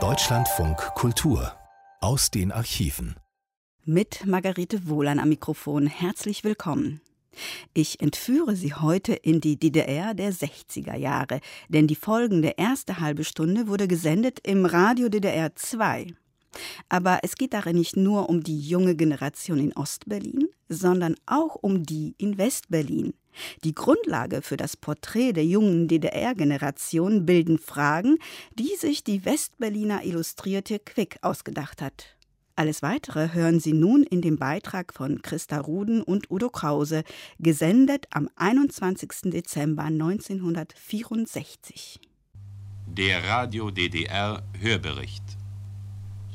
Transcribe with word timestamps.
Deutschlandfunk 0.00 0.78
Kultur 0.94 1.52
aus 2.00 2.30
den 2.30 2.50
Archiven. 2.50 3.16
Mit 3.84 4.24
Margarete 4.24 4.88
Wohlan 4.88 5.18
am 5.18 5.28
Mikrofon. 5.28 5.88
Herzlich 5.88 6.42
willkommen. 6.42 7.02
Ich 7.74 8.00
entführe 8.00 8.56
Sie 8.56 8.72
heute 8.72 9.12
in 9.12 9.42
die 9.42 9.58
DDR 9.58 10.14
der 10.14 10.32
60er 10.32 10.96
Jahre, 10.96 11.40
denn 11.68 11.86
die 11.86 11.94
folgende 11.94 12.54
erste 12.56 12.98
halbe 12.98 13.24
Stunde 13.24 13.68
wurde 13.68 13.86
gesendet 13.86 14.38
im 14.42 14.64
Radio 14.64 15.10
DDR 15.10 15.54
2. 15.54 16.14
Aber 16.88 17.18
es 17.22 17.34
geht 17.34 17.52
darin 17.52 17.76
nicht 17.76 17.98
nur 17.98 18.30
um 18.30 18.42
die 18.42 18.58
junge 18.58 18.96
Generation 18.96 19.58
in 19.58 19.76
Ostberlin, 19.76 20.48
sondern 20.70 21.14
auch 21.26 21.56
um 21.56 21.82
die 21.82 22.14
in 22.16 22.38
Westberlin. 22.38 23.12
Die 23.64 23.74
Grundlage 23.74 24.42
für 24.42 24.56
das 24.56 24.76
Porträt 24.76 25.32
der 25.32 25.44
jungen 25.44 25.88
DDR-Generation 25.88 27.26
bilden 27.26 27.58
Fragen, 27.58 28.18
die 28.58 28.76
sich 28.78 29.02
die 29.04 29.24
Westberliner 29.24 30.04
Illustrierte 30.04 30.78
Quick 30.78 31.18
ausgedacht 31.22 31.82
hat. 31.82 32.16
Alles 32.54 32.82
weitere 32.82 33.32
hören 33.32 33.60
Sie 33.60 33.72
nun 33.72 34.02
in 34.02 34.20
dem 34.20 34.38
Beitrag 34.38 34.92
von 34.92 35.22
Christa 35.22 35.58
Ruden 35.58 36.02
und 36.02 36.30
Udo 36.30 36.50
Krause, 36.50 37.02
gesendet 37.38 38.08
am 38.10 38.28
21. 38.36 39.32
Dezember 39.32 39.84
1964. 39.84 41.98
Der 42.88 43.24
Radio 43.24 43.70
DDR 43.70 44.42
Hörbericht. 44.60 45.24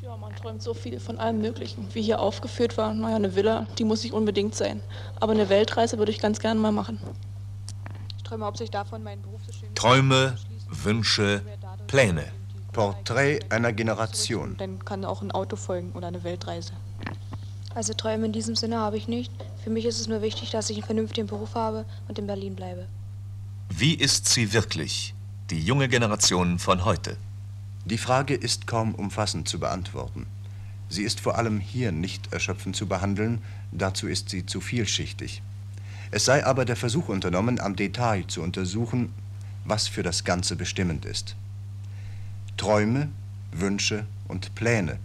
Ja, 0.08 0.16
man 0.16 0.34
träumt 0.34 0.62
so 0.62 0.72
viel 0.72 1.00
von 1.00 1.18
allem 1.18 1.42
Möglichen. 1.42 1.86
Wie 1.92 2.00
hier 2.00 2.18
aufgeführt 2.18 2.78
war, 2.78 2.94
naja, 2.94 3.16
eine 3.16 3.34
Villa, 3.34 3.66
die 3.76 3.84
muss 3.84 4.04
nicht 4.04 4.14
unbedingt 4.14 4.54
sein. 4.54 4.80
Aber 5.20 5.32
eine 5.32 5.50
Weltreise 5.50 5.98
würde 5.98 6.10
ich 6.10 6.18
ganz 6.18 6.38
gerne 6.38 6.58
mal 6.58 6.72
machen. 6.72 6.98
Ich 8.16 8.22
träume 8.22 8.46
hauptsächlich 8.46 8.70
davon, 8.70 9.02
meinen 9.02 9.20
Beruf 9.20 9.42
zu 9.44 9.52
Träume, 9.74 10.34
Wünsche, 10.70 11.42
Pläne. 11.88 12.24
Porträt 12.72 13.40
einer 13.50 13.74
Generation. 13.74 14.56
Dann 14.56 14.82
kann 14.82 15.04
auch 15.04 15.20
ein 15.20 15.30
Auto 15.30 15.56
folgen 15.56 15.92
oder 15.92 16.06
eine 16.06 16.24
Weltreise. 16.24 16.72
Also 17.74 17.92
Träume 17.92 18.24
in 18.24 18.32
diesem 18.32 18.56
Sinne 18.56 18.78
habe 18.78 18.96
ich 18.96 19.08
nicht. 19.08 19.30
Für 19.62 19.68
mich 19.68 19.84
ist 19.84 20.00
es 20.00 20.08
nur 20.08 20.22
wichtig, 20.22 20.48
dass 20.48 20.70
ich 20.70 20.78
einen 20.78 20.86
vernünftigen 20.86 21.26
Beruf 21.26 21.54
habe 21.54 21.84
und 22.08 22.18
in 22.18 22.26
Berlin 22.26 22.56
bleibe. 22.56 22.86
Wie 23.68 23.92
ist 23.92 24.26
sie 24.26 24.54
wirklich, 24.54 25.12
die 25.50 25.60
junge 25.60 25.86
Generation 25.86 26.58
von 26.58 26.86
heute? 26.86 27.18
Die 27.88 27.96
Frage 27.96 28.34
ist 28.34 28.66
kaum 28.66 28.94
umfassend 28.94 29.48
zu 29.48 29.58
beantworten. 29.58 30.26
Sie 30.90 31.04
ist 31.04 31.20
vor 31.20 31.38
allem 31.38 31.58
hier 31.58 31.90
nicht 31.90 32.34
erschöpfend 32.34 32.76
zu 32.76 32.86
behandeln, 32.86 33.40
dazu 33.72 34.08
ist 34.08 34.28
sie 34.28 34.44
zu 34.44 34.60
vielschichtig. 34.60 35.40
Es 36.10 36.26
sei 36.26 36.44
aber 36.44 36.66
der 36.66 36.76
Versuch 36.76 37.08
unternommen, 37.08 37.58
am 37.58 37.76
Detail 37.76 38.26
zu 38.26 38.42
untersuchen, 38.42 39.14
was 39.64 39.88
für 39.88 40.02
das 40.02 40.24
Ganze 40.24 40.54
bestimmend 40.54 41.06
ist. 41.06 41.34
Träume, 42.58 43.08
Wünsche 43.52 44.04
und 44.26 44.54
Pläne. 44.54 44.98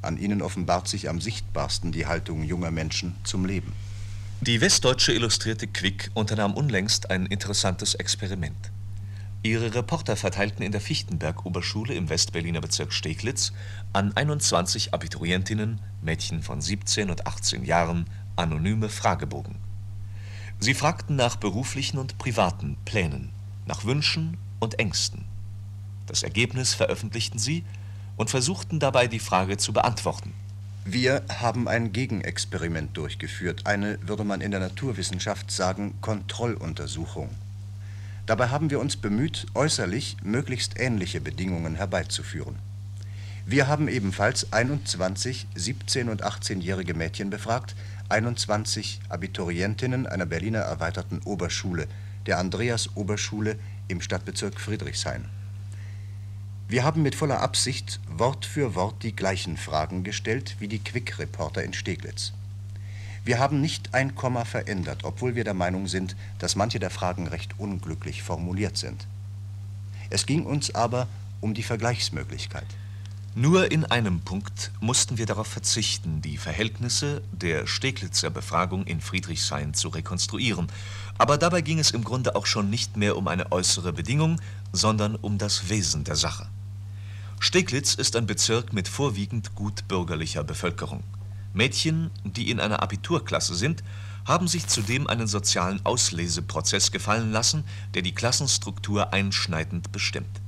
An 0.00 0.16
ihnen 0.16 0.40
offenbart 0.40 0.88
sich 0.88 1.10
am 1.10 1.20
sichtbarsten 1.20 1.92
die 1.92 2.06
Haltung 2.06 2.44
junger 2.44 2.70
Menschen 2.70 3.14
zum 3.24 3.44
Leben. 3.44 3.74
Die 4.40 4.62
westdeutsche 4.62 5.12
Illustrierte 5.12 5.66
Quick 5.66 6.10
unternahm 6.14 6.54
unlängst 6.54 7.10
ein 7.10 7.26
interessantes 7.26 7.94
Experiment. 7.94 8.70
Ihre 9.46 9.74
Reporter 9.74 10.16
verteilten 10.16 10.62
in 10.64 10.72
der 10.72 10.80
Fichtenberg-Oberschule 10.80 11.94
im 11.94 12.08
Westberliner 12.08 12.60
Bezirk 12.60 12.92
Steglitz 12.92 13.52
an 13.92 14.12
21 14.16 14.92
Abiturientinnen, 14.92 15.80
Mädchen 16.02 16.42
von 16.42 16.60
17 16.60 17.10
und 17.10 17.28
18 17.28 17.64
Jahren, 17.64 18.10
anonyme 18.34 18.88
Fragebogen. 18.88 19.54
Sie 20.58 20.74
fragten 20.74 21.14
nach 21.14 21.36
beruflichen 21.36 21.98
und 21.98 22.18
privaten 22.18 22.76
Plänen, 22.84 23.30
nach 23.66 23.84
Wünschen 23.84 24.36
und 24.58 24.80
Ängsten. 24.80 25.26
Das 26.06 26.24
Ergebnis 26.24 26.74
veröffentlichten 26.74 27.38
sie 27.38 27.64
und 28.16 28.30
versuchten 28.30 28.80
dabei 28.80 29.06
die 29.06 29.20
Frage 29.20 29.58
zu 29.58 29.72
beantworten. 29.72 30.32
Wir 30.84 31.22
haben 31.28 31.68
ein 31.68 31.92
Gegenexperiment 31.92 32.96
durchgeführt, 32.96 33.64
eine, 33.66 33.98
würde 34.02 34.24
man 34.24 34.40
in 34.40 34.50
der 34.50 34.60
Naturwissenschaft 34.60 35.52
sagen, 35.52 35.94
Kontrolluntersuchung. 36.00 37.30
Dabei 38.26 38.48
haben 38.48 38.70
wir 38.70 38.80
uns 38.80 38.96
bemüht, 38.96 39.46
äußerlich 39.54 40.16
möglichst 40.24 40.80
ähnliche 40.80 41.20
Bedingungen 41.20 41.76
herbeizuführen. 41.76 42.56
Wir 43.46 43.68
haben 43.68 43.86
ebenfalls 43.86 44.52
21 44.52 45.46
17- 45.54 46.10
und 46.10 46.24
18-jährige 46.24 46.94
Mädchen 46.94 47.30
befragt, 47.30 47.76
21 48.08 49.00
Abiturientinnen 49.08 50.08
einer 50.08 50.26
Berliner 50.26 50.58
erweiterten 50.58 51.20
Oberschule, 51.24 51.86
der 52.26 52.38
Andreas 52.38 52.96
Oberschule 52.96 53.56
im 53.86 54.00
Stadtbezirk 54.00 54.60
Friedrichshain. 54.60 55.26
Wir 56.66 56.82
haben 56.82 57.02
mit 57.02 57.14
voller 57.14 57.40
Absicht 57.40 58.00
Wort 58.08 58.44
für 58.44 58.74
Wort 58.74 59.04
die 59.04 59.14
gleichen 59.14 59.56
Fragen 59.56 60.02
gestellt 60.02 60.56
wie 60.58 60.66
die 60.66 60.80
Quick-Reporter 60.80 61.62
in 61.62 61.72
Steglitz. 61.72 62.32
Wir 63.26 63.40
haben 63.40 63.60
nicht 63.60 63.92
ein 63.92 64.14
Komma 64.14 64.44
verändert, 64.44 65.00
obwohl 65.02 65.34
wir 65.34 65.42
der 65.42 65.52
Meinung 65.52 65.88
sind, 65.88 66.14
dass 66.38 66.54
manche 66.54 66.78
der 66.78 66.90
Fragen 66.90 67.26
recht 67.26 67.58
unglücklich 67.58 68.22
formuliert 68.22 68.76
sind. 68.76 69.04
Es 70.10 70.26
ging 70.26 70.46
uns 70.46 70.72
aber 70.72 71.08
um 71.40 71.52
die 71.52 71.64
Vergleichsmöglichkeit. 71.64 72.68
Nur 73.34 73.72
in 73.72 73.84
einem 73.84 74.20
Punkt 74.20 74.70
mussten 74.78 75.18
wir 75.18 75.26
darauf 75.26 75.48
verzichten, 75.48 76.22
die 76.22 76.36
Verhältnisse 76.36 77.20
der 77.32 77.66
Steglitzer 77.66 78.30
Befragung 78.30 78.86
in 78.86 79.00
Friedrichshain 79.00 79.74
zu 79.74 79.88
rekonstruieren. 79.88 80.68
Aber 81.18 81.36
dabei 81.36 81.62
ging 81.62 81.80
es 81.80 81.90
im 81.90 82.04
Grunde 82.04 82.36
auch 82.36 82.46
schon 82.46 82.70
nicht 82.70 82.96
mehr 82.96 83.16
um 83.16 83.26
eine 83.26 83.50
äußere 83.50 83.92
Bedingung, 83.92 84.40
sondern 84.70 85.16
um 85.16 85.36
das 85.36 85.68
Wesen 85.68 86.04
der 86.04 86.14
Sache. 86.14 86.46
Steglitz 87.40 87.94
ist 87.94 88.14
ein 88.14 88.26
Bezirk 88.26 88.72
mit 88.72 88.86
vorwiegend 88.86 89.56
gut 89.56 89.88
bürgerlicher 89.88 90.44
Bevölkerung. 90.44 91.02
Mädchen, 91.56 92.10
die 92.24 92.50
in 92.50 92.60
einer 92.60 92.82
Abiturklasse 92.82 93.54
sind, 93.54 93.82
haben 94.26 94.46
sich 94.46 94.66
zudem 94.66 95.06
einen 95.06 95.26
sozialen 95.26 95.84
Ausleseprozess 95.84 96.92
gefallen 96.92 97.32
lassen, 97.32 97.64
der 97.94 98.02
die 98.02 98.12
Klassenstruktur 98.12 99.12
einschneidend 99.12 99.90
bestimmt. 99.90 100.40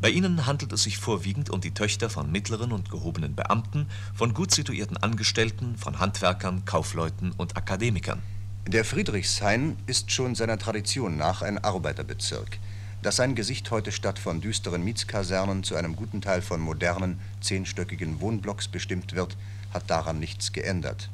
Bei 0.00 0.08
ihnen 0.08 0.46
handelt 0.46 0.72
es 0.72 0.82
sich 0.82 0.98
vorwiegend 0.98 1.50
um 1.50 1.60
die 1.60 1.72
Töchter 1.72 2.08
von 2.10 2.32
mittleren 2.32 2.72
und 2.72 2.90
gehobenen 2.90 3.34
Beamten, 3.34 3.86
von 4.14 4.34
gut 4.34 4.50
situierten 4.50 4.96
Angestellten, 4.96 5.76
von 5.76 6.00
Handwerkern, 6.00 6.64
Kaufleuten 6.64 7.32
und 7.32 7.56
Akademikern. 7.56 8.22
Der 8.66 8.84
Friedrichshain 8.84 9.76
ist 9.86 10.10
schon 10.10 10.34
seiner 10.34 10.58
Tradition 10.58 11.16
nach 11.16 11.42
ein 11.42 11.58
Arbeiterbezirk. 11.58 12.58
Dass 13.02 13.16
sein 13.16 13.34
Gesicht 13.34 13.70
heute 13.70 13.92
statt 13.92 14.18
von 14.18 14.40
düsteren 14.40 14.82
Mietskasernen 14.82 15.64
zu 15.64 15.76
einem 15.76 15.96
guten 15.96 16.20
Teil 16.20 16.42
von 16.42 16.60
modernen, 16.60 17.20
zehnstöckigen 17.40 18.20
Wohnblocks 18.20 18.68
bestimmt 18.68 19.14
wird, 19.14 19.36
hat 19.72 19.90
daran 19.90 20.18
nichts 20.18 20.52
geändert. 20.52 21.10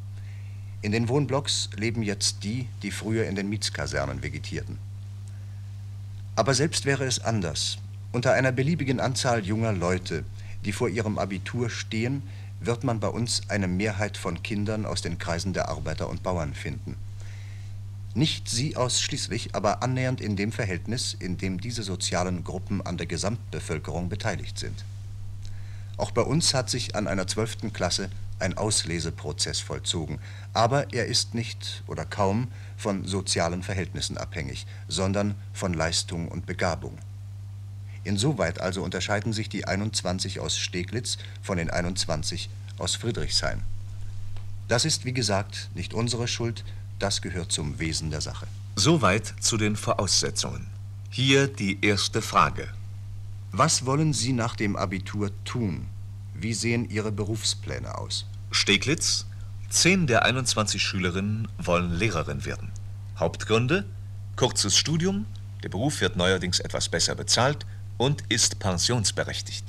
In 0.82 0.92
den 0.92 1.08
Wohnblocks 1.08 1.70
leben 1.76 2.02
jetzt 2.02 2.44
die, 2.44 2.68
die 2.82 2.90
früher 2.90 3.26
in 3.26 3.34
den 3.34 3.48
Mietskasernen 3.48 4.22
vegetierten. 4.22 4.78
Aber 6.36 6.54
selbst 6.54 6.84
wäre 6.84 7.04
es 7.04 7.18
anders. 7.18 7.78
Unter 8.12 8.32
einer 8.34 8.52
beliebigen 8.52 9.00
Anzahl 9.00 9.44
junger 9.44 9.72
Leute, 9.72 10.24
die 10.64 10.72
vor 10.72 10.88
ihrem 10.88 11.18
Abitur 11.18 11.70
stehen, 11.70 12.22
wird 12.60 12.84
man 12.84 13.00
bei 13.00 13.08
uns 13.08 13.42
eine 13.48 13.68
Mehrheit 13.68 14.16
von 14.16 14.42
Kindern 14.42 14.86
aus 14.86 15.02
den 15.02 15.18
Kreisen 15.18 15.52
der 15.52 15.68
Arbeiter 15.68 16.08
und 16.08 16.22
Bauern 16.22 16.54
finden. 16.54 16.96
Nicht 18.14 18.48
sie 18.48 18.76
ausschließlich, 18.76 19.54
aber 19.54 19.82
annähernd 19.82 20.20
in 20.20 20.36
dem 20.36 20.50
Verhältnis, 20.50 21.14
in 21.18 21.36
dem 21.36 21.60
diese 21.60 21.82
sozialen 21.82 22.44
Gruppen 22.44 22.80
an 22.80 22.96
der 22.96 23.06
Gesamtbevölkerung 23.06 24.08
beteiligt 24.08 24.58
sind. 24.58 24.84
Auch 25.98 26.10
bei 26.10 26.22
uns 26.22 26.54
hat 26.54 26.70
sich 26.70 26.94
an 26.94 27.08
einer 27.08 27.26
zwölften 27.26 27.72
Klasse 27.72 28.08
ein 28.38 28.56
Ausleseprozess 28.56 29.60
vollzogen, 29.60 30.18
aber 30.52 30.92
er 30.92 31.06
ist 31.06 31.34
nicht 31.34 31.82
oder 31.86 32.04
kaum 32.04 32.48
von 32.76 33.06
sozialen 33.06 33.62
Verhältnissen 33.62 34.18
abhängig, 34.18 34.66
sondern 34.88 35.34
von 35.52 35.72
Leistung 35.72 36.28
und 36.28 36.46
Begabung. 36.46 36.98
Insoweit 38.04 38.60
also 38.60 38.82
unterscheiden 38.82 39.32
sich 39.32 39.48
die 39.48 39.66
21 39.66 40.40
aus 40.40 40.56
Steglitz 40.56 41.18
von 41.42 41.58
den 41.58 41.70
21 41.70 42.48
aus 42.78 42.94
Friedrichshain. 42.94 43.62
Das 44.68 44.84
ist, 44.84 45.04
wie 45.04 45.12
gesagt, 45.12 45.70
nicht 45.74 45.94
unsere 45.94 46.28
Schuld, 46.28 46.64
das 46.98 47.22
gehört 47.22 47.52
zum 47.52 47.78
Wesen 47.78 48.10
der 48.10 48.20
Sache. 48.20 48.46
Soweit 48.76 49.34
zu 49.40 49.56
den 49.56 49.76
Voraussetzungen. 49.76 50.66
Hier 51.10 51.46
die 51.48 51.84
erste 51.84 52.20
Frage. 52.20 52.68
Was 53.52 53.86
wollen 53.86 54.12
Sie 54.12 54.32
nach 54.32 54.56
dem 54.56 54.76
Abitur 54.76 55.30
tun? 55.44 55.86
Wie 56.46 56.54
sehen 56.54 56.88
Ihre 56.88 57.10
Berufspläne 57.10 57.98
aus? 57.98 58.24
Steglitz. 58.52 59.26
Zehn 59.68 60.06
der 60.06 60.24
21 60.24 60.80
Schülerinnen 60.80 61.48
wollen 61.58 61.90
Lehrerin 61.90 62.44
werden. 62.44 62.70
Hauptgründe? 63.18 63.84
Kurzes 64.36 64.76
Studium, 64.76 65.26
der 65.64 65.70
Beruf 65.70 66.00
wird 66.00 66.14
neuerdings 66.14 66.60
etwas 66.60 66.88
besser 66.88 67.16
bezahlt 67.16 67.66
und 67.96 68.22
ist 68.28 68.60
pensionsberechtigt. 68.60 69.64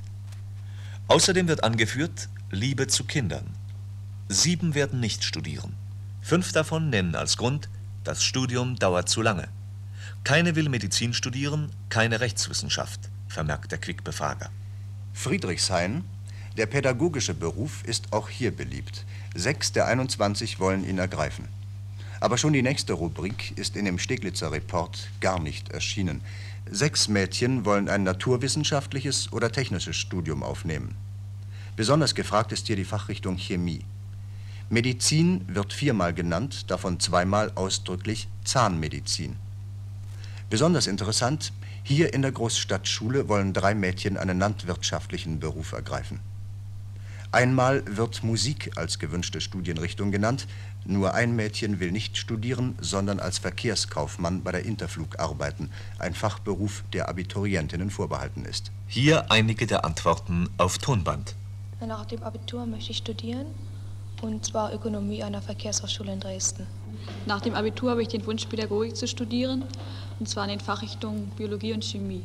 Außerdem 1.08 1.48
wird 1.48 1.64
angeführt 1.64 2.30
Liebe 2.52 2.86
zu 2.86 3.06
Kindern. 3.06 3.50
Sieben 4.30 4.76
werden 4.76 5.00
nicht 5.00 5.24
studieren. 5.24 5.74
Fünf 6.22 6.52
davon 6.52 6.92
nennen 6.92 7.16
als 7.16 7.38
Grund, 7.38 7.70
das 8.04 8.24
Studium 8.24 8.76
dauert 8.76 9.10
zu 9.10 9.24
lange. 9.24 9.48
Keine 10.24 10.56
will 10.56 10.70
Medizin 10.70 11.16
studieren, 11.16 11.72
keine 11.90 12.20
Rechtswissenschaft. 12.20 13.00
vermerkt 13.28 13.72
der 13.72 13.80
Quickbefrager. 13.80 14.52
Friedrichshain, 15.14 16.06
der 16.58 16.66
pädagogische 16.66 17.36
Beruf 17.36 17.84
ist 17.84 18.12
auch 18.12 18.30
hier 18.30 18.56
beliebt. 18.56 19.06
Sechs 19.36 19.72
der 19.72 19.86
21 19.86 20.60
wollen 20.60 20.88
ihn 20.88 20.98
ergreifen. 20.98 21.48
Aber 22.20 22.40
schon 22.40 22.54
die 22.54 22.64
nächste 22.64 22.94
Rubrik 22.94 23.56
ist 23.58 23.76
in 23.76 23.86
dem 23.86 24.00
Steglitzer 24.00 24.52
Report 24.52 25.08
gar 25.22 25.40
nicht 25.40 25.70
erschienen. 25.70 26.22
Sechs 26.70 27.08
Mädchen 27.08 27.64
wollen 27.64 27.88
ein 27.88 28.04
naturwissenschaftliches 28.04 29.32
oder 29.32 29.52
technisches 29.52 29.96
Studium 29.96 30.42
aufnehmen. 30.42 30.96
Besonders 31.76 32.16
gefragt 32.16 32.52
ist 32.52 32.66
hier 32.66 32.76
die 32.76 32.86
Fachrichtung 32.86 33.38
Chemie. 33.38 33.86
Medizin 34.70 35.46
wird 35.48 35.74
viermal 35.74 36.14
genannt, 36.14 36.72
davon 36.72 37.00
zweimal 37.00 37.52
ausdrücklich 37.54 38.28
Zahnmedizin. 38.44 39.36
Besonders 40.50 40.88
interessant, 40.88 41.54
hier 41.84 42.14
in 42.16 42.24
der 42.24 42.32
Großstadtschule 42.32 43.30
wollen 43.30 43.54
drei 43.54 43.76
Mädchen 43.76 44.18
einen 44.18 44.40
landwirtschaftlichen 44.40 45.40
Beruf 45.40 45.74
ergreifen. 45.74 46.20
Einmal 47.32 47.84
wird 47.86 48.24
Musik 48.24 48.72
als 48.78 49.00
gewünschte 49.00 49.42
Studienrichtung 49.42 50.12
genannt, 50.12 50.48
nur 50.86 51.14
ein 51.14 51.36
Mädchen 51.36 51.82
will 51.82 51.92
nicht 51.92 52.18
studieren, 52.18 52.76
sondern 52.80 53.20
als 53.20 53.38
Verkehrskaufmann 53.40 54.44
bei 54.44 54.54
der 54.54 54.64
Interflug 54.64 55.20
arbeiten, 55.20 55.70
ein 56.00 56.14
Fachberuf, 56.14 56.86
der 56.94 57.10
Abiturientinnen 57.10 57.90
vorbehalten 57.90 58.46
ist. 58.46 58.72
Hier 58.88 59.30
einige 59.30 59.68
der 59.68 59.84
Antworten 59.84 60.50
auf 60.58 60.78
Tonband. 60.78 61.36
Nach 61.86 62.06
dem 62.06 62.24
Abitur 62.24 62.66
möchte 62.66 62.92
ich 62.92 62.98
studieren, 62.98 63.48
und 64.22 64.46
zwar 64.46 64.74
Ökonomie 64.74 65.22
an 65.22 65.34
der 65.34 65.42
Verkehrshochschule 65.42 66.14
in 66.14 66.22
Dresden. 66.22 66.66
Nach 67.26 67.42
dem 67.42 67.54
Abitur 67.54 67.92
habe 67.92 68.02
ich 68.02 68.08
den 68.08 68.26
Wunsch, 68.26 68.46
Pädagogik 68.46 68.96
zu 68.96 69.08
studieren, 69.08 69.66
und 70.20 70.30
zwar 70.30 70.46
in 70.46 70.52
den 70.52 70.60
Fachrichtungen 70.62 71.30
Biologie 71.36 71.74
und 71.74 71.84
Chemie. 71.84 72.24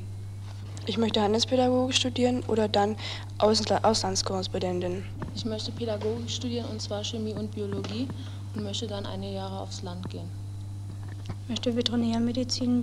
Ich 0.85 0.99
möchte 0.99 1.23
Handelspädagogik 1.23 1.95
studieren 1.95 2.43
oder 2.49 2.67
dann 2.67 2.97
Ausla 3.39 3.79
Auslandskorrespondentin. 3.85 5.05
Ich 5.37 5.45
möchte 5.45 5.71
Pädagogik 5.71 6.29
studieren, 6.29 6.67
und 6.73 6.83
zwar 6.83 7.05
Chemie 7.05 7.35
und 7.35 7.55
Biologie, 7.55 8.09
und 8.55 8.65
möchte 8.65 8.89
dann 8.89 9.07
einige 9.07 9.35
Jahre 9.35 9.61
aufs 9.61 9.83
Land 9.83 10.11
gehen. 10.11 10.29
Ich 11.45 11.49
möchte 11.51 11.77
Veterinärmedizin 11.77 12.83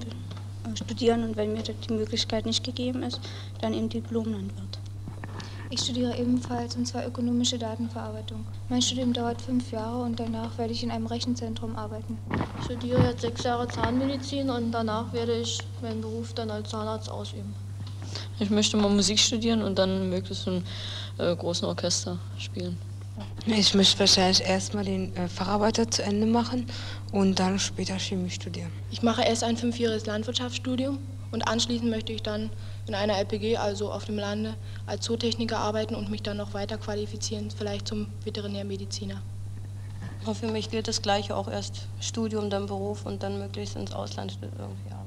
studieren 0.76 1.24
und 1.24 1.36
wenn 1.36 1.52
mir 1.52 1.64
die 1.64 1.94
Möglichkeit 1.94 2.46
nicht 2.46 2.64
gegeben 2.64 3.04
ist, 3.04 3.20
dann 3.60 3.74
eben 3.74 3.90
Diplomlandwirt. 3.90 4.80
Ich 5.70 5.82
studiere 5.82 6.18
ebenfalls 6.18 6.78
und 6.78 6.88
zwar 6.88 7.06
ökonomische 7.06 7.60
Datenverarbeitung. 7.60 8.46
Mein 8.70 8.82
Studium 8.82 9.12
dauert 9.12 9.42
fünf 9.42 9.72
Jahre 9.72 10.04
und 10.04 10.20
danach 10.20 10.58
werde 10.58 10.72
ich 10.72 10.84
in 10.84 10.92
einem 10.92 11.06
Rechenzentrum 11.06 11.76
arbeiten. 11.76 12.18
Ich 12.60 12.66
studiere 12.66 13.10
jetzt 13.10 13.22
sechs 13.22 13.44
Jahre 13.44 13.68
Zahnmedizin 13.68 14.50
und 14.50 14.72
danach 14.72 15.12
werde 15.12 15.34
ich 15.34 15.60
meinen 15.82 16.00
Beruf 16.00 16.34
dann 16.34 16.50
als 16.50 16.70
Zahnarzt 16.70 17.10
ausüben. 17.10 17.54
Ich 18.40 18.50
möchte 18.50 18.78
mal 18.78 18.90
Musik 18.90 19.20
studieren 19.20 19.62
und 19.62 19.78
dann 19.78 20.10
möglichst 20.10 20.48
im 20.48 20.64
äh, 21.18 21.36
großen 21.36 21.68
Orchester 21.68 22.18
spielen. 22.38 22.78
Ich 23.46 23.74
möchte 23.74 24.00
wahrscheinlich 24.00 24.42
erstmal 24.42 24.86
den 24.86 25.14
äh, 25.16 25.28
Facharbeiter 25.28 25.90
zu 25.92 26.04
Ende 26.04 26.26
machen 26.26 26.66
und 27.12 27.38
dann 27.38 27.60
später 27.60 28.00
Chemie 28.00 28.30
studieren. 28.30 28.72
Ich 28.92 29.02
mache 29.02 29.24
erst 29.24 29.44
ein 29.44 29.58
fünfjähriges 29.58 30.06
Landwirtschaftsstudium 30.06 31.00
und 31.32 31.48
anschließend 31.48 31.90
möchte 31.90 32.14
ich 32.14 32.24
dann 32.24 32.50
in 32.88 32.96
einer 32.96 33.18
LPG, 33.18 33.58
also 33.58 33.92
auf 33.92 34.06
dem 34.06 34.18
Lande, 34.18 34.56
als 34.86 35.06
Zootechniker 35.06 35.58
arbeiten 35.58 35.94
und 35.96 36.10
mich 36.10 36.24
dann 36.24 36.38
noch 36.38 36.54
weiter 36.54 36.78
qualifizieren, 36.78 37.52
vielleicht 37.52 37.88
zum 37.90 38.08
Veterinärmediziner. 38.24 39.22
für 40.34 40.48
mich 40.48 40.70
gilt 40.70 40.88
das 40.88 41.02
Gleiche, 41.02 41.36
auch 41.36 41.50
erst 41.50 41.88
Studium, 42.00 42.50
dann 42.50 42.68
Beruf 42.68 43.06
und 43.06 43.22
dann 43.22 43.38
möglichst 43.38 43.76
ins 43.76 43.92
Ausland 43.92 44.38
irgendwie. 44.42 44.99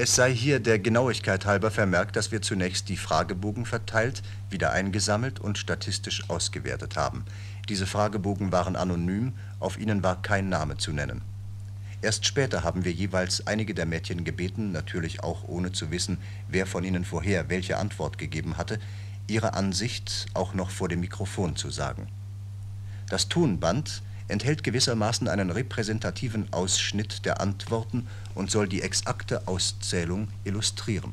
Es 0.00 0.14
sei 0.14 0.32
hier 0.32 0.60
der 0.60 0.78
Genauigkeit 0.78 1.44
halber 1.44 1.72
vermerkt, 1.72 2.14
dass 2.14 2.30
wir 2.30 2.40
zunächst 2.40 2.88
die 2.88 2.96
Fragebogen 2.96 3.66
verteilt, 3.66 4.22
wieder 4.48 4.70
eingesammelt 4.70 5.40
und 5.40 5.58
statistisch 5.58 6.30
ausgewertet 6.30 6.96
haben. 6.96 7.24
Diese 7.68 7.84
Fragebogen 7.84 8.52
waren 8.52 8.76
anonym, 8.76 9.32
auf 9.58 9.76
ihnen 9.76 10.04
war 10.04 10.22
kein 10.22 10.48
Name 10.48 10.76
zu 10.76 10.92
nennen. 10.92 11.22
Erst 12.00 12.26
später 12.26 12.62
haben 12.62 12.84
wir 12.84 12.92
jeweils 12.92 13.48
einige 13.48 13.74
der 13.74 13.86
Mädchen 13.86 14.22
gebeten, 14.22 14.70
natürlich 14.70 15.24
auch 15.24 15.48
ohne 15.48 15.72
zu 15.72 15.90
wissen, 15.90 16.18
wer 16.46 16.66
von 16.66 16.84
ihnen 16.84 17.04
vorher 17.04 17.48
welche 17.48 17.76
Antwort 17.76 18.18
gegeben 18.18 18.56
hatte, 18.56 18.78
ihre 19.26 19.54
Ansicht 19.54 20.26
auch 20.32 20.54
noch 20.54 20.70
vor 20.70 20.88
dem 20.88 21.00
Mikrofon 21.00 21.56
zu 21.56 21.70
sagen. 21.70 22.06
Das 23.08 23.28
Tonband 23.28 24.02
enthält 24.28 24.62
gewissermaßen 24.62 25.28
einen 25.28 25.50
repräsentativen 25.50 26.52
Ausschnitt 26.52 27.24
der 27.24 27.40
Antworten 27.40 28.06
und 28.34 28.50
soll 28.50 28.68
die 28.68 28.82
exakte 28.82 29.48
Auszählung 29.48 30.28
illustrieren. 30.44 31.12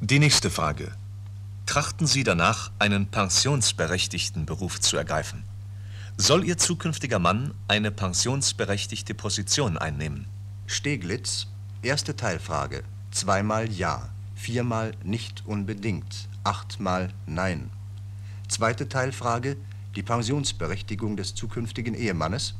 Die 0.00 0.18
nächste 0.18 0.50
Frage. 0.50 0.92
Trachten 1.66 2.06
Sie 2.06 2.24
danach, 2.24 2.70
einen 2.78 3.06
pensionsberechtigten 3.06 4.46
Beruf 4.46 4.80
zu 4.80 4.96
ergreifen? 4.96 5.42
Soll 6.16 6.44
Ihr 6.44 6.58
zukünftiger 6.58 7.18
Mann 7.18 7.54
eine 7.68 7.90
pensionsberechtigte 7.90 9.14
Position 9.14 9.78
einnehmen? 9.78 10.26
Steglitz, 10.66 11.46
erste 11.82 12.14
Teilfrage. 12.16 12.82
Zweimal 13.10 13.70
Ja, 13.70 14.08
viermal 14.34 14.92
nicht 15.02 15.44
unbedingt, 15.46 16.28
achtmal 16.44 17.10
Nein. 17.26 17.70
Zweite 18.48 18.88
Teilfrage, 18.88 19.56
die 19.96 20.02
Pensionsberechtigung 20.02 21.16
des 21.16 21.34
zukünftigen 21.34 21.94
Ehemannes. 21.94 22.54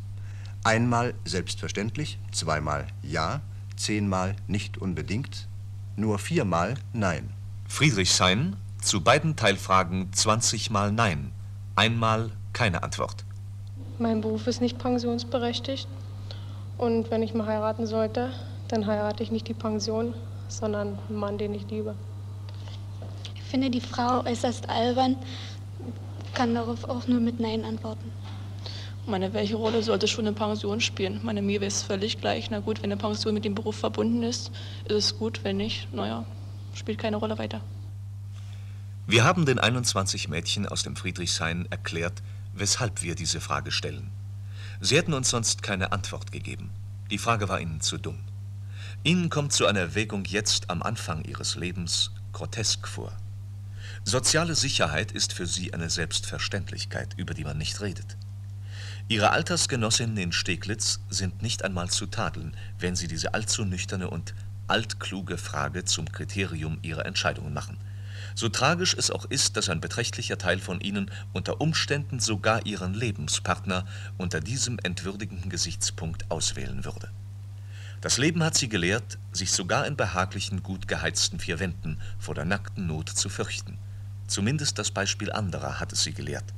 Einmal 0.65 1.15
selbstverständlich, 1.25 2.19
zweimal 2.31 2.87
Ja, 3.03 3.41
zehnmal 3.77 4.37
nicht 4.47 4.79
unbedingt, 4.79 5.49
nur 5.97 6.19
viermal 6.19 6.75
Nein. 6.93 7.31
Friedrichshain, 7.69 8.57
zu 8.81 9.03
beiden 9.03 9.37
Teilfragen 9.37 10.13
20 10.13 10.71
Mal 10.71 10.93
Nein, 10.93 11.33
einmal 11.75 12.31
keine 12.53 12.83
Antwort. 12.83 13.25
Mein 13.99 14.21
Beruf 14.21 14.47
ist 14.47 14.61
nicht 14.61 14.79
pensionsberechtigt. 14.79 15.89
Und 16.79 17.11
wenn 17.11 17.23
ich 17.23 17.35
mal 17.35 17.47
heiraten 17.47 17.87
sollte, 17.87 18.33
dann 18.69 18.87
heirate 18.87 19.23
ich 19.23 19.31
nicht 19.31 19.49
die 19.49 19.55
Pension, 19.55 20.15
sondern 20.49 20.99
einen 21.09 21.19
Mann, 21.19 21.39
den 21.39 21.55
ich 21.55 21.69
liebe. 21.71 21.95
Ich 23.37 23.43
finde, 23.43 23.71
die 23.71 23.81
Frau 23.81 24.25
äußerst 24.25 24.69
albern, 24.69 25.17
kann 26.35 26.55
darauf 26.55 26.85
auch 26.85 27.07
nur 27.07 27.21
mit 27.21 27.41
Nein 27.41 27.65
antworten. 27.65 28.11
Meine, 29.07 29.33
welche 29.33 29.57
Rolle 29.57 29.83
sollte 29.83 30.07
schon 30.07 30.27
eine 30.27 30.35
Pension 30.35 30.81
spielen? 30.81 31.21
Meine, 31.25 31.43
mir 31.43 31.61
wäre 31.61 31.69
es 31.69 31.83
völlig 31.83 32.21
gleich. 32.21 32.51
Na 32.51 32.61
gut, 32.61 32.79
wenn 32.79 32.93
eine 32.93 33.01
Pension 33.01 33.35
mit 33.35 33.45
dem 33.45 33.55
Beruf 33.55 33.77
verbunden 33.77 34.23
ist, 34.23 34.53
ist 34.85 34.95
es 34.95 35.19
gut. 35.19 35.41
Wenn 35.43 35.57
nicht, 35.57 35.93
naja, 35.93 36.25
spielt 36.75 36.99
keine 36.99 37.17
Rolle 37.17 37.37
weiter. 37.39 37.61
Wir 39.07 39.25
haben 39.25 39.45
den 39.45 39.59
21 39.59 40.29
Mädchen 40.29 40.67
aus 40.67 40.85
dem 40.85 40.95
Friedrichshain 40.95 41.67
erklärt, 41.71 42.23
weshalb 42.55 43.03
wir 43.03 43.17
diese 43.17 43.41
Frage 43.41 43.73
stellen. 43.73 44.11
Sie 44.81 44.97
hätten 44.97 45.15
uns 45.15 45.31
sonst 45.31 45.63
keine 45.63 45.91
Antwort 45.91 46.31
gegeben. 46.31 46.71
Die 47.11 47.19
Frage 47.19 47.49
war 47.49 47.61
ihnen 47.61 47.81
zu 47.81 47.99
dumm. 47.99 48.19
Ihnen 49.03 49.31
kommt 49.31 49.53
so 49.53 49.67
eine 49.67 49.81
Erwägung 49.81 50.25
jetzt 50.27 50.71
am 50.71 50.83
Anfang 50.83 51.25
ihres 51.25 51.57
Lebens 51.57 52.13
grotesk 52.33 52.87
vor. 52.87 53.13
Soziale 54.05 54.55
Sicherheit 54.55 55.13
ist 55.13 55.33
für 55.33 55.47
sie 55.47 55.75
eine 55.75 55.89
Selbstverständlichkeit, 55.89 57.15
über 57.17 57.35
die 57.35 57.45
man 57.45 57.59
nicht 57.59 57.81
redet. 57.81 58.17
Ihre 59.09 59.31
Altersgenossinnen 59.31 60.17
in 60.17 60.33
Steglitz 60.33 61.01
sind 61.09 61.43
nicht 61.43 61.65
einmal 61.65 61.91
zu 61.91 62.07
tadeln, 62.07 62.57
wenn 62.79 62.97
sie 62.97 63.09
diese 63.09 63.35
allzu 63.35 63.65
nüchterne 63.65 64.11
und 64.11 64.35
altkluge 64.69 65.39
Frage 65.39 65.85
zum 65.85 66.11
Kriterium 66.11 66.79
ihrer 66.83 67.07
Entscheidungen 67.07 67.53
machen– 67.53 67.77
so 68.35 68.49
tragisch 68.49 68.95
es 68.95 69.11
auch 69.11 69.25
ist, 69.27 69.57
dass 69.57 69.69
ein 69.69 69.81
beträchtlicher 69.81 70.39
Teil 70.39 70.59
von 70.59 70.81
ihnen 70.81 71.11
unter 71.33 71.61
Umständen 71.61 72.21
sogar 72.21 72.65
ihren 72.67 72.95
Lebenspartner 72.95 73.87
unter 74.19 74.41
diesem 74.41 74.79
entwürdigenden 74.83 75.51
Gesichtspunkt 75.51 76.31
auswählen 76.31 76.85
würde. 76.85 77.11
Das 78.01 78.19
Leben 78.19 78.43
hat 78.43 78.57
sie 78.57 78.69
gelehrt, 78.69 79.19
sich 79.33 79.53
sogar 79.53 79.87
in 79.87 79.97
behaglichen, 79.97 80.63
gut 80.63 80.89
geheizten 80.89 81.39
vier 81.39 81.61
Wänden 81.61 82.01
vor 82.19 82.35
der 82.35 82.45
nackten 82.45 82.87
Not 82.87 83.09
zu 83.09 83.29
fürchten. 83.29 83.79
Zumindest 84.33 84.79
das 84.79 84.91
Beispiel 84.91 85.31
anderer 85.31 85.79
hat 85.79 85.93
es 85.93 86.05
sie 86.05 86.15
gelehrt. 86.15 86.55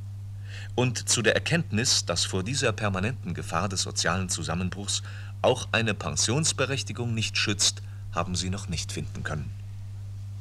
Und 0.76 1.08
zu 1.08 1.22
der 1.22 1.34
Erkenntnis, 1.34 2.04
dass 2.04 2.24
vor 2.24 2.44
dieser 2.44 2.70
permanenten 2.70 3.34
Gefahr 3.34 3.68
des 3.68 3.82
sozialen 3.82 4.28
Zusammenbruchs 4.28 5.02
auch 5.42 5.66
eine 5.72 5.92
Pensionsberechtigung 5.92 7.12
nicht 7.12 7.36
schützt, 7.36 7.82
haben 8.12 8.36
sie 8.36 8.48
noch 8.48 8.68
nicht 8.68 8.92
finden 8.92 9.24
können. 9.24 9.50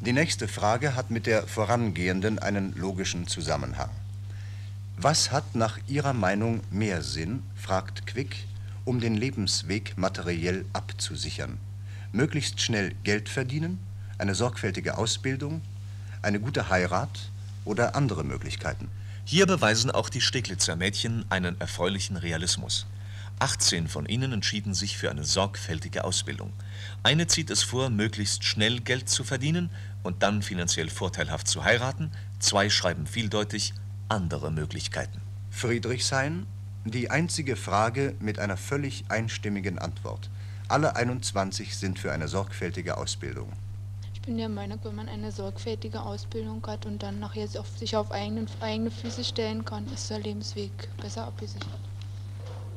Die 0.01 0.13
nächste 0.13 0.47
Frage 0.47 0.95
hat 0.95 1.09
mit 1.09 1.25
der 1.25 1.47
vorangehenden 1.47 2.37
einen 2.37 2.75
logischen 2.75 3.25
Zusammenhang. 3.25 3.89
Was 4.97 5.31
hat 5.31 5.55
nach 5.55 5.79
Ihrer 5.87 6.13
Meinung 6.13 6.61
mehr 6.69 7.01
Sinn, 7.01 7.41
fragt 7.55 8.05
Quick, 8.05 8.45
um 8.85 8.99
den 8.99 9.15
Lebensweg 9.15 9.97
materiell 9.97 10.65
abzusichern? 10.71 11.57
Möglichst 12.11 12.61
schnell 12.61 12.93
Geld 13.03 13.27
verdienen, 13.27 13.79
eine 14.19 14.35
sorgfältige 14.35 14.99
Ausbildung, 14.99 15.63
eine 16.24 16.39
gute 16.39 16.70
Heirat 16.70 17.32
oder 17.65 17.96
andere 17.96 18.24
Möglichkeiten? 18.24 18.89
Hier 19.25 19.46
beweisen 19.46 19.92
auch 19.92 20.10
die 20.10 20.22
Steglitzer 20.22 20.75
Mädchen 20.75 21.25
einen 21.30 21.60
erfreulichen 21.62 22.18
Realismus. 22.18 22.86
18 23.39 23.88
von 23.88 24.06
ihnen 24.06 24.32
entschieden 24.32 24.74
sich 24.74 24.98
für 24.98 25.10
eine 25.10 25.24
sorgfältige 25.24 26.03
Ausbildung. 26.03 26.53
Eine 27.03 27.27
zieht 27.27 27.50
es 27.50 27.63
vor, 27.63 27.89
möglichst 27.89 28.44
schnell 28.44 28.80
Geld 28.80 29.10
zu 29.10 29.24
verdienen 29.24 29.70
und 30.03 30.24
dann 30.24 30.42
finanziell 30.42 30.89
vorteilhaft 30.89 31.48
zu 31.48 31.63
heiraten. 31.63 32.12
Zwei 32.39 32.70
schreiben 32.70 33.08
vieldeutig 33.08 33.74
andere 34.10 34.51
Möglichkeiten. 34.51 35.22
Friedrichshain, 35.51 36.46
die 36.86 37.10
einzige 37.10 37.56
Frage 37.56 38.15
mit 38.20 38.39
einer 38.39 38.58
völlig 38.58 39.06
einstimmigen 39.10 39.80
Antwort. 39.80 40.30
Alle 40.68 40.96
21 40.96 41.77
sind 41.77 42.00
für 42.00 42.12
eine 42.12 42.27
sorgfältige 42.27 42.98
Ausbildung. 42.98 43.51
Ich 44.24 44.27
bin 44.27 44.38
der 44.38 44.48
Meinung, 44.48 44.80
wenn 44.84 44.96
man 44.96 45.10
eine 45.10 45.34
sorgfältige 45.34 46.01
Ausbildung 46.01 46.65
hat 46.65 46.86
und 46.86 47.03
dann 47.03 47.20
nachher 47.20 47.46
sich 47.46 47.98
auf 47.98 48.10
eigenen, 48.10 48.48
eigene 48.62 48.89
Füße 48.89 49.22
stellen 49.22 49.65
kann, 49.65 49.86
ist 49.92 50.10
der 50.10 50.20
Lebensweg 50.20 50.72
besser 50.96 51.25
abgesichert. 51.25 51.68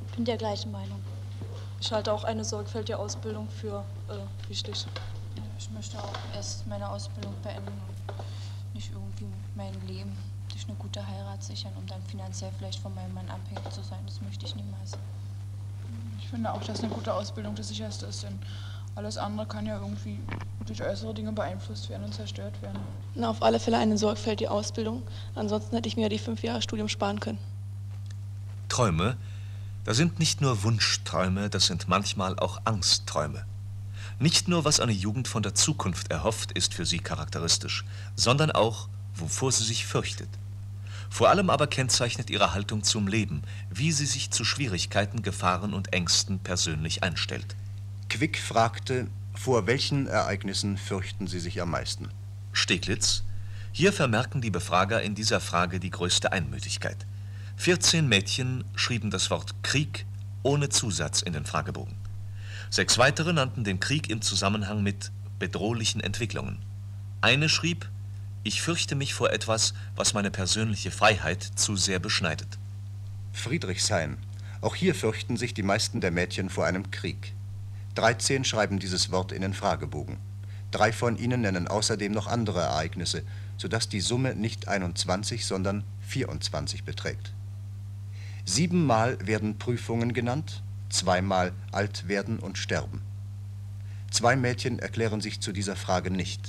Ich 0.08 0.16
bin 0.16 0.24
der 0.24 0.38
gleichen 0.38 0.72
Meinung. 0.72 1.00
Ich 1.80 1.92
halte 1.92 2.12
auch 2.12 2.24
eine 2.24 2.44
sorgfältige 2.44 2.98
Ausbildung 2.98 3.48
für 3.48 3.84
äh, 4.08 4.48
wichtig. 4.48 4.86
Ich 5.56 5.70
möchte 5.70 5.96
auch 6.02 6.12
erst 6.34 6.66
meine 6.66 6.90
Ausbildung 6.90 7.34
beenden 7.44 7.68
und 7.68 8.74
nicht 8.74 8.90
irgendwie 8.90 9.28
mein 9.54 9.72
Leben 9.86 10.16
durch 10.50 10.66
eine 10.66 10.76
gute 10.78 11.06
Heirat 11.06 11.44
sichern, 11.44 11.74
um 11.78 11.86
dann 11.86 12.02
finanziell 12.02 12.50
vielleicht 12.58 12.80
von 12.80 12.92
meinem 12.92 13.14
Mann 13.14 13.30
abhängig 13.30 13.70
zu 13.70 13.84
sein. 13.84 14.00
Das 14.04 14.20
möchte 14.20 14.46
ich 14.46 14.56
niemals. 14.56 14.98
Ich 16.18 16.28
finde 16.28 16.52
auch, 16.52 16.64
dass 16.64 16.80
eine 16.80 16.92
gute 16.92 17.14
Ausbildung 17.14 17.54
das 17.54 17.68
sicherste 17.68 18.06
ist, 18.06 18.24
denn 18.24 18.36
alles 18.96 19.18
andere 19.18 19.46
kann 19.46 19.66
ja 19.66 19.78
irgendwie 19.78 20.18
durch 20.66 20.82
äußere 20.82 21.12
Dinge 21.12 21.30
beeinflusst 21.30 21.90
werden 21.90 22.04
und 22.04 22.14
zerstört 22.14 22.60
werden. 22.62 22.80
Na, 23.14 23.28
auf 23.28 23.42
alle 23.42 23.60
Fälle 23.60 23.76
eine 23.76 23.98
sorgfältige 23.98 24.50
Ausbildung. 24.50 25.02
Ansonsten 25.34 25.76
hätte 25.76 25.86
ich 25.86 25.96
mir 25.96 26.04
ja 26.04 26.08
die 26.08 26.18
fünf 26.18 26.42
Jahre 26.42 26.62
Studium 26.62 26.88
sparen 26.88 27.20
können. 27.20 27.38
Träume, 28.70 29.16
das 29.84 29.98
sind 29.98 30.18
nicht 30.18 30.40
nur 30.40 30.64
Wunschträume, 30.64 31.50
das 31.50 31.66
sind 31.66 31.88
manchmal 31.88 32.38
auch 32.38 32.62
Angstträume. 32.64 33.44
Nicht 34.18 34.48
nur, 34.48 34.64
was 34.64 34.80
eine 34.80 34.92
Jugend 34.92 35.28
von 35.28 35.42
der 35.42 35.54
Zukunft 35.54 36.10
erhofft, 36.10 36.52
ist 36.52 36.72
für 36.72 36.86
sie 36.86 36.98
charakteristisch, 36.98 37.84
sondern 38.16 38.50
auch, 38.50 38.88
wovor 39.14 39.52
sie 39.52 39.64
sich 39.64 39.86
fürchtet. 39.86 40.30
Vor 41.10 41.28
allem 41.28 41.50
aber 41.50 41.66
kennzeichnet 41.66 42.30
ihre 42.30 42.54
Haltung 42.54 42.82
zum 42.82 43.08
Leben, 43.08 43.42
wie 43.70 43.92
sie 43.92 44.06
sich 44.06 44.30
zu 44.30 44.42
Schwierigkeiten, 44.42 45.22
Gefahren 45.22 45.74
und 45.74 45.92
Ängsten 45.92 46.38
persönlich 46.38 47.02
einstellt. 47.02 47.54
Quick 48.08 48.38
fragte, 48.38 49.08
vor 49.34 49.66
welchen 49.66 50.06
Ereignissen 50.06 50.78
fürchten 50.78 51.26
Sie 51.26 51.40
sich 51.40 51.60
am 51.60 51.70
meisten? 51.70 52.08
Steglitz. 52.52 53.24
Hier 53.72 53.92
vermerken 53.92 54.40
die 54.40 54.50
Befrager 54.50 55.02
in 55.02 55.14
dieser 55.14 55.40
Frage 55.40 55.80
die 55.80 55.90
größte 55.90 56.32
Einmütigkeit. 56.32 57.04
14 57.56 58.08
Mädchen 58.08 58.64
schrieben 58.74 59.10
das 59.10 59.30
Wort 59.30 59.54
Krieg 59.62 60.06
ohne 60.42 60.68
Zusatz 60.68 61.20
in 61.20 61.32
den 61.32 61.44
Fragebogen. 61.44 61.96
Sechs 62.70 62.96
weitere 62.96 63.32
nannten 63.32 63.64
den 63.64 63.80
Krieg 63.80 64.08
im 64.08 64.22
Zusammenhang 64.22 64.82
mit 64.82 65.10
bedrohlichen 65.38 66.00
Entwicklungen. 66.00 66.58
Eine 67.20 67.48
schrieb, 67.48 67.88
ich 68.44 68.62
fürchte 68.62 68.94
mich 68.94 69.12
vor 69.12 69.32
etwas, 69.32 69.74
was 69.96 70.14
meine 70.14 70.30
persönliche 70.30 70.92
Freiheit 70.92 71.42
zu 71.42 71.76
sehr 71.76 71.98
beschneidet. 71.98 72.58
Friedrichshain. 73.32 74.16
Auch 74.60 74.76
hier 74.76 74.94
fürchten 74.94 75.36
sich 75.36 75.52
die 75.52 75.64
meisten 75.64 76.00
der 76.00 76.12
Mädchen 76.12 76.48
vor 76.48 76.64
einem 76.64 76.90
Krieg. 76.90 77.35
13 77.96 78.44
schreiben 78.44 78.78
dieses 78.78 79.10
Wort 79.10 79.32
in 79.32 79.42
den 79.42 79.54
Fragebogen. 79.54 80.18
Drei 80.70 80.92
von 80.92 81.16
ihnen 81.16 81.40
nennen 81.40 81.68
außerdem 81.68 82.12
noch 82.12 82.26
andere 82.26 82.60
Ereignisse, 82.60 83.22
sodass 83.56 83.88
die 83.88 84.00
Summe 84.00 84.34
nicht 84.34 84.68
21, 84.68 85.46
sondern 85.46 85.84
24 86.02 86.84
beträgt. 86.84 87.32
Siebenmal 88.44 89.18
werden 89.26 89.58
Prüfungen 89.58 90.12
genannt, 90.12 90.62
zweimal 90.90 91.52
alt 91.72 92.06
werden 92.08 92.38
und 92.38 92.58
sterben. 92.58 93.02
Zwei 94.10 94.36
Mädchen 94.36 94.78
erklären 94.78 95.20
sich 95.20 95.40
zu 95.40 95.52
dieser 95.52 95.76
Frage 95.76 96.10
nicht. 96.10 96.48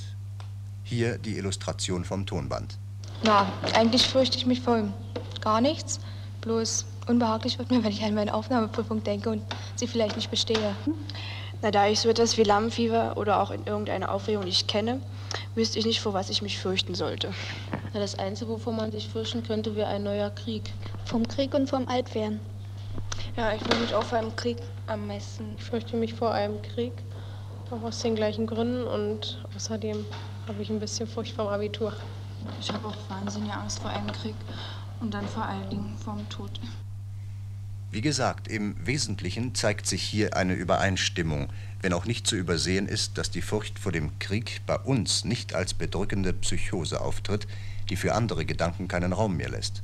Hier 0.84 1.18
die 1.18 1.38
Illustration 1.38 2.06
vom 2.06 2.26
Tonband. 2.26 2.78
Na, 3.24 3.52
eigentlich 3.74 4.08
fürchte 4.08 4.38
ich 4.38 4.46
mich 4.46 4.62
vor 4.62 4.94
gar 5.42 5.62
nichts. 5.62 6.00
Bloß 6.42 6.86
unbehaglich 7.08 7.58
wird 7.58 7.72
mir, 7.72 7.84
wenn 7.84 7.92
ich 7.92 8.04
an 8.04 8.14
meine 8.14 8.34
Aufnahmeprüfung 8.34 9.04
denke 9.04 9.30
und 9.30 9.42
sie 9.76 9.88
vielleicht 9.88 10.16
nicht 10.16 10.30
bestehe. 10.30 10.76
Na, 11.62 11.72
da 11.72 11.88
ich 11.88 12.00
so 12.00 12.10
etwas 12.10 12.38
wie 12.38 12.44
Lammfieber 12.44 13.18
oder 13.18 13.42
auch 13.42 13.52
in 13.52 13.66
irgendeiner 13.66 14.12
Aufregung 14.12 14.44
nicht 14.44 14.68
kenne, 14.68 15.02
wüsste 15.56 15.80
ich 15.80 15.86
nicht, 15.86 16.02
vor 16.02 16.14
was 16.14 16.30
ich 16.30 16.42
mich 16.42 16.60
fürchten 16.60 16.94
sollte. 16.94 17.32
Na, 17.94 18.00
das 18.00 18.20
Einzige, 18.20 18.52
wovor 18.52 18.74
man 18.74 18.92
sich 18.92 19.08
fürchten 19.08 19.44
könnte, 19.44 19.76
wäre 19.76 19.88
ein 19.88 20.04
neuer 20.04 20.30
Krieg. 20.30 20.72
Vom 21.06 21.28
Krieg 21.28 21.54
und 21.54 21.70
vom 21.70 21.88
Altwerden. 21.88 22.40
Ja, 23.36 23.54
ich 23.54 23.68
würde 23.68 23.82
mich 23.82 23.96
auch 23.96 24.04
vor 24.04 24.18
einem 24.18 24.36
Krieg 24.36 24.58
am 24.86 25.08
meisten. 25.08 25.56
Ich 25.58 25.64
fürchte 25.64 25.96
mich 25.96 26.14
vor 26.14 26.32
einem 26.32 26.62
Krieg, 26.62 26.94
auch 27.72 27.82
aus 27.82 28.00
den 28.00 28.16
gleichen 28.16 28.46
Gründen 28.46 28.84
und 28.84 29.44
außerdem 29.56 30.06
habe 30.48 30.62
ich 30.62 30.70
ein 30.70 30.80
bisschen 30.80 31.08
Furcht 31.08 31.36
vom 31.36 31.48
Abitur. 31.48 31.94
Ich 32.60 32.72
habe 32.74 32.88
auch 32.88 32.96
wahnsinnige 33.10 33.54
Angst 33.54 33.80
vor 33.80 33.92
einem 33.92 34.12
Krieg 34.12 34.36
und 35.00 35.14
dann 35.14 35.28
vor 35.28 35.46
allen 35.46 35.70
Dingen 35.70 35.98
vom 35.98 36.28
Tod. 36.30 36.60
Wie 37.98 38.02
gesagt, 38.02 38.48
im 38.48 38.76
Wesentlichen 38.86 39.56
zeigt 39.56 39.88
sich 39.88 40.04
hier 40.04 40.38
eine 40.38 40.54
Übereinstimmung, 40.54 41.52
wenn 41.82 41.94
auch 41.94 42.06
nicht 42.06 42.28
zu 42.28 42.36
übersehen 42.36 42.88
ist, 42.88 43.18
dass 43.18 43.32
die 43.32 43.42
Furcht 43.42 43.80
vor 43.80 43.92
dem 43.92 44.20
Krieg 44.20 44.62
bei 44.68 44.78
uns 44.78 45.26
nicht 45.26 45.56
als 45.56 45.74
bedrückende 45.74 46.32
Psychose 46.32 47.02
auftritt, 47.02 47.48
die 47.90 47.96
für 47.96 48.14
andere 48.14 48.46
Gedanken 48.46 48.88
keinen 48.88 49.14
Raum 49.14 49.36
mehr 49.38 49.50
lässt. 49.50 49.82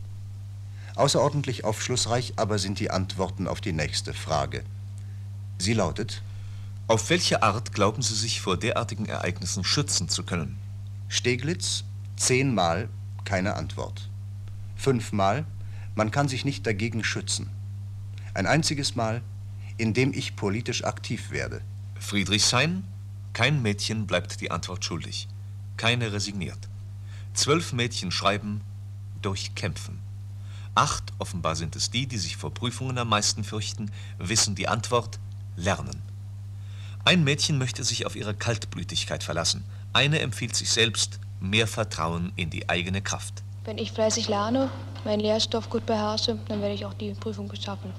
Außerordentlich 0.93 1.63
aufschlussreich 1.63 2.33
aber 2.35 2.59
sind 2.59 2.79
die 2.79 2.91
Antworten 2.91 3.47
auf 3.47 3.61
die 3.61 3.73
nächste 3.73 4.13
Frage. 4.13 4.63
Sie 5.57 5.73
lautet 5.73 6.21
Auf 6.87 7.09
welche 7.09 7.41
Art 7.41 7.73
glauben 7.73 8.03
Sie 8.03 8.13
sich 8.13 8.41
vor 8.41 8.57
derartigen 8.57 9.07
Ereignissen 9.07 9.63
schützen 9.63 10.07
zu 10.07 10.21
können? 10.21 10.59
Steglitz 11.09 11.83
zehnmal 12.15 12.89
keine 13.25 13.55
Antwort. 13.55 14.07
Fünfmal 14.75 15.47
man 15.95 16.11
kann 16.11 16.27
sich 16.27 16.45
nicht 16.45 16.65
dagegen 16.67 17.03
schützen. 17.03 17.49
Ein 18.33 18.47
einziges 18.47 18.95
Mal, 18.95 19.21
indem 19.77 20.13
ich 20.13 20.35
politisch 20.35 20.83
aktiv 20.83 21.31
werde. 21.31 21.61
Friedrichshain? 21.99 22.83
Kein 23.33 23.61
Mädchen 23.61 24.07
bleibt 24.07 24.41
die 24.41 24.51
Antwort 24.51 24.83
schuldig. 24.85 25.27
Keine 25.77 26.13
resigniert. 26.13 26.69
Zwölf 27.33 27.73
Mädchen 27.73 28.11
schreiben 28.11 28.61
durch 29.21 29.55
Kämpfen. 29.55 29.99
Acht, 30.75 31.13
offenbar 31.19 31.55
sind 31.55 31.75
es 31.75 31.91
die, 31.91 32.07
die 32.07 32.17
sich 32.17 32.37
vor 32.37 32.53
Prüfungen 32.53 32.97
am 32.97 33.09
meisten 33.09 33.43
fürchten, 33.43 33.91
wissen 34.17 34.55
die 34.55 34.67
Antwort 34.67 35.19
Lernen. 35.55 36.01
Ein 37.05 37.23
Mädchen 37.23 37.59
möchte 37.59 37.83
sich 37.83 38.07
auf 38.07 38.15
ihre 38.15 38.33
Kaltblütigkeit 38.33 39.23
verlassen. 39.23 39.63
Eine 39.93 40.19
empfiehlt 40.19 40.55
sich 40.55 40.71
selbst 40.71 41.19
mehr 41.39 41.67
Vertrauen 41.67 42.31
in 42.35 42.49
die 42.49 42.69
eigene 42.69 43.01
Kraft. 43.01 43.43
Wenn 43.65 43.77
ich 43.77 43.91
fleißig 43.91 44.27
lerne, 44.27 44.71
meinen 45.05 45.19
Lehrstoff 45.19 45.69
gut 45.69 45.85
beherrsche, 45.85 46.39
dann 46.47 46.61
werde 46.61 46.73
ich 46.73 46.85
auch 46.85 46.93
die 46.93 47.11
Prüfung 47.11 47.47
beschaffen. 47.47 47.93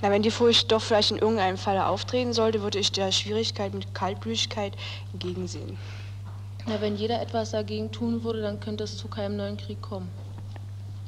Na, 0.00 0.10
wenn 0.10 0.22
die 0.22 0.30
Furcht 0.30 0.70
doch 0.72 0.80
vielleicht 0.80 1.10
in 1.10 1.18
irgendeinem 1.18 1.58
Falle 1.58 1.86
auftreten 1.86 2.32
sollte, 2.32 2.62
würde 2.62 2.78
ich 2.78 2.92
der 2.92 3.12
Schwierigkeit 3.12 3.74
mit 3.74 3.94
Kaltblütigkeit 3.94 4.76
entgegensehen. 5.12 5.78
Na, 6.66 6.80
wenn 6.80 6.96
jeder 6.96 7.20
etwas 7.20 7.50
dagegen 7.50 7.90
tun 7.90 8.22
würde, 8.22 8.42
dann 8.42 8.60
könnte 8.60 8.84
es 8.84 8.96
zu 8.96 9.08
keinem 9.08 9.36
neuen 9.36 9.56
Krieg 9.56 9.80
kommen. 9.80 10.10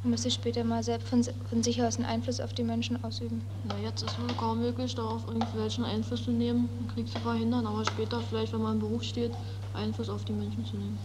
Man 0.02 0.10
müsste 0.10 0.32
später 0.32 0.64
mal 0.64 0.82
selbst 0.82 1.06
von, 1.08 1.22
von 1.22 1.62
sich 1.62 1.80
aus 1.80 1.96
einen 1.96 2.06
Einfluss 2.06 2.40
auf 2.40 2.52
die 2.52 2.64
Menschen 2.64 3.02
ausüben. 3.04 3.44
Na, 3.62 3.78
jetzt 3.78 4.02
ist 4.02 4.18
es 4.18 4.36
kaum 4.36 4.60
möglich, 4.60 4.94
darauf 4.96 5.28
irgendwelchen 5.28 5.84
Einfluss 5.84 6.24
zu 6.24 6.32
nehmen, 6.32 6.68
einen 6.80 6.88
Krieg 6.88 7.08
zu 7.08 7.20
verhindern, 7.20 7.66
aber 7.66 7.84
später 7.84 8.20
vielleicht, 8.20 8.52
wenn 8.52 8.62
man 8.62 8.74
im 8.74 8.78
Beruf 8.80 9.04
steht, 9.04 9.30
Einfluss 9.72 10.08
auf 10.08 10.24
die 10.24 10.32
Menschen 10.32 10.64
zu 10.64 10.76
nehmen. 10.76 10.98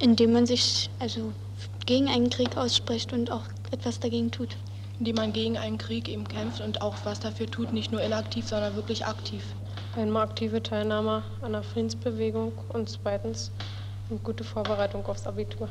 Indem 0.00 0.32
man 0.34 0.44
sich 0.44 0.90
also 0.98 1.32
gegen 1.86 2.08
einen 2.08 2.28
Krieg 2.28 2.58
ausspricht 2.58 3.14
und 3.14 3.30
auch 3.30 3.44
etwas 3.70 3.98
dagegen 3.98 4.30
tut. 4.30 4.58
Indem 5.02 5.16
man 5.16 5.32
gegen 5.32 5.58
einen 5.58 5.78
Krieg 5.78 6.08
eben 6.08 6.28
kämpft 6.28 6.60
und 6.60 6.80
auch 6.80 6.94
was 7.02 7.18
dafür 7.18 7.48
tut, 7.48 7.72
nicht 7.72 7.90
nur 7.90 8.00
inaktiv, 8.00 8.46
sondern 8.46 8.76
wirklich 8.76 9.04
aktiv. 9.04 9.42
Einmal 9.96 10.22
aktive 10.22 10.62
Teilnahme 10.62 11.24
an 11.40 11.50
der 11.50 11.64
Friedensbewegung 11.64 12.52
und 12.68 12.88
zweitens 12.88 13.50
eine 14.08 14.20
gute 14.20 14.44
Vorbereitung 14.44 15.04
aufs 15.06 15.26
Abitur. 15.26 15.68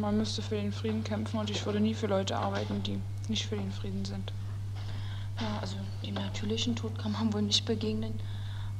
Man 0.00 0.18
müsste 0.18 0.42
für 0.42 0.56
den 0.56 0.72
Frieden 0.72 1.04
kämpfen 1.04 1.38
und 1.38 1.50
ich 1.50 1.64
würde 1.64 1.78
nie 1.78 1.94
für 1.94 2.08
Leute 2.08 2.36
arbeiten, 2.36 2.82
die 2.82 2.98
nicht 3.28 3.46
für 3.46 3.54
den 3.54 3.70
Frieden 3.70 4.04
sind. 4.04 4.32
Ja, 5.38 5.58
also 5.60 5.76
dem 6.04 6.14
natürlichen 6.14 6.74
Tod 6.74 6.98
kann 6.98 7.12
man 7.12 7.32
wohl 7.32 7.42
nicht 7.42 7.64
begegnen, 7.64 8.18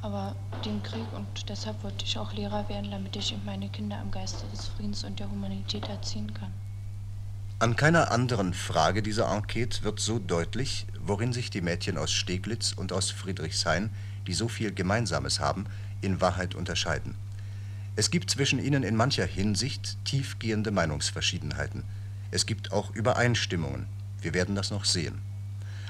aber 0.00 0.34
dem 0.64 0.82
Krieg 0.82 1.12
und 1.12 1.48
deshalb 1.48 1.84
wollte 1.84 2.04
ich 2.04 2.18
auch 2.18 2.32
Lehrer 2.32 2.68
werden, 2.68 2.90
damit 2.90 3.14
ich 3.14 3.32
meine 3.44 3.68
Kinder 3.68 4.00
im 4.02 4.10
Geiste 4.10 4.48
des 4.48 4.66
Friedens 4.66 5.04
und 5.04 5.20
der 5.20 5.30
Humanität 5.30 5.88
erziehen 5.88 6.34
kann. 6.34 6.52
An 7.62 7.76
keiner 7.76 8.10
anderen 8.10 8.54
Frage 8.54 9.04
dieser 9.04 9.32
Enquete 9.32 9.84
wird 9.84 10.00
so 10.00 10.18
deutlich, 10.18 10.84
worin 11.00 11.32
sich 11.32 11.48
die 11.48 11.60
Mädchen 11.60 11.96
aus 11.96 12.10
Steglitz 12.10 12.72
und 12.72 12.92
aus 12.92 13.12
Friedrichshain, 13.12 13.90
die 14.26 14.34
so 14.34 14.48
viel 14.48 14.74
Gemeinsames 14.74 15.38
haben, 15.38 15.66
in 16.00 16.20
Wahrheit 16.20 16.56
unterscheiden. 16.56 17.14
Es 17.94 18.10
gibt 18.10 18.30
zwischen 18.30 18.58
ihnen 18.58 18.82
in 18.82 18.96
mancher 18.96 19.26
Hinsicht 19.26 19.96
tiefgehende 20.04 20.72
Meinungsverschiedenheiten. 20.72 21.84
Es 22.32 22.46
gibt 22.46 22.72
auch 22.72 22.92
Übereinstimmungen. 22.96 23.86
Wir 24.20 24.34
werden 24.34 24.56
das 24.56 24.72
noch 24.72 24.84
sehen. 24.84 25.22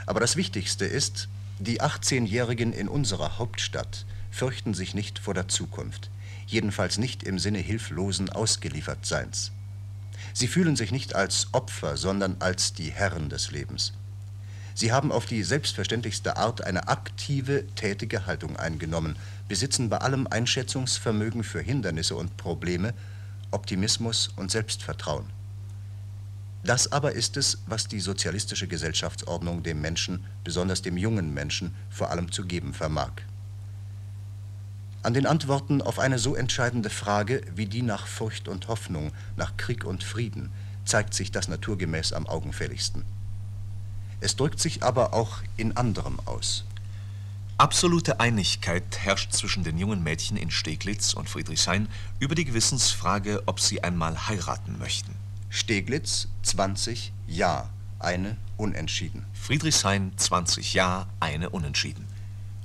Aber 0.04 0.20
das 0.20 0.36
Wichtigste 0.36 0.84
ist, 0.84 1.30
die 1.58 1.80
18-Jährigen 1.80 2.74
in 2.74 2.86
unserer 2.86 3.38
Hauptstadt 3.38 4.04
fürchten 4.30 4.74
sich 4.74 4.92
nicht 4.92 5.18
vor 5.18 5.32
der 5.32 5.48
Zukunft, 5.48 6.10
jedenfalls 6.46 6.98
nicht 6.98 7.22
im 7.22 7.38
Sinne 7.38 7.60
hilflosen 7.60 8.28
Ausgeliefertseins. 8.28 9.52
Sie 10.32 10.48
fühlen 10.48 10.76
sich 10.76 10.92
nicht 10.92 11.14
als 11.14 11.48
Opfer, 11.52 11.96
sondern 11.96 12.36
als 12.40 12.72
die 12.72 12.90
Herren 12.90 13.28
des 13.28 13.50
Lebens. 13.50 13.92
Sie 14.74 14.92
haben 14.92 15.12
auf 15.12 15.26
die 15.26 15.42
selbstverständlichste 15.42 16.36
Art 16.36 16.64
eine 16.64 16.88
aktive, 16.88 17.66
tätige 17.74 18.26
Haltung 18.26 18.56
eingenommen, 18.56 19.16
besitzen 19.48 19.90
bei 19.90 19.98
allem 19.98 20.26
Einschätzungsvermögen 20.26 21.44
für 21.44 21.60
Hindernisse 21.60 22.16
und 22.16 22.36
Probleme, 22.38 22.94
Optimismus 23.50 24.30
und 24.36 24.50
Selbstvertrauen. 24.50 25.26
Das 26.64 26.90
aber 26.92 27.12
ist 27.12 27.36
es, 27.36 27.58
was 27.66 27.88
die 27.88 28.00
sozialistische 28.00 28.68
Gesellschaftsordnung 28.68 29.62
dem 29.62 29.80
Menschen, 29.80 30.24
besonders 30.44 30.80
dem 30.80 30.96
jungen 30.96 31.34
Menschen, 31.34 31.74
vor 31.90 32.10
allem 32.10 32.30
zu 32.30 32.46
geben 32.46 32.72
vermag. 32.72 33.12
An 35.04 35.14
den 35.14 35.26
Antworten 35.26 35.82
auf 35.82 35.98
eine 35.98 36.20
so 36.20 36.36
entscheidende 36.36 36.88
Frage 36.88 37.42
wie 37.56 37.66
die 37.66 37.82
nach 37.82 38.06
Furcht 38.06 38.46
und 38.46 38.68
Hoffnung, 38.68 39.10
nach 39.36 39.56
Krieg 39.56 39.84
und 39.84 40.04
Frieden, 40.04 40.52
zeigt 40.84 41.14
sich 41.14 41.32
das 41.32 41.48
naturgemäß 41.48 42.12
am 42.12 42.26
augenfälligsten. 42.26 43.04
Es 44.20 44.36
drückt 44.36 44.60
sich 44.60 44.84
aber 44.84 45.12
auch 45.12 45.38
in 45.56 45.76
anderem 45.76 46.20
aus. 46.24 46.64
Absolute 47.58 48.20
Einigkeit 48.20 48.84
herrscht 48.98 49.32
zwischen 49.32 49.64
den 49.64 49.76
jungen 49.76 50.04
Mädchen 50.04 50.36
in 50.36 50.52
Steglitz 50.52 51.14
und 51.14 51.28
Friedrichshain 51.28 51.88
über 52.20 52.36
die 52.36 52.44
Gewissensfrage, 52.44 53.42
ob 53.46 53.58
sie 53.58 53.82
einmal 53.82 54.28
heiraten 54.28 54.78
möchten. 54.78 55.14
Steglitz 55.50 56.28
20 56.42 57.12
Ja, 57.26 57.68
eine 57.98 58.36
unentschieden. 58.56 59.24
Friedrichshain 59.34 60.12
20 60.16 60.74
Ja, 60.74 61.08
eine 61.18 61.50
unentschieden. 61.50 62.11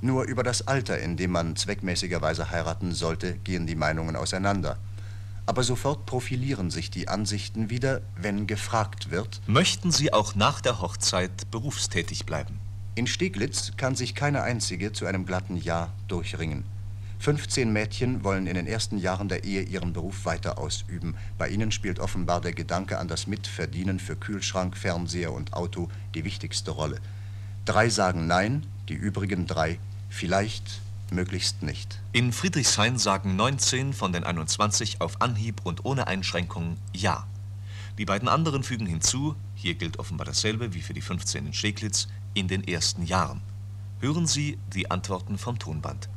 Nur 0.00 0.24
über 0.24 0.44
das 0.44 0.66
Alter, 0.66 0.98
in 0.98 1.16
dem 1.16 1.32
man 1.32 1.56
zweckmäßigerweise 1.56 2.50
heiraten 2.50 2.92
sollte, 2.92 3.34
gehen 3.38 3.66
die 3.66 3.74
Meinungen 3.74 4.14
auseinander. 4.14 4.78
Aber 5.44 5.64
sofort 5.64 6.06
profilieren 6.06 6.70
sich 6.70 6.90
die 6.90 7.08
Ansichten 7.08 7.68
wieder, 7.70 8.02
wenn 8.16 8.46
gefragt 8.46 9.10
wird, 9.10 9.40
Möchten 9.46 9.90
Sie 9.90 10.12
auch 10.12 10.34
nach 10.34 10.60
der 10.60 10.80
Hochzeit 10.80 11.50
berufstätig 11.50 12.26
bleiben? 12.26 12.60
In 12.94 13.06
Steglitz 13.06 13.72
kann 13.76 13.96
sich 13.96 14.14
keine 14.14 14.42
einzige 14.42 14.92
zu 14.92 15.06
einem 15.06 15.24
glatten 15.24 15.56
Ja 15.56 15.92
durchringen. 16.06 16.64
15 17.20 17.72
Mädchen 17.72 18.22
wollen 18.22 18.46
in 18.46 18.54
den 18.54 18.68
ersten 18.68 18.98
Jahren 18.98 19.28
der 19.28 19.42
Ehe 19.42 19.62
ihren 19.62 19.92
Beruf 19.92 20.24
weiter 20.24 20.58
ausüben. 20.58 21.16
Bei 21.36 21.48
ihnen 21.48 21.72
spielt 21.72 21.98
offenbar 21.98 22.40
der 22.40 22.52
Gedanke 22.52 22.98
an 22.98 23.08
das 23.08 23.26
Mitverdienen 23.26 23.98
für 23.98 24.14
Kühlschrank, 24.14 24.76
Fernseher 24.76 25.32
und 25.32 25.52
Auto 25.52 25.88
die 26.14 26.24
wichtigste 26.24 26.70
Rolle. 26.70 27.00
Drei 27.64 27.88
sagen 27.88 28.28
Nein, 28.28 28.64
die 28.88 28.94
übrigen 28.94 29.46
drei 29.46 29.78
vielleicht, 30.08 30.80
möglichst 31.10 31.62
nicht. 31.62 32.00
In 32.12 32.32
Friedrichshain 32.32 32.98
sagen 32.98 33.36
19 33.36 33.92
von 33.92 34.12
den 34.12 34.24
21 34.24 35.00
auf 35.00 35.20
Anhieb 35.20 35.60
und 35.64 35.84
ohne 35.84 36.06
Einschränkung 36.06 36.76
Ja. 36.92 37.26
Die 37.98 38.04
beiden 38.04 38.28
anderen 38.28 38.62
fügen 38.62 38.86
hinzu, 38.86 39.34
hier 39.54 39.74
gilt 39.74 39.98
offenbar 39.98 40.24
dasselbe 40.24 40.72
wie 40.72 40.82
für 40.82 40.94
die 40.94 41.00
15 41.00 41.46
in 41.46 41.52
Steglitz, 41.52 42.06
in 42.32 42.46
den 42.46 42.62
ersten 42.62 43.04
Jahren. 43.04 43.40
Hören 44.00 44.28
Sie 44.28 44.58
die 44.72 44.88
Antworten 44.90 45.36
vom 45.36 45.58
Tonband. 45.58 46.08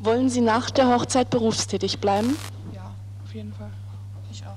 Wollen 0.00 0.28
Sie 0.28 0.40
nach 0.40 0.70
der 0.70 0.88
Hochzeit 0.88 1.30
berufstätig 1.30 2.00
bleiben? 2.00 2.36
Ja, 2.74 2.92
auf 3.24 3.32
jeden 3.32 3.52
Fall. 3.52 3.70
Ich 4.32 4.44
auch. 4.44 4.56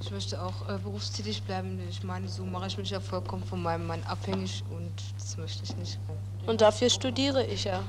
Ich 0.00 0.10
möchte 0.12 0.40
auch 0.40 0.68
äh, 0.68 0.78
berufstätig 0.78 1.42
bleiben. 1.42 1.80
Ich 1.90 2.04
meine, 2.04 2.28
so 2.28 2.44
mache 2.44 2.68
ich 2.68 2.78
mich 2.78 2.90
ja 2.90 3.00
vollkommen 3.00 3.42
von 3.42 3.60
meinem 3.60 3.86
Mann 3.86 4.02
abhängig 4.04 4.62
und 4.70 4.92
das 5.18 5.36
möchte 5.36 5.64
ich 5.64 5.76
nicht. 5.76 5.98
Und 6.48 6.62
dafür 6.62 6.88
studiere 6.88 7.44
ich 7.44 7.64
ja. 7.64 7.82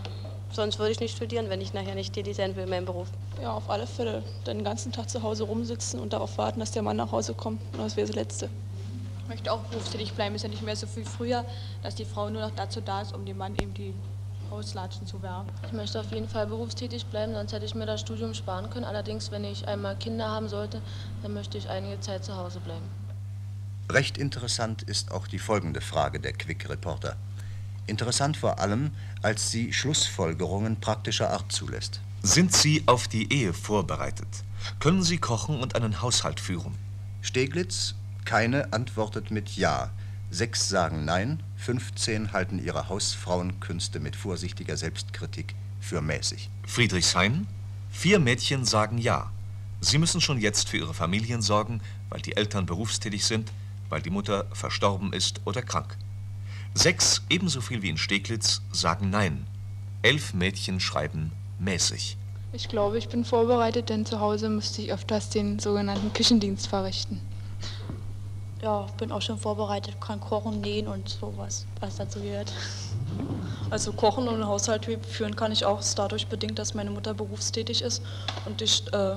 Sonst 0.52 0.80
würde 0.80 0.92
ich 0.92 1.00
nicht 1.00 1.16
studieren, 1.16 1.50
wenn 1.50 1.62
ich 1.62 1.74
nachher 1.74 1.96
nicht 1.96 2.12
tätig 2.12 2.36
sein 2.36 2.58
will 2.58 2.64
in 2.64 2.70
meinem 2.70 2.84
Beruf. 2.84 3.08
Ja, 3.42 3.54
auf 3.54 3.70
alle 3.70 3.88
Fälle. 3.88 4.22
Den 4.46 4.66
ganzen 4.66 4.92
Tag 4.92 5.10
zu 5.10 5.24
Hause 5.24 5.44
rumsitzen 5.46 5.98
und 5.98 6.12
darauf 6.12 6.38
warten, 6.38 6.60
dass 6.60 6.72
der 6.72 6.82
Mann 6.82 6.98
nach 6.98 7.14
Hause 7.14 7.34
kommt. 7.34 7.62
Das 7.78 7.96
wäre 7.96 8.08
das 8.08 8.18
Letzte. 8.18 8.50
Ich 9.24 9.30
möchte 9.30 9.54
auch 9.54 9.60
berufstätig 9.60 10.12
bleiben. 10.12 10.36
Ist 10.36 10.42
ja 10.42 10.50
nicht 10.50 10.62
mehr 10.62 10.76
so 10.76 10.88
viel 10.88 11.06
früher, 11.06 11.46
dass 11.84 11.96
die 11.96 12.04
Frau 12.04 12.30
nur 12.30 12.42
noch 12.42 12.52
dazu 12.52 12.82
da 12.82 13.02
ist, 13.02 13.16
um 13.16 13.26
dem 13.26 13.38
Mann 13.38 13.56
eben 13.62 13.74
die 13.74 13.94
Hauslatschen 14.52 15.08
zu 15.08 15.22
werfen. 15.22 15.48
Ich 15.66 15.72
möchte 15.72 15.98
auf 16.02 16.12
jeden 16.12 16.28
Fall 16.28 16.48
berufstätig 16.48 17.06
bleiben, 17.06 17.34
sonst 17.36 17.54
hätte 17.54 17.66
ich 17.66 17.76
mir 17.76 17.86
das 17.86 18.02
Studium 18.02 18.34
sparen 18.34 18.70
können. 18.70 18.84
Allerdings, 18.84 19.32
wenn 19.32 19.46
ich 19.46 19.66
einmal 19.70 19.96
Kinder 19.96 20.28
haben 20.28 20.50
sollte, 20.50 20.82
dann 21.22 21.34
möchte 21.34 21.58
ich 21.58 21.70
einige 21.70 22.02
Zeit 22.02 22.26
zu 22.26 22.36
Hause 22.36 22.60
bleiben. 22.60 22.84
Recht 23.90 24.18
interessant 24.18 24.82
ist 24.84 25.12
auch 25.12 25.28
die 25.28 25.40
folgende 25.40 25.80
Frage 25.80 26.20
der 26.20 26.34
Quick-Reporter. 26.34 27.16
Interessant 27.90 28.38
vor 28.38 28.60
allem, 28.60 28.92
als 29.22 29.52
sie 29.52 29.74
Schlussfolgerungen 29.74 30.80
praktischer 30.80 31.32
Art 31.32 31.52
zulässt. 31.52 32.00
Sind 32.22 32.54
Sie 32.54 32.84
auf 32.86 33.08
die 33.08 33.32
Ehe 33.32 33.54
vorbereitet? 33.54 34.28
Können 34.80 35.04
Sie 35.04 35.18
kochen 35.18 35.60
und 35.60 35.76
einen 35.76 36.02
Haushalt 36.02 36.40
führen? 36.40 36.76
Steglitz, 37.22 37.96
keine 38.26 38.74
antwortet 38.74 39.32
mit 39.32 39.56
Ja. 39.56 39.90
Sechs 40.32 40.70
sagen 40.70 41.06
Nein, 41.06 41.42
15 41.58 42.34
halten 42.34 42.64
ihre 42.64 42.90
Hausfrauenkünste 42.90 44.00
mit 44.00 44.16
vorsichtiger 44.16 44.78
Selbstkritik 44.78 45.56
für 45.80 46.02
mäßig. 46.02 46.50
Friedrichshain? 46.68 47.48
Vier 47.90 48.20
Mädchen 48.20 48.66
sagen 48.66 48.98
Ja. 48.98 49.32
Sie 49.82 49.98
müssen 49.98 50.20
schon 50.20 50.40
jetzt 50.40 50.70
für 50.70 50.78
ihre 50.78 50.94
Familien 50.94 51.42
sorgen, 51.42 51.82
weil 52.10 52.22
die 52.22 52.36
Eltern 52.36 52.66
berufstätig 52.66 53.26
sind, 53.26 53.52
weil 53.88 54.02
die 54.02 54.10
Mutter 54.10 54.46
verstorben 54.54 55.14
ist 55.14 55.42
oder 55.46 55.62
krank. 55.62 55.98
Sechs, 56.74 57.22
ebenso 57.30 57.62
viel 57.62 57.82
wie 57.82 57.90
in 57.90 57.98
Steglitz, 57.98 58.62
sagen 58.72 59.10
Nein. 59.10 59.46
Elf 60.02 60.34
Mädchen 60.34 60.80
schreiben 60.80 61.32
mäßig. 61.60 62.18
Ich 62.54 62.70
glaube, 62.70 62.98
ich 62.98 63.10
bin 63.10 63.26
vorbereitet, 63.26 63.90
denn 63.90 64.06
zu 64.06 64.20
Hause 64.20 64.50
müsste 64.50 64.82
ich 64.82 64.92
öfters 64.92 65.30
den 65.30 65.60
sogenannten 65.60 66.14
Küchendienst 66.14 66.68
verrichten. 66.68 67.22
Ja, 68.62 68.88
bin 68.98 69.12
auch 69.12 69.22
schon 69.22 69.38
vorbereitet, 69.38 70.02
kann 70.02 70.20
kochen, 70.20 70.60
nähen 70.62 70.88
und 70.88 71.08
sowas, 71.08 71.66
was 71.80 71.98
dazu 71.98 72.20
gehört. 72.20 72.52
Also 73.70 73.94
kochen 73.94 74.28
und 74.28 74.46
Haushalt 74.46 74.86
führen 75.06 75.36
kann 75.36 75.52
ich 75.52 75.64
auch 75.64 75.82
dadurch 75.96 76.28
bedingt, 76.28 76.60
dass 76.60 76.74
meine 76.74 76.92
Mutter 76.92 77.14
berufstätig 77.14 77.82
ist 77.82 78.02
und 78.46 78.62
ich, 78.62 78.84
äh, 78.92 79.16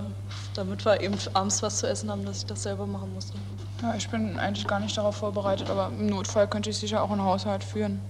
damit 0.54 0.84
wir 0.84 1.00
eben 1.00 1.16
abends 1.32 1.62
was 1.62 1.78
zu 1.78 1.88
essen 1.88 2.10
haben, 2.10 2.24
dass 2.24 2.38
ich 2.38 2.46
das 2.46 2.62
selber 2.62 2.86
machen 2.86 3.12
musste. 3.14 3.34
Ja, 3.82 3.96
ich 3.96 4.08
bin 4.08 4.38
eigentlich 4.38 4.68
gar 4.68 4.78
nicht 4.78 4.96
darauf 4.96 5.16
vorbereitet, 5.16 5.68
aber 5.68 5.90
im 5.98 6.06
Notfall 6.06 6.48
könnte 6.48 6.70
ich 6.70 6.78
sicher 6.78 7.02
auch 7.02 7.10
einen 7.10 7.22
Haushalt 7.22 7.64
führen. 7.64 8.00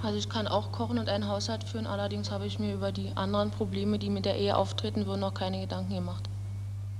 Also 0.00 0.16
ich 0.16 0.28
kann 0.28 0.46
auch 0.46 0.70
kochen 0.70 0.98
und 0.98 1.08
einen 1.08 1.26
Haushalt 1.26 1.64
führen, 1.64 1.88
allerdings 1.88 2.30
habe 2.30 2.46
ich 2.46 2.60
mir 2.60 2.72
über 2.72 2.92
die 2.92 3.10
anderen 3.16 3.50
Probleme, 3.50 3.98
die 3.98 4.10
mit 4.10 4.24
der 4.24 4.36
Ehe 4.36 4.56
auftreten 4.56 5.06
würden, 5.06 5.20
noch 5.20 5.34
keine 5.34 5.60
Gedanken 5.60 5.94
gemacht. 5.94 6.28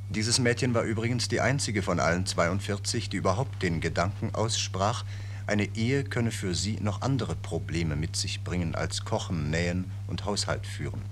Dieses 0.09 0.41
Mädchen 0.41 0.75
war 0.75 0.83
übrigens 0.83 1.29
die 1.29 1.41
einzige 1.41 1.83
von 1.83 2.01
allen 2.01 2.27
42, 2.27 3.09
die 3.09 3.17
überhaupt 3.17 3.63
den 3.63 3.81
Gedanken 3.81 4.35
aussprach, 4.35 5.05
eine 5.47 5.65
Ehe 5.77 6.03
könne 6.03 6.33
für 6.33 6.55
sie 6.55 6.79
noch 6.81 7.03
andere 7.03 7.37
Probleme 7.37 7.95
mit 7.95 8.17
sich 8.17 8.43
bringen 8.43 8.75
als 8.75 9.05
Kochen, 9.05 9.51
Nähen 9.51 9.91
und 10.09 10.25
Haushalt 10.25 10.67
führen. 10.67 11.03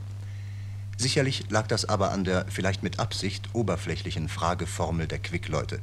Sicherlich 0.96 1.50
lag 1.50 1.66
das 1.68 1.88
aber 1.88 2.10
an 2.10 2.24
der 2.24 2.46
vielleicht 2.48 2.82
mit 2.82 2.98
Absicht 2.98 3.48
oberflächlichen 3.52 4.28
Frageformel 4.28 5.06
der 5.06 5.18
Quickleute. 5.18 5.80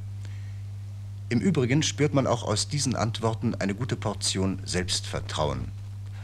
Im 1.29 1.41
Übrigen 1.41 1.83
spürt 1.83 2.13
man 2.13 2.25
auch 2.25 2.43
aus 2.43 2.69
diesen 2.69 2.95
Antworten 2.95 3.53
eine 3.55 3.75
gute 3.75 3.97
Portion 3.97 4.59
Selbstvertrauen, 4.63 5.67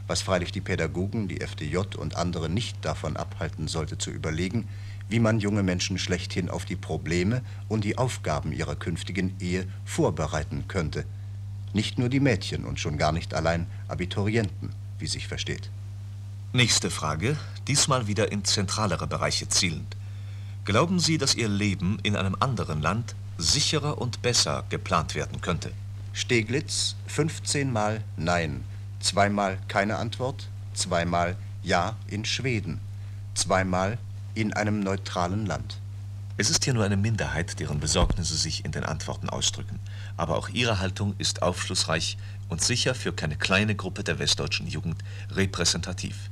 was 0.08 0.22
freilich 0.22 0.54
die 0.54 0.62
Pädagogen, 0.62 1.28
die 1.28 1.42
FDJ 1.42 1.98
und 1.98 2.16
andere 2.16 2.48
nicht 2.48 2.78
davon 2.86 3.18
abhalten 3.18 3.68
sollte 3.68 3.98
zu 3.98 4.12
überlegen, 4.12 4.66
wie 5.10 5.20
man 5.20 5.42
junge 5.42 5.62
Menschen 5.62 5.98
schlechthin 5.98 6.50
auf 6.50 6.64
die 6.64 6.78
Probleme 6.78 7.42
und 7.68 7.84
die 7.84 7.98
Aufgaben 7.98 8.54
ihrer 8.54 8.78
künftigen 8.78 9.36
Ehe 9.42 9.68
vorbereiten 9.84 10.70
könnte. 10.70 11.04
Nicht 11.74 12.00
nur 12.00 12.08
die 12.08 12.22
Mädchen 12.22 12.64
und 12.64 12.80
schon 12.80 12.98
gar 12.98 13.12
nicht 13.12 13.34
allein 13.34 13.68
Abiturienten, 13.90 14.70
wie 15.00 15.08
sich 15.08 15.28
versteht. 15.28 15.70
Nächste 16.54 16.90
Frage, 16.90 17.36
diesmal 17.68 18.08
wieder 18.08 18.32
in 18.32 18.46
zentralere 18.46 19.08
Bereiche 19.08 19.50
zielend. 19.50 19.98
Glauben 20.64 21.00
Sie, 21.00 21.18
dass 21.18 21.36
Ihr 21.36 21.50
Leben 21.50 21.98
in 22.04 22.16
einem 22.16 22.38
anderen 22.40 22.82
Land 22.82 23.16
sicherer 23.38 23.98
und 24.00 24.22
besser 24.22 24.64
geplant 24.70 25.16
werden 25.16 25.42
könnte? 25.42 25.72
Steglitz 26.14 26.96
15 27.08 27.72
Mal 27.72 28.04
Nein, 28.18 28.64
zweimal 29.00 29.58
keine 29.68 29.98
Antwort, 29.98 30.48
zweimal 30.74 31.36
Ja 31.64 31.96
in 32.08 32.26
Schweden, 32.26 32.80
zweimal 33.34 33.98
in 34.36 34.54
einem 34.54 34.80
neutralen 34.80 35.46
Land. 35.46 35.78
Es 36.36 36.50
ist 36.50 36.64
hier 36.64 36.74
nur 36.74 36.84
eine 36.84 36.98
Minderheit, 36.98 37.60
deren 37.60 37.80
Besorgnisse 37.80 38.36
sich 38.36 38.66
in 38.66 38.72
den 38.72 38.84
Antworten 38.84 39.30
ausdrücken. 39.30 39.80
Aber 40.18 40.36
auch 40.36 40.50
ihre 40.50 40.80
Haltung 40.80 41.14
ist 41.20 41.44
aufschlussreich 41.44 42.18
und 42.50 42.62
sicher 42.62 42.96
für 42.96 43.14
keine 43.14 43.36
kleine 43.36 43.76
Gruppe 43.76 44.04
der 44.04 44.18
westdeutschen 44.18 44.68
Jugend 44.68 44.98
repräsentativ. 45.30 46.32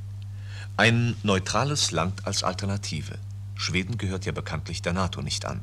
Ein 0.76 1.16
neutrales 1.22 1.92
Land 1.92 2.26
als 2.26 2.44
Alternative. 2.44 3.20
Schweden 3.62 3.98
gehört 3.98 4.26
ja 4.26 4.32
bekanntlich 4.32 4.82
der 4.82 4.94
NATO 4.94 5.22
nicht 5.22 5.46
an. 5.46 5.62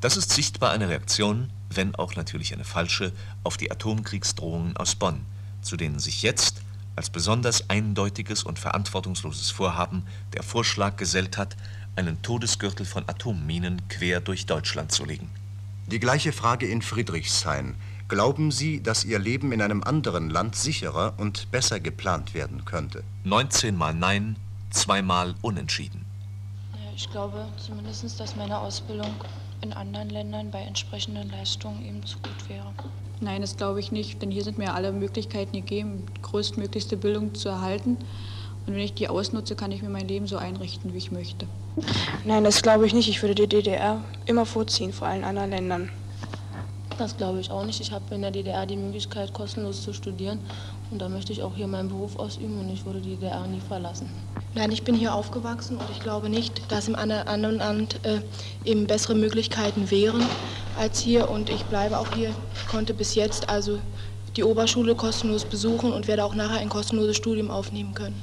Das 0.00 0.16
ist 0.16 0.32
sichtbar 0.32 0.72
eine 0.72 0.88
Reaktion, 0.88 1.50
wenn 1.70 1.94
auch 1.94 2.16
natürlich 2.16 2.52
eine 2.52 2.64
falsche, 2.64 3.12
auf 3.44 3.56
die 3.56 3.70
Atomkriegsdrohungen 3.70 4.76
aus 4.76 4.96
Bonn, 4.96 5.24
zu 5.62 5.76
denen 5.76 5.98
sich 5.98 6.22
jetzt 6.22 6.62
als 6.96 7.10
besonders 7.10 7.70
eindeutiges 7.70 8.42
und 8.42 8.58
verantwortungsloses 8.58 9.50
Vorhaben 9.50 10.02
der 10.32 10.42
Vorschlag 10.42 10.96
gesellt 10.96 11.38
hat, 11.38 11.56
einen 11.94 12.20
Todesgürtel 12.22 12.84
von 12.84 13.08
Atomminen 13.08 13.88
quer 13.88 14.20
durch 14.20 14.46
Deutschland 14.46 14.92
zu 14.92 15.04
legen. 15.04 15.30
Die 15.86 16.00
gleiche 16.00 16.32
Frage 16.32 16.66
in 16.66 16.82
Friedrichshain. 16.82 17.76
Glauben 18.08 18.50
Sie, 18.50 18.82
dass 18.82 19.04
Ihr 19.04 19.18
Leben 19.18 19.52
in 19.52 19.62
einem 19.62 19.82
anderen 19.82 20.30
Land 20.30 20.56
sicherer 20.56 21.14
und 21.16 21.50
besser 21.50 21.80
geplant 21.80 22.34
werden 22.34 22.64
könnte? 22.64 23.04
19 23.24 23.76
Mal 23.76 23.94
Nein, 23.94 24.36
zweimal 24.70 25.34
Unentschieden. 25.42 26.05
Ich 26.96 27.10
glaube 27.10 27.44
zumindest, 27.58 28.18
dass 28.18 28.36
meine 28.36 28.58
Ausbildung 28.58 29.10
in 29.60 29.74
anderen 29.74 30.08
Ländern 30.08 30.50
bei 30.50 30.60
entsprechenden 30.60 31.30
Leistungen 31.30 31.84
eben 31.84 32.06
zu 32.06 32.16
gut 32.16 32.48
wäre. 32.48 32.72
Nein, 33.20 33.42
das 33.42 33.58
glaube 33.58 33.80
ich 33.80 33.92
nicht, 33.92 34.22
denn 34.22 34.30
hier 34.30 34.42
sind 34.42 34.56
mir 34.56 34.72
alle 34.72 34.92
Möglichkeiten 34.92 35.52
gegeben, 35.52 36.06
größtmöglichste 36.22 36.96
Bildung 36.96 37.34
zu 37.34 37.50
erhalten. 37.50 37.98
Und 38.66 38.74
wenn 38.74 38.80
ich 38.80 38.94
die 38.94 39.08
ausnutze, 39.08 39.56
kann 39.56 39.72
ich 39.72 39.82
mir 39.82 39.90
mein 39.90 40.08
Leben 40.08 40.26
so 40.26 40.38
einrichten, 40.38 40.94
wie 40.94 40.98
ich 40.98 41.12
möchte. 41.12 41.46
Nein, 42.24 42.44
das 42.44 42.62
glaube 42.62 42.86
ich 42.86 42.94
nicht. 42.94 43.10
Ich 43.10 43.22
würde 43.22 43.34
die 43.34 43.46
DDR 43.46 44.02
immer 44.24 44.46
vorziehen 44.46 44.94
vor 44.94 45.06
allen 45.06 45.22
anderen 45.22 45.50
Ländern. 45.50 45.90
Das 46.96 47.14
glaube 47.14 47.40
ich 47.40 47.50
auch 47.50 47.64
nicht. 47.66 47.78
Ich 47.80 47.92
habe 47.92 48.14
in 48.14 48.22
der 48.22 48.30
DDR 48.30 48.64
die 48.64 48.76
Möglichkeit, 48.76 49.34
kostenlos 49.34 49.82
zu 49.82 49.92
studieren. 49.92 50.40
Und 50.90 51.00
da 51.00 51.08
möchte 51.08 51.32
ich 51.32 51.42
auch 51.42 51.56
hier 51.56 51.66
meinen 51.66 51.88
Beruf 51.88 52.16
ausüben 52.16 52.60
und 52.60 52.68
ich 52.70 52.84
würde 52.86 53.00
die 53.00 53.16
DDR 53.16 53.46
nie 53.46 53.60
verlassen. 53.60 54.08
Nein, 54.54 54.70
ich 54.70 54.84
bin 54.84 54.94
hier 54.94 55.14
aufgewachsen 55.14 55.76
und 55.76 55.86
ich 55.90 56.00
glaube 56.00 56.28
nicht, 56.28 56.70
dass 56.70 56.86
im 56.86 56.94
anderen 56.94 57.58
Land 57.58 57.98
äh, 58.04 58.20
eben 58.64 58.86
bessere 58.86 59.14
Möglichkeiten 59.14 59.90
wären 59.90 60.24
als 60.78 61.00
hier. 61.00 61.28
Und 61.28 61.50
ich 61.50 61.64
bleibe 61.64 61.98
auch 61.98 62.14
hier. 62.14 62.30
Ich 62.54 62.66
konnte 62.68 62.94
bis 62.94 63.16
jetzt 63.16 63.48
also 63.48 63.78
die 64.36 64.44
Oberschule 64.44 64.94
kostenlos 64.94 65.44
besuchen 65.44 65.92
und 65.92 66.06
werde 66.06 66.24
auch 66.24 66.34
nachher 66.34 66.60
ein 66.60 66.68
kostenloses 66.68 67.16
Studium 67.16 67.50
aufnehmen 67.50 67.94
können. 67.94 68.20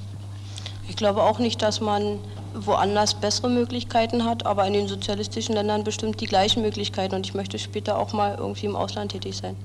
Ich 0.88 0.96
glaube 0.96 1.24
auch 1.24 1.40
nicht, 1.40 1.62
dass 1.62 1.82
man 1.82 2.20
woanders 2.54 3.16
bessere 3.16 3.50
Möglichkeiten 3.50 4.26
hat, 4.26 4.46
aber 4.46 4.66
in 4.68 4.74
den 4.74 4.88
sozialistischen 4.88 5.56
Ländern 5.56 5.84
bestimmt 5.84 6.22
die 6.22 6.28
gleichen 6.28 6.62
Möglichkeiten 6.62 7.16
und 7.16 7.26
ich 7.26 7.34
möchte 7.34 7.58
später 7.58 7.98
auch 7.98 8.14
mal 8.14 8.36
irgendwie 8.38 8.68
im 8.68 8.76
Ausland 8.76 9.12
tätig 9.12 9.38
sein. 9.38 9.56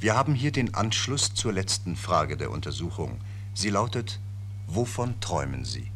Wir 0.00 0.14
haben 0.14 0.34
hier 0.34 0.52
den 0.52 0.74
Anschluss 0.74 1.34
zur 1.34 1.52
letzten 1.52 1.96
Frage 1.96 2.36
der 2.36 2.50
Untersuchung. 2.50 3.20
Sie 3.54 3.70
lautet, 3.70 4.20
wovon 4.66 5.20
träumen 5.20 5.64
Sie? 5.64 5.90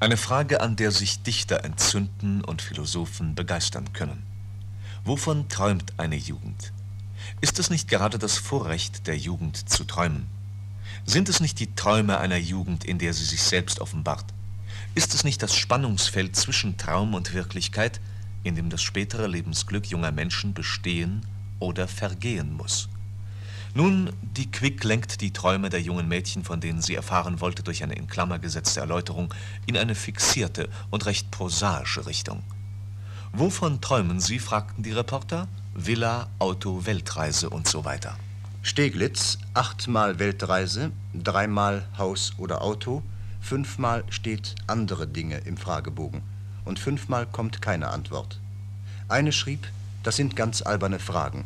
Eine 0.00 0.16
Frage, 0.16 0.60
an 0.60 0.76
der 0.76 0.92
sich 0.92 1.22
Dichter 1.22 1.64
entzünden 1.64 2.44
und 2.44 2.62
Philosophen 2.62 3.34
begeistern 3.34 3.92
können. 3.92 4.22
Wovon 5.04 5.48
träumt 5.48 5.98
eine 5.98 6.16
Jugend? 6.16 6.72
Ist 7.40 7.58
es 7.58 7.70
nicht 7.70 7.88
gerade 7.88 8.18
das 8.18 8.38
Vorrecht 8.38 9.06
der 9.08 9.18
Jugend 9.18 9.68
zu 9.68 9.84
träumen? 9.84 10.26
Sind 11.04 11.28
es 11.28 11.40
nicht 11.40 11.58
die 11.58 11.74
Träume 11.74 12.18
einer 12.18 12.36
Jugend, 12.36 12.84
in 12.84 12.98
der 12.98 13.12
sie 13.12 13.24
sich 13.24 13.42
selbst 13.42 13.80
offenbart? 13.80 14.26
Ist 14.94 15.14
es 15.14 15.24
nicht 15.24 15.42
das 15.42 15.56
Spannungsfeld 15.56 16.36
zwischen 16.36 16.76
Traum 16.76 17.14
und 17.14 17.34
Wirklichkeit, 17.34 18.00
in 18.44 18.54
dem 18.54 18.70
das 18.70 18.82
spätere 18.82 19.26
Lebensglück 19.26 19.86
junger 19.86 20.12
Menschen 20.12 20.54
bestehen 20.54 21.26
oder 21.58 21.88
vergehen 21.88 22.52
muss? 22.52 22.88
Nun, 23.74 24.10
die 24.22 24.50
Quick 24.50 24.82
lenkt 24.84 25.20
die 25.20 25.32
Träume 25.32 25.68
der 25.68 25.80
jungen 25.80 26.08
Mädchen, 26.08 26.44
von 26.44 26.60
denen 26.60 26.80
sie 26.80 26.94
erfahren 26.94 27.40
wollte, 27.40 27.62
durch 27.62 27.82
eine 27.82 27.94
in 27.94 28.06
Klammer 28.06 28.38
gesetzte 28.38 28.80
Erläuterung, 28.80 29.32
in 29.66 29.76
eine 29.76 29.94
fixierte 29.94 30.68
und 30.90 31.06
recht 31.06 31.30
prosaische 31.30 32.06
Richtung. 32.06 32.42
Wovon 33.32 33.80
träumen 33.80 34.20
Sie? 34.20 34.38
fragten 34.38 34.82
die 34.82 34.92
Reporter. 34.92 35.48
Villa, 35.74 36.28
Auto, 36.38 36.86
Weltreise 36.86 37.50
und 37.50 37.68
so 37.68 37.84
weiter. 37.84 38.16
Steglitz, 38.62 39.38
achtmal 39.54 40.18
Weltreise, 40.18 40.90
dreimal 41.14 41.86
Haus 41.96 42.32
oder 42.36 42.62
Auto, 42.62 43.02
fünfmal 43.40 44.02
steht 44.10 44.56
andere 44.66 45.06
Dinge 45.06 45.38
im 45.38 45.56
Fragebogen 45.56 46.22
und 46.64 46.78
fünfmal 46.78 47.26
kommt 47.26 47.62
keine 47.62 47.88
Antwort. 47.88 48.40
Eine 49.08 49.32
schrieb, 49.32 49.68
das 50.02 50.16
sind 50.16 50.36
ganz 50.36 50.62
alberne 50.62 50.98
Fragen. 50.98 51.44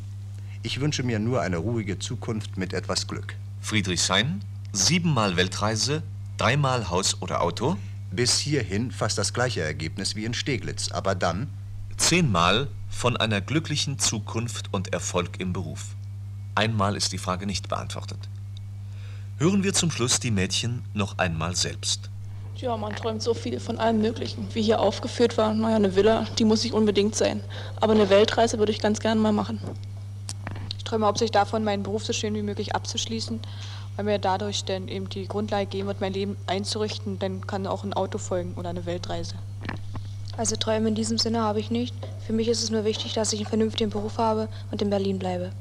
Ich 0.64 0.81
wünsche 0.81 1.03
mir 1.03 1.18
nur 1.18 1.40
eine 1.40 1.57
ruhige 1.57 1.98
Zukunft 1.98 2.57
mit 2.57 2.72
etwas 2.72 3.09
Glück. 3.09 3.35
Friedrichshain, 3.61 4.44
siebenmal 4.72 5.37
Weltreise, 5.37 6.05
dreimal 6.37 6.88
Haus 6.88 7.20
oder 7.20 7.42
Auto. 7.42 7.77
Bis 8.12 8.38
hierhin 8.38 8.92
fast 8.92 9.18
das 9.18 9.33
gleiche 9.33 9.62
Ergebnis 9.62 10.14
wie 10.14 10.25
in 10.25 10.35
Steglitz, 10.35 10.92
aber 10.92 11.16
dann 11.16 11.48
zehnmal 11.96 12.68
von 12.88 13.16
einer 13.16 13.40
glücklichen 13.40 13.98
Zukunft 13.98 14.72
und 14.72 14.92
Erfolg 14.92 15.40
im 15.40 15.53
Beruf. 15.53 15.96
Einmal 16.55 16.94
ist 16.94 17.12
die 17.12 17.18
Frage 17.18 17.46
nicht 17.46 17.68
beantwortet. 17.68 18.29
Hören 19.38 19.64
wir 19.64 19.72
zum 19.72 19.90
Schluss 19.90 20.20
die 20.20 20.31
Mädchen 20.31 20.85
noch 20.94 21.18
einmal 21.18 21.57
selbst. 21.57 22.09
Ja, 22.55 22.77
man 22.77 22.94
träumt 22.94 23.22
so 23.22 23.35
viel 23.35 23.59
von 23.59 23.79
allem 23.79 24.01
Möglichen. 24.01 24.46
Wie 24.53 24.62
hier 24.62 24.79
aufgeführt 24.79 25.37
war, 25.38 25.53
naja, 25.55 25.75
eine 25.75 25.96
Villa, 25.96 26.29
die 26.38 26.44
muss 26.44 26.62
nicht 26.62 26.75
unbedingt 26.75 27.16
sein. 27.16 27.42
Aber 27.81 27.94
eine 27.94 28.11
Weltreise 28.11 28.61
würde 28.61 28.70
ich 28.70 28.81
ganz 28.81 29.01
gerne 29.01 29.20
mal 29.20 29.33
machen. 29.33 29.59
Ich 30.92 30.94
träume 30.94 31.07
hauptsächlich 31.07 31.33
davon, 31.33 31.64
meinen 31.64 31.83
Beruf 31.85 32.05
so 32.05 32.12
schön 32.12 32.35
wie 32.35 32.42
möglich 32.42 32.74
abzuschließen, 32.74 33.40
weil 33.96 34.05
mir 34.05 34.18
dadurch 34.18 34.66
dann 34.66 34.88
eben 34.88 35.09
die 35.09 35.26
Grundlage 35.26 35.64
geben 35.64 35.88
wird, 35.88 36.02
mein 36.02 36.12
Leben 36.12 36.37
einzurichten. 36.46 37.18
Dann 37.18 37.46
kann 37.46 37.66
auch 37.66 37.83
ein 37.83 37.94
Auto 37.94 38.18
folgen 38.18 38.52
oder 38.59 38.68
eine 38.68 38.85
Weltreise. 38.85 39.37
Also 40.37 40.55
Träume 40.57 40.88
in 40.88 40.94
diesem 40.94 41.16
Sinne 41.16 41.40
habe 41.40 41.61
ich 41.61 41.70
nicht. 41.70 41.94
Für 42.26 42.35
mich 42.35 42.46
ist 42.46 42.62
es 42.62 42.68
nur 42.68 42.85
wichtig, 42.85 43.14
dass 43.14 43.33
ich 43.33 43.40
einen 43.40 43.48
vernünftigen 43.48 43.88
Beruf 43.88 44.18
habe 44.18 44.50
und 44.70 44.83
in 44.83 44.90
Berlin 44.90 45.18
bleibe. 45.18 45.52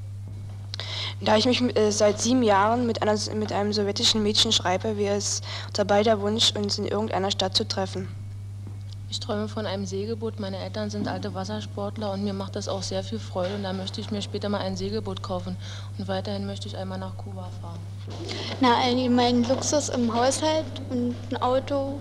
Da 1.22 1.38
ich 1.38 1.46
mich 1.46 1.62
äh, 1.78 1.91
seit 1.91 2.20
sieben 2.20 2.44
Jahren 2.44 2.86
mit, 2.86 3.02
einer, 3.02 3.17
mit 3.34 3.54
einem 3.54 3.72
sowjetischen 3.72 4.22
Mädchen 4.22 4.52
schreibe, 4.52 4.98
wäre 4.98 5.15
es 5.15 5.39
unser 5.70 5.86
beider 5.86 6.20
Wunsch, 6.20 6.52
uns 6.58 6.78
in 6.78 6.88
irgendeiner 6.88 7.32
Stadt 7.32 7.56
zu 7.56 7.65
treffen. 7.65 8.10
Ich 9.12 9.19
träume 9.19 9.50
von 9.50 9.65
einem 9.65 9.86
Segelboot. 9.86 10.39
Meine 10.39 10.58
Eltern 10.58 10.89
sind 10.89 11.10
alte 11.10 11.34
Wassersportler 11.34 12.13
und 12.13 12.24
mir 12.24 12.32
macht 12.32 12.56
das 12.56 12.69
auch 12.69 12.82
sehr 12.82 13.04
viel 13.04 13.19
Freude. 13.19 13.56
Und 13.56 13.63
da 13.63 13.74
möchte 13.74 14.00
ich 14.00 14.10
mir 14.10 14.21
später 14.21 14.47
mal 14.47 14.62
ein 14.62 14.78
Segelboot 14.78 15.21
kaufen. 15.21 15.58
Und 15.97 16.08
weiterhin 16.08 16.45
möchte 16.45 16.69
ich 16.69 16.78
einmal 16.78 16.97
nach 16.97 17.17
Kuba 17.17 17.50
fahren. 17.60 17.80
Na, 18.62 18.78
mein 19.10 19.43
Luxus 19.43 19.89
im 19.89 20.13
Haushalt 20.13 20.63
und 20.89 21.13
ein 21.30 21.41
Auto. 21.41 22.00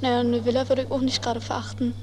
Naja, 0.00 0.18
eine 0.18 0.44
Villa 0.44 0.68
würde 0.68 0.82
ich 0.82 0.90
auch 0.90 1.00
nicht 1.00 1.22
gerade 1.22 1.40
verachten. 1.40 1.94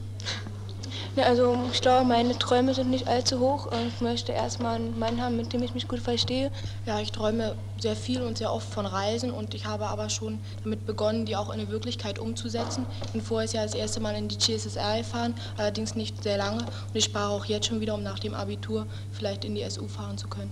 Ja, 1.17 1.23
also 1.23 1.57
ich 1.73 1.81
glaube, 1.81 2.05
meine 2.05 2.37
Träume 2.37 2.75
sind 2.75 2.91
nicht 2.91 3.07
allzu 3.07 3.39
hoch. 3.39 3.71
Ich 3.87 4.01
möchte 4.01 4.33
erstmal 4.33 4.75
einen 4.75 4.99
Mann 4.99 5.19
haben, 5.19 5.35
mit 5.35 5.51
dem 5.51 5.63
ich 5.63 5.73
mich 5.73 5.87
gut 5.87 5.99
verstehe. 5.99 6.51
Ja, 6.85 6.99
ich 6.99 7.11
träume 7.11 7.55
sehr 7.79 7.95
viel 7.95 8.21
und 8.21 8.37
sehr 8.37 8.53
oft 8.53 8.71
von 8.71 8.85
Reisen 8.85 9.31
und 9.31 9.55
ich 9.55 9.65
habe 9.65 9.87
aber 9.87 10.11
schon 10.11 10.37
damit 10.63 10.85
begonnen, 10.85 11.25
die 11.25 11.35
auch 11.35 11.51
in 11.51 11.59
die 11.59 11.69
Wirklichkeit 11.69 12.19
umzusetzen. 12.19 12.85
Ich 13.05 13.13
bin 13.13 13.21
voriges 13.23 13.53
Jahr 13.53 13.63
das 13.65 13.73
erste 13.73 13.99
Mal 13.99 14.13
in 14.13 14.27
die 14.27 14.37
CSSR 14.37 14.99
gefahren, 14.99 15.33
allerdings 15.57 15.95
nicht 15.95 16.21
sehr 16.21 16.37
lange 16.37 16.59
und 16.59 16.95
ich 16.95 17.05
spare 17.05 17.29
auch 17.29 17.45
jetzt 17.45 17.65
schon 17.65 17.81
wieder, 17.81 17.95
um 17.95 18.03
nach 18.03 18.19
dem 18.19 18.35
Abitur 18.35 18.85
vielleicht 19.11 19.43
in 19.43 19.55
die 19.55 19.67
SU 19.67 19.87
fahren 19.87 20.19
zu 20.19 20.27
können. 20.27 20.51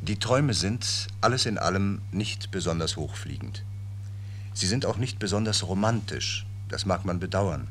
Die 0.00 0.20
Träume 0.20 0.54
sind 0.54 1.08
alles 1.20 1.44
in 1.44 1.58
allem 1.58 2.02
nicht 2.12 2.52
besonders 2.52 2.96
hochfliegend. 2.96 3.64
Sie 4.54 4.68
sind 4.68 4.86
auch 4.86 4.96
nicht 4.96 5.18
besonders 5.18 5.66
romantisch, 5.66 6.46
das 6.68 6.86
mag 6.86 7.04
man 7.04 7.18
bedauern. 7.18 7.66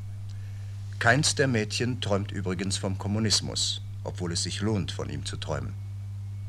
Keins 0.99 1.35
der 1.35 1.47
Mädchen 1.47 2.01
träumt 2.01 2.31
übrigens 2.31 2.77
vom 2.77 2.97
Kommunismus, 2.97 3.81
obwohl 4.03 4.31
es 4.31 4.43
sich 4.43 4.61
lohnt, 4.61 4.91
von 4.91 5.09
ihm 5.09 5.25
zu 5.25 5.37
träumen. 5.37 5.73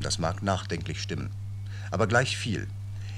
Das 0.00 0.18
mag 0.18 0.42
nachdenklich 0.42 1.02
stimmen. 1.02 1.30
Aber 1.90 2.06
gleich 2.06 2.36
viel. 2.36 2.66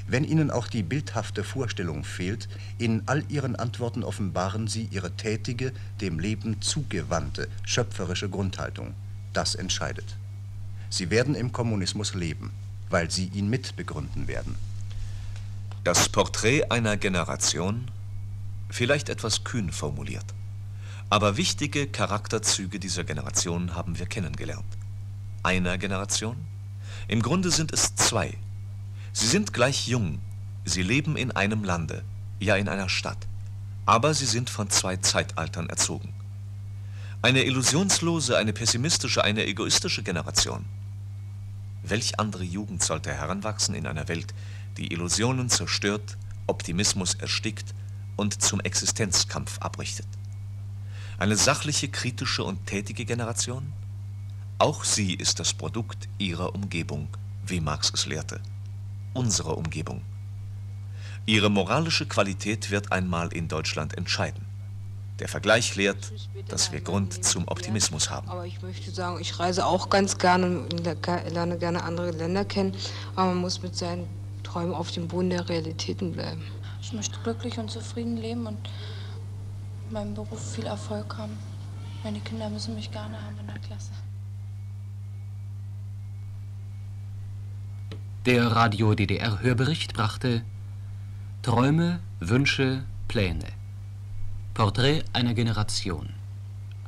Wenn 0.06 0.24
Ihnen 0.24 0.50
auch 0.50 0.68
die 0.68 0.82
bildhafte 0.82 1.44
Vorstellung 1.44 2.02
fehlt, 2.02 2.48
in 2.78 3.02
all 3.06 3.24
Ihren 3.28 3.56
Antworten 3.56 4.02
offenbaren 4.04 4.66
Sie 4.66 4.88
Ihre 4.90 5.12
tätige, 5.12 5.72
dem 6.00 6.18
Leben 6.18 6.62
zugewandte, 6.62 7.48
schöpferische 7.62 8.30
Grundhaltung. 8.30 8.94
Das 9.34 9.54
entscheidet. 9.54 10.16
Sie 10.88 11.10
werden 11.10 11.34
im 11.34 11.52
Kommunismus 11.52 12.14
leben, 12.14 12.52
weil 12.88 13.10
Sie 13.10 13.26
ihn 13.26 13.50
mitbegründen 13.50 14.28
werden. 14.28 14.54
Das 15.84 16.08
Porträt 16.08 16.70
einer 16.70 16.96
Generation, 16.96 17.90
vielleicht 18.70 19.10
etwas 19.10 19.44
kühn 19.44 19.70
formuliert. 19.70 20.24
Aber 21.10 21.38
wichtige 21.38 21.86
Charakterzüge 21.86 22.78
dieser 22.78 23.02
Generation 23.02 23.74
haben 23.74 23.98
wir 23.98 24.04
kennengelernt. 24.04 24.76
Einer 25.42 25.78
Generation? 25.78 26.36
Im 27.06 27.22
Grunde 27.22 27.50
sind 27.50 27.72
es 27.72 27.94
zwei. 27.94 28.36
Sie 29.14 29.26
sind 29.26 29.54
gleich 29.54 29.88
jung, 29.88 30.20
sie 30.66 30.82
leben 30.82 31.16
in 31.16 31.32
einem 31.32 31.64
Lande, 31.64 32.04
ja 32.40 32.56
in 32.56 32.68
einer 32.68 32.90
Stadt, 32.90 33.26
aber 33.86 34.12
sie 34.12 34.26
sind 34.26 34.50
von 34.50 34.68
zwei 34.68 34.98
Zeitaltern 34.98 35.70
erzogen. 35.70 36.12
Eine 37.22 37.44
illusionslose, 37.44 38.36
eine 38.36 38.52
pessimistische, 38.52 39.24
eine 39.24 39.46
egoistische 39.46 40.02
Generation. 40.02 40.66
Welch 41.82 42.20
andere 42.20 42.44
Jugend 42.44 42.82
sollte 42.82 43.12
heranwachsen 43.14 43.74
in 43.74 43.86
einer 43.86 44.08
Welt, 44.08 44.34
die 44.76 44.92
Illusionen 44.92 45.48
zerstört, 45.48 46.18
Optimismus 46.46 47.14
erstickt 47.14 47.74
und 48.16 48.42
zum 48.42 48.60
Existenzkampf 48.60 49.58
abrichtet? 49.60 50.06
Eine 51.20 51.34
sachliche, 51.34 51.88
kritische 51.88 52.44
und 52.44 52.66
tätige 52.66 53.04
Generation? 53.04 53.72
Auch 54.58 54.84
sie 54.84 55.14
ist 55.14 55.40
das 55.40 55.52
Produkt 55.52 56.08
ihrer 56.16 56.54
Umgebung, 56.54 57.08
wie 57.44 57.60
Marx 57.60 57.90
es 57.92 58.06
lehrte. 58.06 58.40
Unsere 59.14 59.56
Umgebung. 59.56 60.02
Ihre 61.26 61.50
moralische 61.50 62.06
Qualität 62.06 62.70
wird 62.70 62.92
einmal 62.92 63.32
in 63.32 63.48
Deutschland 63.48 63.98
entscheiden. 63.98 64.46
Der 65.18 65.26
Vergleich 65.26 65.74
lehrt, 65.74 66.12
dass 66.46 66.70
wir 66.70 66.80
Grund 66.80 67.24
zum 67.24 67.48
Optimismus 67.48 68.10
haben. 68.10 68.28
Aber 68.28 68.46
ich 68.46 68.62
möchte 68.62 68.92
sagen, 68.92 69.18
ich 69.20 69.40
reise 69.40 69.66
auch 69.66 69.90
ganz 69.90 70.18
gerne 70.18 70.60
und 70.60 70.84
lerne 71.32 71.58
gerne 71.58 71.82
andere 71.82 72.12
Länder 72.12 72.44
kennen. 72.44 72.76
Aber 73.16 73.30
man 73.30 73.38
muss 73.38 73.60
mit 73.60 73.74
seinen 73.74 74.06
Träumen 74.44 74.72
auf 74.72 74.92
dem 74.92 75.08
Boden 75.08 75.30
der 75.30 75.48
Realitäten 75.48 76.12
bleiben. 76.12 76.44
Ich 76.80 76.92
möchte 76.92 77.18
glücklich 77.24 77.58
und 77.58 77.72
zufrieden 77.72 78.18
leben 78.18 78.46
und 78.46 78.58
meinem 79.92 80.14
Beruf 80.14 80.54
viel 80.54 80.66
Erfolg 80.66 81.16
haben. 81.16 81.36
Meine 82.04 82.20
Kinder 82.20 82.48
müssen 82.48 82.74
mich 82.74 82.90
gerne 82.90 83.20
haben 83.22 83.38
in 83.40 83.46
der 83.46 83.58
Klasse. 83.58 83.92
Der 88.26 88.46
Radio 88.48 88.94
DDR 88.94 89.40
Hörbericht 89.40 89.94
brachte 89.94 90.42
Träume, 91.42 92.00
Wünsche, 92.20 92.84
Pläne. 93.06 93.46
Porträt 94.54 95.04
einer 95.12 95.34
Generation. 95.34 96.10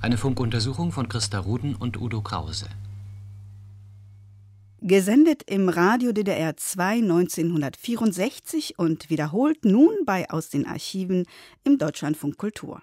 Eine 0.00 0.18
Funkuntersuchung 0.18 0.92
von 0.92 1.08
Christa 1.08 1.38
Ruden 1.38 1.76
und 1.76 2.00
Udo 2.00 2.20
Krause. 2.20 2.66
Gesendet 4.82 5.42
im 5.46 5.68
Radio 5.68 6.12
DDR 6.12 6.56
2 6.56 6.94
1964 6.94 8.78
und 8.78 9.10
wiederholt 9.10 9.64
nun 9.64 9.90
bei 10.06 10.28
Aus 10.30 10.48
den 10.48 10.66
Archiven 10.66 11.26
im 11.64 11.78
Deutschlandfunk 11.78 12.38
Kultur. 12.38 12.80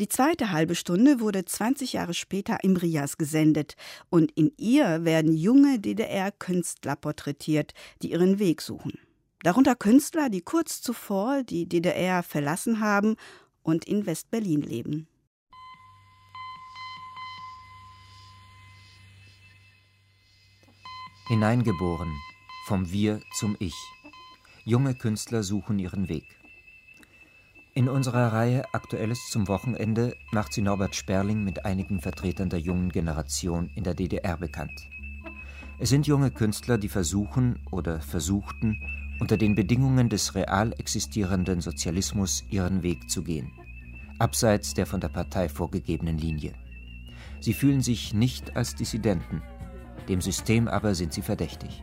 Die 0.00 0.08
zweite 0.08 0.50
halbe 0.50 0.74
Stunde 0.74 1.20
wurde 1.20 1.44
20 1.44 1.94
Jahre 1.94 2.14
später 2.14 2.58
im 2.62 2.76
RIAS 2.76 3.18
gesendet 3.18 3.76
und 4.10 4.30
in 4.32 4.52
ihr 4.56 5.04
werden 5.04 5.34
junge 5.34 5.78
DDR-Künstler 5.78 6.96
porträtiert, 6.96 7.72
die 8.02 8.12
ihren 8.12 8.38
Weg 8.38 8.62
suchen. 8.62 8.98
Darunter 9.42 9.74
Künstler, 9.74 10.30
die 10.30 10.40
kurz 10.40 10.80
zuvor 10.80 11.42
die 11.42 11.68
DDR 11.68 12.22
verlassen 12.22 12.80
haben 12.80 13.16
und 13.62 13.84
in 13.84 14.06
West-Berlin 14.06 14.62
leben. 14.62 15.06
Hineingeboren, 21.26 22.12
vom 22.66 22.90
Wir 22.92 23.20
zum 23.38 23.56
Ich. 23.58 23.74
Junge 24.64 24.94
Künstler 24.94 25.42
suchen 25.42 25.78
ihren 25.78 26.08
Weg. 26.08 26.24
In 27.76 27.88
unserer 27.88 28.32
Reihe 28.32 28.72
Aktuelles 28.72 29.30
zum 29.30 29.48
Wochenende 29.48 30.16
macht 30.30 30.52
sie 30.52 30.62
Norbert 30.62 30.94
Sperling 30.94 31.42
mit 31.42 31.64
einigen 31.64 32.00
Vertretern 32.00 32.48
der 32.48 32.60
jungen 32.60 32.92
Generation 32.92 33.68
in 33.74 33.82
der 33.82 33.94
DDR 33.94 34.36
bekannt. 34.36 34.88
Es 35.80 35.88
sind 35.88 36.06
junge 36.06 36.30
Künstler, 36.30 36.78
die 36.78 36.88
versuchen 36.88 37.58
oder 37.72 38.00
versuchten, 38.00 38.80
unter 39.18 39.36
den 39.36 39.56
Bedingungen 39.56 40.08
des 40.08 40.36
real 40.36 40.72
existierenden 40.78 41.60
Sozialismus 41.60 42.44
ihren 42.48 42.84
Weg 42.84 43.10
zu 43.10 43.24
gehen, 43.24 43.50
abseits 44.20 44.74
der 44.74 44.86
von 44.86 45.00
der 45.00 45.08
Partei 45.08 45.48
vorgegebenen 45.48 46.16
Linie. 46.16 46.54
Sie 47.40 47.54
fühlen 47.54 47.80
sich 47.80 48.14
nicht 48.14 48.56
als 48.56 48.76
Dissidenten, 48.76 49.42
dem 50.08 50.20
System 50.20 50.68
aber 50.68 50.94
sind 50.94 51.12
sie 51.12 51.22
verdächtig. 51.22 51.82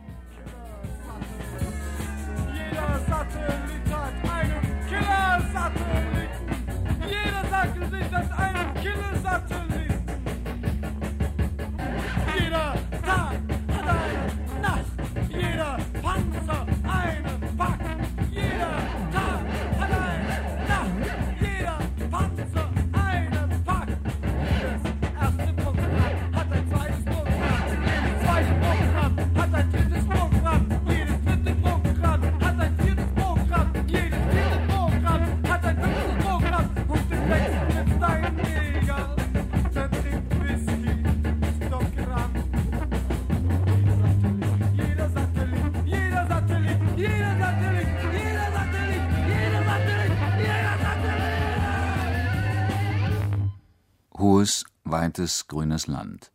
Weites, 55.12 55.46
grünes 55.46 55.88
Land. 55.88 56.32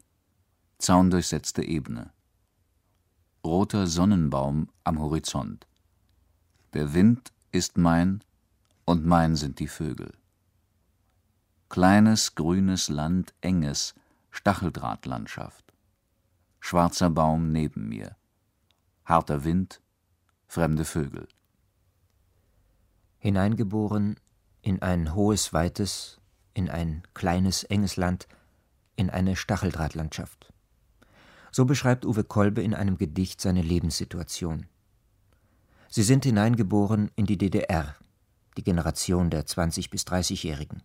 Zaundurchsetzte 0.77 1.63
Ebene. 1.63 2.11
Roter 3.43 3.87
Sonnenbaum 3.87 4.69
am 4.83 4.99
Horizont. 4.99 5.65
Der 6.73 6.93
Wind 6.93 7.33
ist 7.51 7.79
mein 7.79 8.23
und 8.85 9.03
mein 9.03 9.35
sind 9.35 9.59
die 9.59 9.67
Vögel. 9.67 10.13
Kleines, 11.69 12.35
grünes 12.35 12.87
Land, 12.87 13.33
enges, 13.41 13.95
Stacheldrahtlandschaft. 14.29 15.73
Schwarzer 16.59 17.09
Baum 17.09 17.51
neben 17.51 17.89
mir. 17.89 18.15
Harter 19.05 19.43
Wind, 19.43 19.81
fremde 20.45 20.85
Vögel. 20.85 21.27
Hineingeboren 23.17 24.19
in 24.61 24.83
ein 24.83 25.15
hohes, 25.15 25.51
weites, 25.51 26.21
in 26.53 26.69
ein 26.69 27.01
kleines, 27.15 27.63
enges 27.63 27.97
Land, 27.97 28.27
in 28.97 29.09
eine 29.09 29.37
Stacheldrahtlandschaft. 29.37 30.51
So 31.51 31.63
beschreibt 31.63 32.05
Uwe 32.05 32.25
Kolbe 32.25 32.61
in 32.61 32.73
einem 32.73 32.97
Gedicht 32.97 33.39
seine 33.39 33.61
Lebenssituation. 33.61 34.65
Sie 35.87 36.03
sind 36.03 36.25
hineingeboren 36.25 37.09
in 37.15 37.25
die 37.25 37.37
DDR, 37.37 37.95
die 38.57 38.63
Generation 38.63 39.29
der 39.29 39.45
20- 39.45 39.89
bis 39.89 40.03
30-Jährigen. 40.03 40.83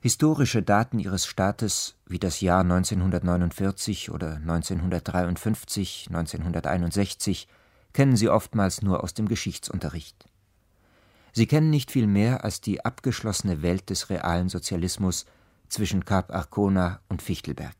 Historische 0.00 0.62
Daten 0.62 0.98
ihres 0.98 1.26
Staates 1.26 1.96
wie 2.06 2.18
das 2.18 2.40
Jahr 2.40 2.60
1949 2.60 4.10
oder 4.10 4.36
1953, 4.36 6.06
1961 6.08 7.48
kennen 7.92 8.16
sie 8.16 8.28
oftmals 8.28 8.82
nur 8.82 9.02
aus 9.02 9.14
dem 9.14 9.26
Geschichtsunterricht. 9.26 10.28
Sie 11.32 11.46
kennen 11.46 11.70
nicht 11.70 11.90
viel 11.90 12.06
mehr 12.06 12.44
als 12.44 12.60
die 12.60 12.84
abgeschlossene 12.84 13.62
Welt 13.62 13.90
des 13.90 14.08
realen 14.08 14.48
Sozialismus 14.48 15.26
zwischen 15.68 16.04
Kap 16.04 16.32
Arkona 16.32 17.00
und 17.08 17.22
Fichtelberg. 17.22 17.76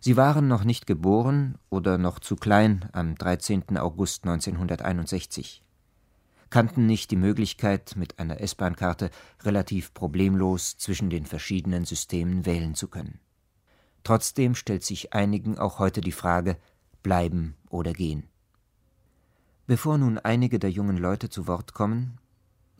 Sie 0.00 0.16
waren 0.16 0.48
noch 0.48 0.64
nicht 0.64 0.86
geboren 0.86 1.56
oder 1.70 1.96
noch 1.96 2.18
zu 2.18 2.36
klein 2.36 2.88
am 2.92 3.14
13. 3.14 3.78
August 3.78 4.24
1961, 4.24 5.62
kannten 6.50 6.86
nicht 6.86 7.10
die 7.10 7.16
Möglichkeit, 7.16 7.94
mit 7.96 8.18
einer 8.18 8.40
S-Bahn-Karte 8.40 9.10
relativ 9.42 9.94
problemlos 9.94 10.76
zwischen 10.76 11.10
den 11.10 11.26
verschiedenen 11.26 11.84
Systemen 11.84 12.46
wählen 12.46 12.74
zu 12.74 12.88
können. 12.88 13.18
Trotzdem 14.04 14.54
stellt 14.54 14.84
sich 14.84 15.14
einigen 15.14 15.58
auch 15.58 15.78
heute 15.78 16.00
die 16.00 16.12
Frage, 16.12 16.58
bleiben 17.02 17.56
oder 17.70 17.92
gehen. 17.92 18.28
Bevor 19.66 19.96
nun 19.96 20.18
einige 20.18 20.58
der 20.58 20.70
jungen 20.70 20.98
Leute 20.98 21.30
zu 21.30 21.46
Wort 21.46 21.72
kommen, 21.72 22.18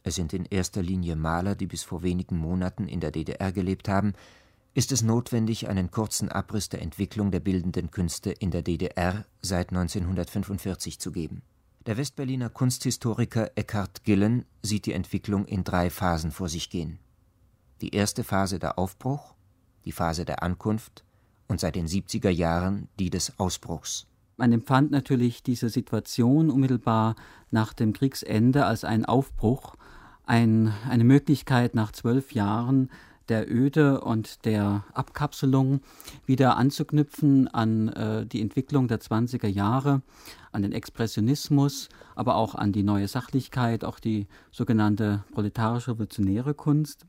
es 0.05 0.15
sind 0.15 0.35
in 0.35 0.45
erster 0.45 0.83
Linie 0.83 1.17
Maler, 1.17 1.55
die 1.55 1.67
bis 1.67 1.83
vor 1.83 2.03
wenigen 2.03 2.37
Monaten 2.37 2.89
in 2.89 3.01
der 3.01 3.11
DDR 3.11 3.53
gelebt 3.53 3.89
haben, 3.89 4.13
ist 4.75 4.93
es 4.93 5.03
notwendig, 5.03 5.69
einen 5.69 5.91
kurzen 5.91 6.29
Abriss 6.29 6.69
der 6.69 6.83
Entwicklung 6.83 7.31
der 7.31 7.41
bildenden 7.41 7.91
Künste 7.91 8.31
in 8.31 8.51
der 8.51 8.63
DDR 8.63 9.25
seit 9.41 9.71
1945 9.71 11.01
zu 11.01 11.11
geben. 11.11 11.43
Der 11.87 11.97
Westberliner 11.97 12.51
Kunsthistoriker 12.51 13.51
Eckhard 13.55 14.05
Gillen 14.05 14.45
sieht 14.63 14.85
die 14.87 14.93
Entwicklung 14.93 15.47
in 15.47 15.65
drei 15.65 15.89
Phasen 15.91 16.33
vor 16.33 16.49
sich 16.49 16.69
gehen. 16.69 16.99
Die 17.81 17.95
erste 17.95 18.25
Phase 18.25 18.59
der 18.59 18.79
Aufbruch, 18.79 19.35
die 19.87 19.93
Phase 19.93 20.25
der 20.27 20.43
Ankunft 20.43 21.05
und 21.49 21.61
seit 21.61 21.77
den 21.77 21.87
70er 21.87 22.31
Jahren 22.31 22.89
die 22.99 23.11
des 23.11 23.39
Ausbruchs. 23.39 24.07
Man 24.37 24.53
empfand 24.53 24.91
natürlich 24.91 25.43
diese 25.43 25.69
Situation 25.69 26.51
unmittelbar 26.51 27.15
nach 27.51 27.73
dem 27.73 27.93
Kriegsende 27.93 28.67
als 28.67 28.85
einen 28.85 29.05
Aufbruch, 29.05 29.77
ein, 30.27 30.73
eine 30.89 31.05
Möglichkeit 31.05 31.75
nach 31.75 31.93
zwölf 31.93 32.33
Jahren 32.33 32.91
der 33.29 33.51
Öde 33.51 34.01
und 34.01 34.45
der 34.45 34.85
Abkapselung 34.93 35.81
wieder 36.27 36.57
anzuknüpfen 36.57 37.49
an 37.49 37.89
äh, 37.89 38.27
die 38.27 38.43
Entwicklung 38.43 38.89
der 38.89 39.01
20er 39.01 39.47
Jahre, 39.47 40.03
an 40.53 40.63
den 40.63 40.73
Expressionismus, 40.73 41.89
aber 42.15 42.37
auch 42.37 42.55
an 42.55 42.73
die 42.73 42.83
neue 42.83 43.09
Sachlichkeit, 43.09 43.85
auch 43.85 43.99
die 43.99 44.27
sogenannte 44.51 45.25
proletarisch-revolutionäre 45.33 46.55
Kunst. 46.55 47.07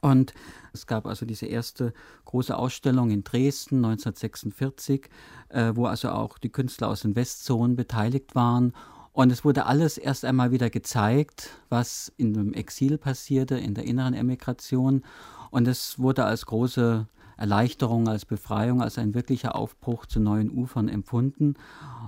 Und 0.00 0.34
es 0.72 0.86
gab 0.86 1.06
also 1.06 1.26
diese 1.26 1.46
erste 1.46 1.92
große 2.26 2.56
Ausstellung 2.56 3.10
in 3.10 3.24
Dresden 3.24 3.76
1946, 3.84 5.08
äh, 5.48 5.72
wo 5.74 5.86
also 5.86 6.10
auch 6.10 6.38
die 6.38 6.50
Künstler 6.50 6.88
aus 6.88 7.02
den 7.02 7.16
Westzonen 7.16 7.76
beteiligt 7.76 8.34
waren 8.34 8.72
Und 9.16 9.32
es 9.32 9.46
wurde 9.46 9.64
alles 9.64 9.96
erst 9.96 10.26
einmal 10.26 10.50
wieder 10.50 10.68
gezeigt, 10.68 11.48
was 11.70 12.12
in 12.18 12.34
dem 12.34 12.52
Exil 12.52 12.98
passierte, 12.98 13.56
in 13.56 13.72
der 13.72 13.84
inneren 13.84 14.12
Emigration. 14.12 15.04
Und 15.50 15.66
es 15.66 15.98
wurde 15.98 16.26
als 16.26 16.44
große 16.44 17.06
Erleichterung, 17.38 18.08
als 18.08 18.26
Befreiung, 18.26 18.82
als 18.82 18.98
ein 18.98 19.14
wirklicher 19.14 19.56
Aufbruch 19.56 20.04
zu 20.04 20.20
neuen 20.20 20.50
Ufern 20.50 20.90
empfunden. 20.90 21.54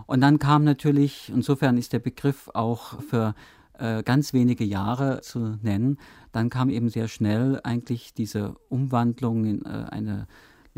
Und 0.05 0.21
dann 0.21 0.39
kam 0.39 0.65
natürlich, 0.65 1.33
insofern 1.35 1.79
ist 1.79 1.95
der 1.95 2.01
Begriff 2.01 2.51
auch 2.53 3.01
für 3.01 3.35
äh, 3.79 4.03
ganz 4.03 4.35
wenige 4.35 4.65
Jahre 4.65 5.23
zu 5.23 5.57
nennen, 5.63 5.97
dann 6.33 6.51
kam 6.51 6.69
eben 6.69 6.91
sehr 6.91 7.09
schnell 7.09 7.59
eigentlich 7.65 8.13
diese 8.13 8.57
Umwandlung 8.69 9.47
in 9.47 9.65
äh, 9.65 9.87
eine 9.89 10.27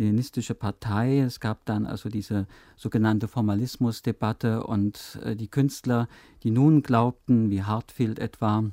leninistische 0.00 0.54
Partei. 0.54 1.20
Es 1.20 1.40
gab 1.40 1.64
dann 1.66 1.86
also 1.86 2.08
diese 2.08 2.46
sogenannte 2.76 3.28
Formalismusdebatte 3.28 4.64
und 4.64 5.18
äh, 5.24 5.36
die 5.36 5.48
Künstler, 5.48 6.08
die 6.42 6.50
nun 6.50 6.82
glaubten, 6.82 7.50
wie 7.50 7.62
Hartfield 7.62 8.18
etwa, 8.18 8.64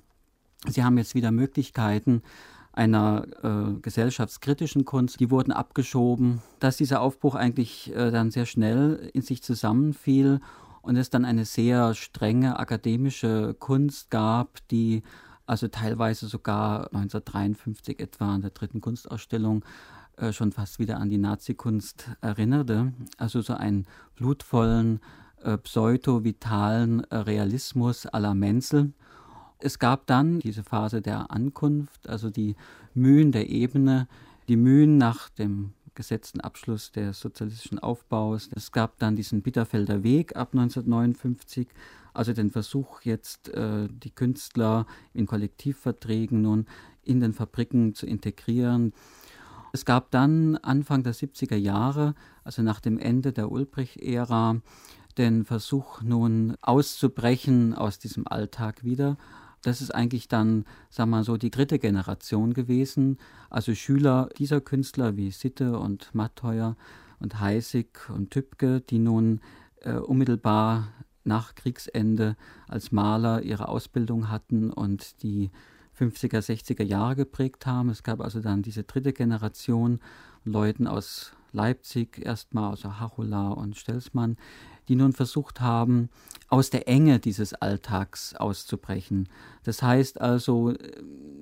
sie 0.68 0.84
haben 0.84 0.98
jetzt 0.98 1.16
wieder 1.16 1.32
Möglichkeiten, 1.32 2.24
einer 2.72 3.26
äh, 3.44 3.80
gesellschaftskritischen 3.82 4.86
Kunst, 4.86 5.20
die 5.20 5.32
wurden 5.32 5.52
abgeschoben, 5.52 6.42
dass 6.60 6.78
dieser 6.78 7.02
Aufbruch 7.02 7.34
eigentlich 7.34 7.94
äh, 7.96 8.12
dann 8.12 8.30
sehr 8.30 8.46
schnell 8.46 9.10
in 9.14 9.24
sich 9.24 9.42
zusammenfiel 9.42 10.40
und 10.84 10.96
es 10.96 11.10
dann 11.10 11.26
eine 11.26 11.44
sehr 11.46 11.96
strenge 11.96 12.60
akademische 12.60 13.56
Kunst 13.58 14.12
gab, 14.12 14.60
die 14.70 15.02
also 15.48 15.68
teilweise 15.70 16.28
sogar 16.28 16.94
1953 16.94 18.00
etwa 18.00 18.36
an 18.36 18.42
der 18.42 18.52
dritten 18.52 18.80
Kunstausstellung 18.80 19.66
äh, 20.18 20.34
schon 20.34 20.52
fast 20.52 20.80
wieder 20.80 21.00
an 21.00 21.10
die 21.10 21.18
Nazikunst 21.18 22.10
erinnerte. 22.22 22.94
Also 23.18 23.42
so 23.42 23.54
einen 23.54 23.86
blutvollen, 24.16 25.00
äh, 25.44 25.58
pseudo-vitalen 25.58 27.04
äh, 27.06 27.16
Realismus 27.18 28.08
à 28.08 28.20
la 28.20 28.34
Menzel. 28.34 28.94
Es 29.60 29.80
gab 29.80 30.08
dann 30.08 30.40
diese 30.40 30.64
Phase 30.64 31.02
der 31.02 31.32
Ankunft, 31.32 32.10
also 32.10 32.30
die 32.30 32.56
Mühen 32.94 33.32
der 33.32 33.50
Ebene, 33.50 34.08
die 34.48 34.56
Mühen 34.56 34.98
nach 34.98 35.30
dem 35.30 35.74
gesetzten 35.94 36.42
Abschluss 36.42 36.92
des 36.92 37.20
sozialistischen 37.20 37.80
Aufbaus. 37.80 38.50
Es 38.56 38.72
gab 38.72 39.00
dann 39.00 39.16
diesen 39.16 39.42
Bitterfelder 39.42 40.04
Weg 40.04 40.36
ab 40.36 40.50
1959, 40.54 41.68
also 42.14 42.34
den 42.34 42.52
Versuch 42.52 43.02
jetzt 43.02 43.50
äh, 43.50 43.88
die 43.90 44.12
Künstler 44.12 44.86
in 45.14 45.26
Kollektivverträgen 45.26 46.42
nun 46.42 46.66
in 47.04 47.20
den 47.20 47.34
Fabriken 47.34 47.96
zu 47.96 48.06
integrieren. 48.06 48.94
Es 49.78 49.86
gab 49.86 50.10
dann 50.10 50.56
Anfang 50.58 51.04
der 51.04 51.14
70er 51.14 51.56
Jahre, 51.56 52.16
also 52.44 52.64
nach 52.64 52.80
dem 52.80 52.98
Ende 52.98 53.32
der 53.32 53.52
Ulbricht-Ära, 53.52 54.60
den 55.20 55.46
Versuch 55.46 56.02
nun 56.02 56.56
auszubrechen 56.62 57.76
aus 57.76 58.00
diesem 58.00 58.28
Alltag 58.28 58.84
wieder 58.84 59.18
das 59.64 59.82
ist 59.82 59.94
eigentlich 59.94 60.28
dann, 60.28 60.66
sagen 60.90 61.10
wir 61.10 61.18
mal 61.18 61.24
so, 61.24 61.36
die 61.36 61.52
dritte 61.52 61.78
Generation 61.80 62.54
gewesen. 62.54 63.18
Also 63.50 63.76
Schüler 63.76 64.30
dieser 64.38 64.62
Künstler 64.62 65.18
wie 65.18 65.32
Sitte 65.32 65.78
und 65.78 66.14
Matteuer 66.14 66.78
und 67.20 67.40
Heisig 67.42 68.10
und 68.10 68.32
Tübke, 68.32 68.80
die 68.80 69.00
nun 69.00 69.42
äh, 69.82 69.94
unmittelbar 69.96 70.88
nach 71.24 71.56
Kriegsende 71.56 72.38
als 72.68 72.94
Maler 72.94 73.42
ihre 73.42 73.68
Ausbildung 73.68 74.30
hatten 74.30 74.72
und 74.72 75.22
die 75.24 75.50
50er, 75.98 76.40
60er 76.40 76.84
Jahre 76.84 77.16
geprägt 77.16 77.66
haben. 77.66 77.90
Es 77.90 78.04
gab 78.04 78.22
also 78.22 78.40
dann 78.40 78.62
diese 78.62 78.84
dritte 78.84 79.14
Generation 79.14 80.00
Leuten 80.44 80.88
aus 80.88 81.34
Leipzig, 81.52 82.24
erstmal 82.24 82.74
aus 82.74 82.84
Hachula 82.84 83.50
und 83.50 83.78
Stelzmann, 83.78 84.38
die 84.88 84.96
nun 84.96 85.14
versucht 85.14 85.60
haben, 85.60 86.10
aus 86.50 86.70
der 86.70 86.88
Enge 86.88 87.20
dieses 87.20 87.54
Alltags 87.54 88.36
auszubrechen. 88.36 89.28
Das 89.64 89.82
heißt 89.82 90.22
also 90.22 90.74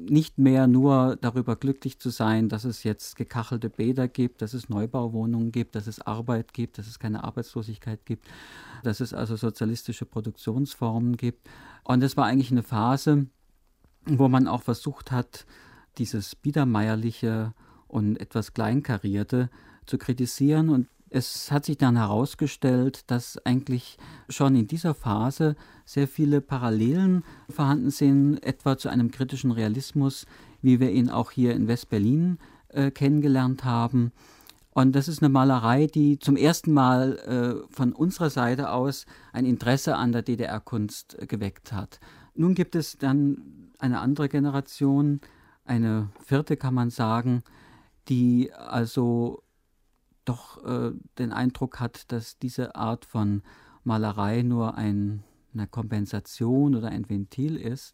nicht 0.10 0.40
mehr 0.40 0.68
nur 0.68 1.18
darüber 1.22 1.56
glücklich 1.56 2.00
zu 2.00 2.10
sein, 2.10 2.50
dass 2.50 2.64
es 2.64 2.84
jetzt 2.84 3.16
gekachelte 3.16 3.70
Bäder 3.70 4.08
gibt, 4.08 4.42
dass 4.42 4.54
es 4.54 4.70
Neubauwohnungen 4.70 5.52
gibt, 5.52 5.76
dass 5.76 5.86
es 5.86 6.02
Arbeit 6.02 6.54
gibt, 6.54 6.78
dass 6.78 6.88
es 6.88 6.98
keine 6.98 7.24
Arbeitslosigkeit 7.24 8.06
gibt, 8.06 8.28
dass 8.84 9.00
es 9.00 9.14
also 9.14 9.36
sozialistische 9.36 10.06
Produktionsformen 10.06 11.18
gibt. 11.18 11.48
Und 11.84 12.02
das 12.02 12.18
war 12.18 12.26
eigentlich 12.26 12.52
eine 12.52 12.64
Phase, 12.64 13.28
wo 14.06 14.28
man 14.28 14.48
auch 14.48 14.64
versucht 14.64 15.12
hat, 15.12 15.46
dieses 15.98 16.36
biedermeierliche 16.36 17.54
und 17.88 18.20
etwas 18.20 18.54
kleinkarierte 18.54 19.50
zu 19.86 19.98
kritisieren 19.98 20.70
und 20.70 20.88
es 21.10 21.52
hat 21.52 21.66
sich 21.66 21.78
dann 21.78 21.96
herausgestellt, 21.96 23.10
dass 23.10 23.38
eigentlich 23.46 23.98
schon 24.28 24.56
in 24.56 24.68
dieser 24.68 24.94
Phase 24.94 25.56
sehr 25.86 26.08
viele 26.08 26.42
Parallelen 26.42 27.24
vorhanden 27.50 27.90
sind, 27.90 28.44
etwa 28.44 28.78
zu 28.78 28.90
einem 28.90 29.12
kritischen 29.12 29.52
Realismus, 29.52 30.26
wie 30.62 30.80
wir 30.80 30.92
ihn 30.92 31.10
auch 31.10 31.32
hier 31.32 31.54
in 31.54 31.68
West-Berlin 31.68 32.38
äh, 32.70 32.92
kennengelernt 32.92 33.64
haben. 33.64 34.12
Und 34.72 34.94
das 34.94 35.08
ist 35.08 35.22
eine 35.22 35.30
Malerei, 35.30 35.88
die 35.88 36.20
zum 36.20 36.36
ersten 36.36 36.74
Mal 36.74 37.18
äh, 37.70 37.74
von 37.74 37.94
unserer 37.94 38.30
Seite 38.30 38.72
aus 38.72 39.06
ein 39.32 39.46
Interesse 39.46 39.96
an 39.96 40.12
der 40.12 40.22
DDR-Kunst 40.22 41.18
geweckt 41.30 41.72
hat. 41.72 42.02
Nun 42.34 42.56
gibt 42.56 42.76
es 42.76 42.98
dann 42.98 43.65
eine 43.86 44.00
andere 44.00 44.30
Generation, 44.30 45.22
eine 45.64 46.10
vierte 46.20 46.58
kann 46.58 46.74
man 46.74 46.90
sagen, 46.90 47.44
die 48.08 48.52
also 48.54 49.44
doch 50.26 50.64
äh, 50.66 50.92
den 51.18 51.32
Eindruck 51.32 51.80
hat, 51.80 52.12
dass 52.12 52.38
diese 52.40 52.76
Art 52.76 53.06
von 53.06 53.44
Malerei 53.84 54.42
nur 54.42 54.76
ein, 54.76 55.24
eine 55.54 55.68
Kompensation 55.68 56.76
oder 56.76 56.90
ein 56.90 57.10
Ventil 57.10 57.56
ist. 57.56 57.94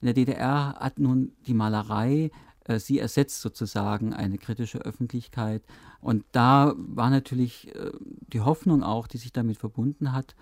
In 0.00 0.06
der 0.06 0.14
DDR 0.14 0.74
hat 0.78 0.98
nun 0.98 1.32
die 1.46 1.54
Malerei, 1.54 2.30
äh, 2.64 2.78
sie 2.78 2.98
ersetzt 2.98 3.40
sozusagen 3.40 4.12
eine 4.12 4.38
kritische 4.38 4.78
Öffentlichkeit. 4.78 5.62
Und 6.00 6.24
da 6.32 6.74
war 6.76 7.10
natürlich 7.10 7.74
äh, 7.74 7.92
die 8.32 8.40
Hoffnung 8.40 8.82
auch, 8.82 9.06
die 9.06 9.18
sich 9.18 9.32
damit 9.32 9.56
verbunden 9.56 10.12
hat, 10.12 10.34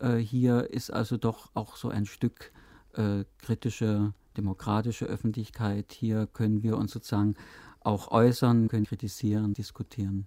äh, 0.00 0.16
hier 0.16 0.70
ist 0.70 0.90
also 0.90 1.16
doch 1.16 1.50
auch 1.54 1.76
so 1.76 1.88
ein 1.88 2.06
Stück 2.06 2.52
äh, 2.94 3.24
kritische, 3.38 4.12
demokratische 4.36 5.06
Öffentlichkeit. 5.06 5.92
Hier 5.92 6.26
können 6.26 6.62
wir 6.62 6.76
uns 6.76 6.92
sozusagen 6.92 7.34
auch 7.80 8.10
äußern, 8.10 8.68
können 8.68 8.86
kritisieren, 8.86 9.54
diskutieren. 9.54 10.26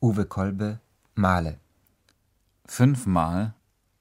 Uwe 0.00 0.26
Kolbe, 0.26 0.80
Male. 1.14 1.60
Fünfmal 2.64 3.54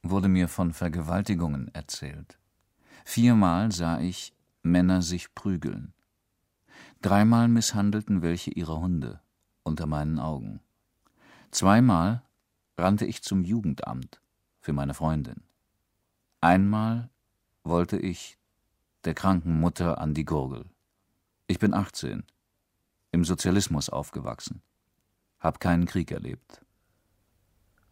wurde 0.03 0.27
mir 0.27 0.47
von 0.47 0.71
Vergewaltigungen 0.73 1.73
erzählt. 1.73 2.39
Viermal 3.03 3.71
sah 3.71 3.99
ich 3.99 4.33
Männer 4.63 5.01
sich 5.01 5.33
prügeln. 5.35 5.93
Dreimal 7.01 7.47
misshandelten 7.47 8.21
welche 8.21 8.51
ihre 8.51 8.79
Hunde 8.79 9.19
unter 9.63 9.85
meinen 9.85 10.19
Augen. 10.19 10.61
Zweimal 11.51 12.23
rannte 12.77 13.05
ich 13.05 13.21
zum 13.23 13.43
Jugendamt 13.43 14.21
für 14.59 14.73
meine 14.73 14.93
Freundin. 14.93 15.43
Einmal 16.41 17.09
wollte 17.63 17.97
ich 17.97 18.38
der 19.05 19.13
kranken 19.13 19.59
Mutter 19.59 19.99
an 19.99 20.13
die 20.13 20.25
Gurgel. 20.25 20.65
Ich 21.47 21.59
bin 21.59 21.73
18, 21.73 22.23
im 23.11 23.23
Sozialismus 23.23 23.89
aufgewachsen. 23.89 24.61
Hab 25.39 25.59
keinen 25.59 25.85
Krieg 25.85 26.11
erlebt. 26.11 26.61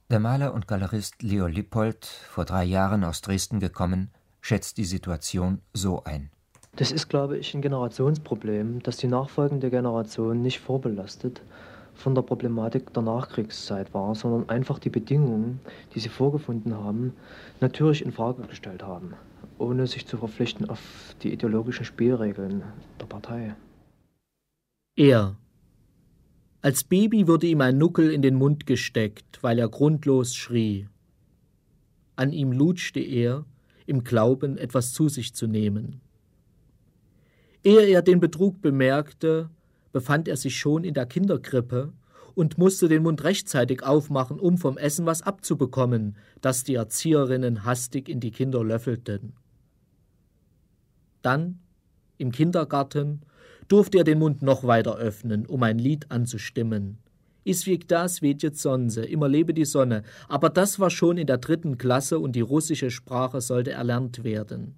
Der 0.10 0.20
Maler 0.20 0.54
und 0.54 0.67
Galerist 0.67 1.22
Leo 1.24 1.48
Lippold, 1.48 2.06
vor 2.06 2.46
drei 2.46 2.63
Jahren 2.63 3.04
aus 3.04 3.22
Dresden 3.22 3.60
gekommen, 3.60 4.12
schätzt 4.41 4.78
die 4.78 4.86
Situation 4.86 5.62
so 5.74 6.04
ein. 6.04 6.32
Das 6.76 6.91
ist, 6.91 7.10
glaube 7.10 7.38
ich, 7.38 7.54
ein 7.54 7.62
Generationsproblem, 7.62 8.84
dass 8.84 8.98
die 8.98 9.08
nachfolgende 9.08 9.70
Generation 9.70 10.41
nicht 10.41 10.60
vorbelastet 10.60 11.41
von 11.96 12.13
der 12.13 12.22
Problematik 12.22 12.93
der 12.93 13.04
Nachkriegszeit 13.04 13.93
war, 13.93 14.13
sondern 14.13 14.48
einfach 14.50 14.78
die 14.78 14.91
Bedingungen, 14.91 15.60
die 15.96 16.00
sie 16.00 16.10
vorgefunden 16.10 16.76
haben, 16.76 17.13
natürlich 17.60 18.06
in 18.06 18.12
Frage 18.12 18.43
gestellt 18.43 18.84
haben, 18.84 19.15
ohne 19.58 19.88
sich 19.88 20.06
zu 20.06 20.17
verpflichten 20.17 20.70
auf 20.70 21.15
die 21.24 21.34
ideologischen 21.34 21.86
Spielregeln 21.86 22.63
der 23.00 23.06
Partei. 23.06 23.56
Er, 24.96 25.38
als 26.62 26.84
Baby 26.84 27.27
wurde 27.27 27.48
ihm 27.48 27.62
ein 27.62 27.77
Nuckel 27.77 28.12
in 28.12 28.21
den 28.21 28.36
Mund 28.36 28.65
gesteckt, 28.65 29.42
weil 29.42 29.60
er 29.60 29.69
grundlos 29.69 30.36
schrie. 30.36 30.88
An 32.15 32.34
ihm 32.34 32.52
lutschte 32.52 33.00
er, 33.00 33.46
im 33.86 34.04
Glauben, 34.04 34.58
etwas 34.58 34.92
zu 34.92 35.08
sich 35.08 35.34
zu 35.34 35.48
nehmen. 35.48 36.02
Ehe 37.63 37.88
er 37.88 38.02
den 38.02 38.19
Betrug 38.19 38.62
bemerkte, 38.62 39.50
befand 39.92 40.27
er 40.27 40.38
sich 40.38 40.58
schon 40.58 40.84
in 40.84 40.94
der 40.94 41.06
Kinderkrippe 41.06 41.94
und 42.36 42.58
musste 42.58 42.88
den 42.88 43.04
Mund 43.04 43.23
rechtzeitig 43.23 43.84
aufmachen, 43.84 44.40
um 44.40 44.58
vom 44.58 44.77
Essen 44.77 45.06
was 45.06 45.21
abzubekommen, 45.21 46.17
das 46.42 46.63
die 46.63 46.75
Erzieherinnen 46.75 47.65
hastig 47.65 48.10
in 48.10 48.19
die 48.19 48.32
Kinder 48.32 48.63
löffelten. 48.63 49.34
Dann, 51.28 51.60
im 52.17 52.32
Kindergarten, 52.32 53.19
durfte 53.67 53.98
er 53.98 54.06
den 54.06 54.19
Mund 54.19 54.44
noch 54.44 54.63
weiter 54.63 54.96
öffnen, 54.96 55.46
um 55.46 55.62
ein 55.62 55.78
Lied 55.78 56.10
anzustimmen. 56.10 57.00
Is 57.44 57.65
wie 57.65 57.78
das 57.78 58.21
weht 58.21 58.56
Sonse, 58.56 59.04
immer 59.04 59.28
lebe 59.28 59.54
die 59.54 59.65
Sonne. 59.65 60.04
Aber 60.30 60.50
das 60.50 60.80
war 60.80 60.90
schon 60.90 61.17
in 61.17 61.28
der 61.28 61.40
dritten 61.40 61.78
Klasse 61.78 62.17
und 62.19 62.34
die 62.38 62.40
russische 62.40 62.92
Sprache 62.92 63.42
sollte 63.42 63.71
erlernt 63.71 64.23
werden. 64.23 64.75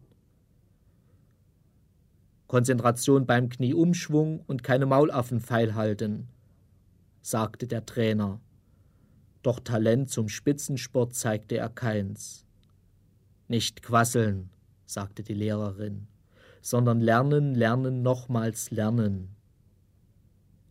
Konzentration 2.47 3.27
beim 3.27 3.49
Knieumschwung 3.49 4.41
und 4.47 4.63
keine 4.63 4.87
Maulaffen 4.87 5.41
feilhalten, 5.41 6.29
sagte 7.21 7.67
der 7.67 7.85
Trainer. 7.85 8.41
Doch 9.43 9.59
Talent 9.59 10.09
zum 10.09 10.29
Spitzensport 10.29 11.13
zeigte 11.13 11.57
er 11.57 11.69
keins. 11.69 12.43
Nicht 13.47 13.83
quasseln, 13.83 14.49
sagte 14.87 15.21
die 15.21 15.35
Lehrerin, 15.35 16.07
sondern 16.61 17.01
lernen, 17.01 17.55
lernen, 17.55 18.01
nochmals 18.01 18.71
lernen. 18.71 19.35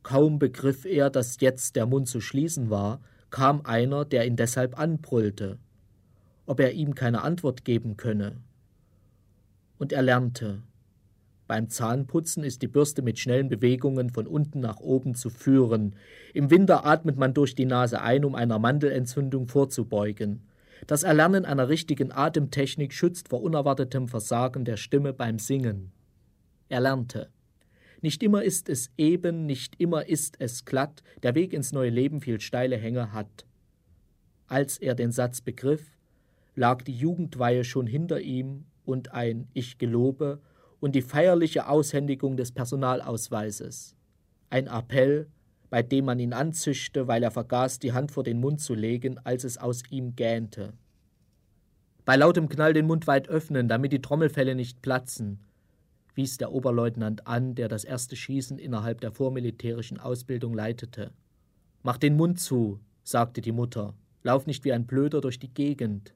Kaum 0.02 0.38
begriff 0.38 0.84
er, 0.84 1.10
dass 1.10 1.40
jetzt 1.40 1.76
der 1.76 1.86
Mund 1.86 2.08
zu 2.08 2.20
schließen 2.20 2.70
war, 2.70 3.00
kam 3.30 3.62
einer, 3.64 4.04
der 4.04 4.26
ihn 4.26 4.36
deshalb 4.36 4.78
anbrüllte, 4.78 5.58
ob 6.46 6.60
er 6.60 6.72
ihm 6.72 6.94
keine 6.94 7.22
Antwort 7.22 7.64
geben 7.64 7.96
könne. 7.96 8.36
Und 9.78 9.92
er 9.92 10.02
lernte. 10.02 10.62
Beim 11.46 11.68
Zahnputzen 11.70 12.44
ist 12.44 12.60
die 12.60 12.68
Bürste 12.68 13.00
mit 13.00 13.18
schnellen 13.18 13.48
Bewegungen 13.48 14.10
von 14.10 14.26
unten 14.26 14.60
nach 14.60 14.80
oben 14.80 15.14
zu 15.14 15.30
führen. 15.30 15.94
Im 16.34 16.50
Winter 16.50 16.84
atmet 16.84 17.16
man 17.16 17.32
durch 17.32 17.54
die 17.54 17.64
Nase 17.64 18.02
ein, 18.02 18.24
um 18.24 18.34
einer 18.34 18.58
Mandelentzündung 18.58 19.46
vorzubeugen. 19.46 20.42
Das 20.86 21.02
Erlernen 21.02 21.44
einer 21.44 21.68
richtigen 21.68 22.12
Atemtechnik 22.12 22.92
schützt 22.92 23.28
vor 23.28 23.42
unerwartetem 23.42 24.08
Versagen 24.08 24.64
der 24.64 24.76
Stimme 24.76 25.12
beim 25.12 25.38
Singen. 25.38 25.92
Er 26.68 26.80
lernte. 26.80 27.30
Nicht 28.00 28.22
immer 28.22 28.44
ist 28.44 28.68
es 28.68 28.90
eben, 28.96 29.44
nicht 29.46 29.80
immer 29.80 30.06
ist 30.06 30.36
es 30.38 30.64
glatt, 30.64 31.02
der 31.22 31.34
Weg 31.34 31.52
ins 31.52 31.72
neue 31.72 31.90
Leben 31.90 32.20
viel 32.20 32.40
steile 32.40 32.76
Hänge 32.76 33.12
hat. 33.12 33.46
Als 34.46 34.78
er 34.78 34.94
den 34.94 35.10
Satz 35.10 35.40
begriff, 35.40 35.98
lag 36.54 36.82
die 36.82 36.96
Jugendweihe 36.96 37.64
schon 37.64 37.86
hinter 37.86 38.20
ihm 38.20 38.64
und 38.84 39.12
ein 39.12 39.48
Ich 39.52 39.78
gelobe 39.78 40.40
und 40.80 40.94
die 40.94 41.02
feierliche 41.02 41.68
Aushändigung 41.68 42.36
des 42.36 42.52
Personalausweises. 42.52 43.96
Ein 44.48 44.68
Appell, 44.68 45.28
bei 45.70 45.82
dem 45.82 46.06
man 46.06 46.18
ihn 46.18 46.32
anzischte, 46.32 47.08
weil 47.08 47.22
er 47.22 47.30
vergaß, 47.30 47.78
die 47.78 47.92
Hand 47.92 48.10
vor 48.12 48.24
den 48.24 48.40
Mund 48.40 48.60
zu 48.60 48.74
legen, 48.74 49.18
als 49.24 49.44
es 49.44 49.58
aus 49.58 49.82
ihm 49.90 50.16
gähnte. 50.16 50.72
Bei 52.04 52.16
lautem 52.16 52.48
Knall 52.48 52.72
den 52.72 52.86
Mund 52.86 53.06
weit 53.06 53.28
öffnen, 53.28 53.68
damit 53.68 53.92
die 53.92 54.00
Trommelfälle 54.00 54.54
nicht 54.54 54.80
platzen, 54.80 55.40
wies 56.14 56.38
der 56.38 56.52
Oberleutnant 56.52 57.26
an, 57.26 57.54
der 57.54 57.68
das 57.68 57.84
erste 57.84 58.16
Schießen 58.16 58.58
innerhalb 58.58 59.00
der 59.00 59.12
vormilitärischen 59.12 60.00
Ausbildung 60.00 60.54
leitete. 60.54 61.12
Mach 61.82 61.98
den 61.98 62.16
Mund 62.16 62.40
zu, 62.40 62.80
sagte 63.04 63.40
die 63.40 63.52
Mutter. 63.52 63.94
Lauf 64.22 64.46
nicht 64.46 64.64
wie 64.64 64.72
ein 64.72 64.86
Blöder 64.86 65.20
durch 65.20 65.38
die 65.38 65.52
Gegend. 65.52 66.14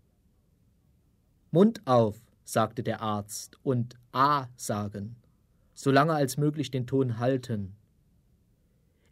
Mund 1.50 1.82
auf, 1.84 2.20
sagte 2.44 2.82
der 2.82 3.00
Arzt, 3.00 3.58
und 3.62 3.96
A 4.12 4.48
sagen. 4.56 5.16
Solange 5.74 6.14
als 6.14 6.36
möglich 6.36 6.70
den 6.70 6.86
Ton 6.86 7.18
halten. 7.18 7.76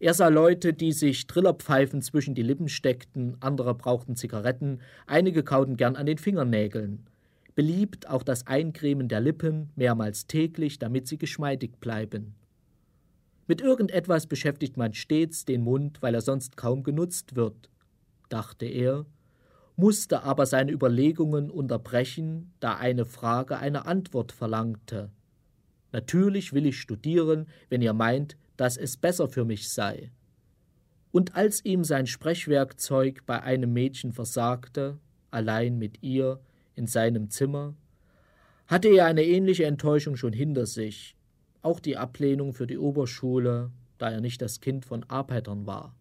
Er 0.00 0.14
sah 0.14 0.28
Leute, 0.28 0.72
die 0.72 0.92
sich 0.92 1.28
Trillerpfeifen 1.28 2.02
zwischen 2.02 2.34
die 2.34 2.42
Lippen 2.42 2.68
steckten, 2.68 3.36
andere 3.40 3.74
brauchten 3.74 4.16
Zigaretten, 4.16 4.80
einige 5.06 5.44
kauten 5.44 5.76
gern 5.76 5.94
an 5.94 6.06
den 6.06 6.18
Fingernägeln 6.18 7.06
beliebt 7.60 8.08
auch 8.08 8.22
das 8.22 8.46
Eincremen 8.46 9.08
der 9.08 9.20
Lippen 9.20 9.68
mehrmals 9.76 10.26
täglich, 10.26 10.78
damit 10.78 11.06
sie 11.06 11.18
geschmeidig 11.18 11.72
bleiben. 11.78 12.34
Mit 13.46 13.60
irgendetwas 13.60 14.26
beschäftigt 14.26 14.78
man 14.78 14.94
stets 14.94 15.44
den 15.44 15.62
Mund, 15.62 16.00
weil 16.00 16.14
er 16.14 16.22
sonst 16.22 16.56
kaum 16.56 16.82
genutzt 16.84 17.36
wird, 17.36 17.68
dachte 18.30 18.64
er, 18.64 19.04
musste 19.76 20.22
aber 20.22 20.46
seine 20.46 20.72
Überlegungen 20.72 21.50
unterbrechen, 21.50 22.52
da 22.60 22.76
eine 22.76 23.04
Frage 23.04 23.58
eine 23.58 23.84
Antwort 23.84 24.32
verlangte. 24.32 25.10
Natürlich 25.92 26.54
will 26.54 26.64
ich 26.64 26.80
studieren, 26.80 27.46
wenn 27.68 27.82
ihr 27.82 27.92
meint, 27.92 28.38
dass 28.60 28.76
es 28.76 28.98
besser 28.98 29.26
für 29.26 29.46
mich 29.46 29.70
sei. 29.70 30.12
Und 31.12 31.34
als 31.34 31.64
ihm 31.64 31.82
sein 31.82 32.06
Sprechwerkzeug 32.06 33.24
bei 33.24 33.42
einem 33.42 33.72
Mädchen 33.72 34.12
versagte, 34.12 34.98
allein 35.30 35.78
mit 35.78 36.02
ihr, 36.02 36.40
in 36.74 36.86
seinem 36.86 37.30
Zimmer, 37.30 37.74
hatte 38.66 38.88
er 38.88 39.06
eine 39.06 39.24
ähnliche 39.24 39.64
Enttäuschung 39.64 40.14
schon 40.16 40.34
hinter 40.34 40.66
sich, 40.66 41.16
auch 41.62 41.80
die 41.80 41.96
Ablehnung 41.96 42.52
für 42.52 42.66
die 42.66 42.76
Oberschule, 42.76 43.70
da 43.96 44.10
er 44.10 44.20
nicht 44.20 44.42
das 44.42 44.60
Kind 44.60 44.84
von 44.84 45.04
Arbeitern 45.04 45.64
war. 45.64 45.96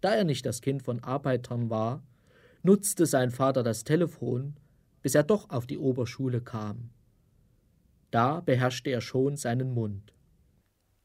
Da 0.00 0.16
er 0.16 0.24
nicht 0.24 0.46
das 0.46 0.60
Kind 0.60 0.82
von 0.82 0.98
Arbeitern 1.04 1.70
war, 1.70 2.02
nutzte 2.64 3.06
sein 3.06 3.30
Vater 3.30 3.62
das 3.62 3.84
Telefon, 3.84 4.56
bis 5.00 5.14
er 5.14 5.22
doch 5.22 5.48
auf 5.50 5.68
die 5.68 5.78
Oberschule 5.78 6.40
kam. 6.40 6.90
Da 8.10 8.40
beherrschte 8.40 8.90
er 8.90 9.00
schon 9.00 9.36
seinen 9.36 9.72
Mund. 9.72 10.15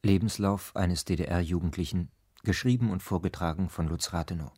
Lebenslauf 0.04 0.76
eines 0.76 1.06
DDR-Jugendlichen, 1.06 2.10
geschrieben 2.44 2.90
und 2.90 3.04
vorgetragen 3.04 3.70
von 3.70 3.88
Lutz 3.88 4.14
Rathenow. 4.14 4.52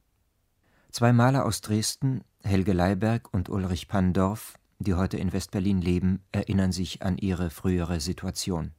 Zwei 0.91 1.11
Maler 1.11 1.45
aus 1.45 1.61
Dresden, 1.61 2.23
Helge 2.43 2.73
Leiberg 2.73 3.33
und 3.33 3.49
Ulrich 3.49 3.87
Pandorf, 3.87 4.53
die 4.79 4.93
heute 4.93 5.17
in 5.17 5.33
Westberlin 5.33 5.81
leben, 5.81 6.21
erinnern 6.31 6.71
sich 6.71 7.01
an 7.01 7.17
ihre 7.17 7.49
frühere 7.49 7.99
Situation. 7.99 8.71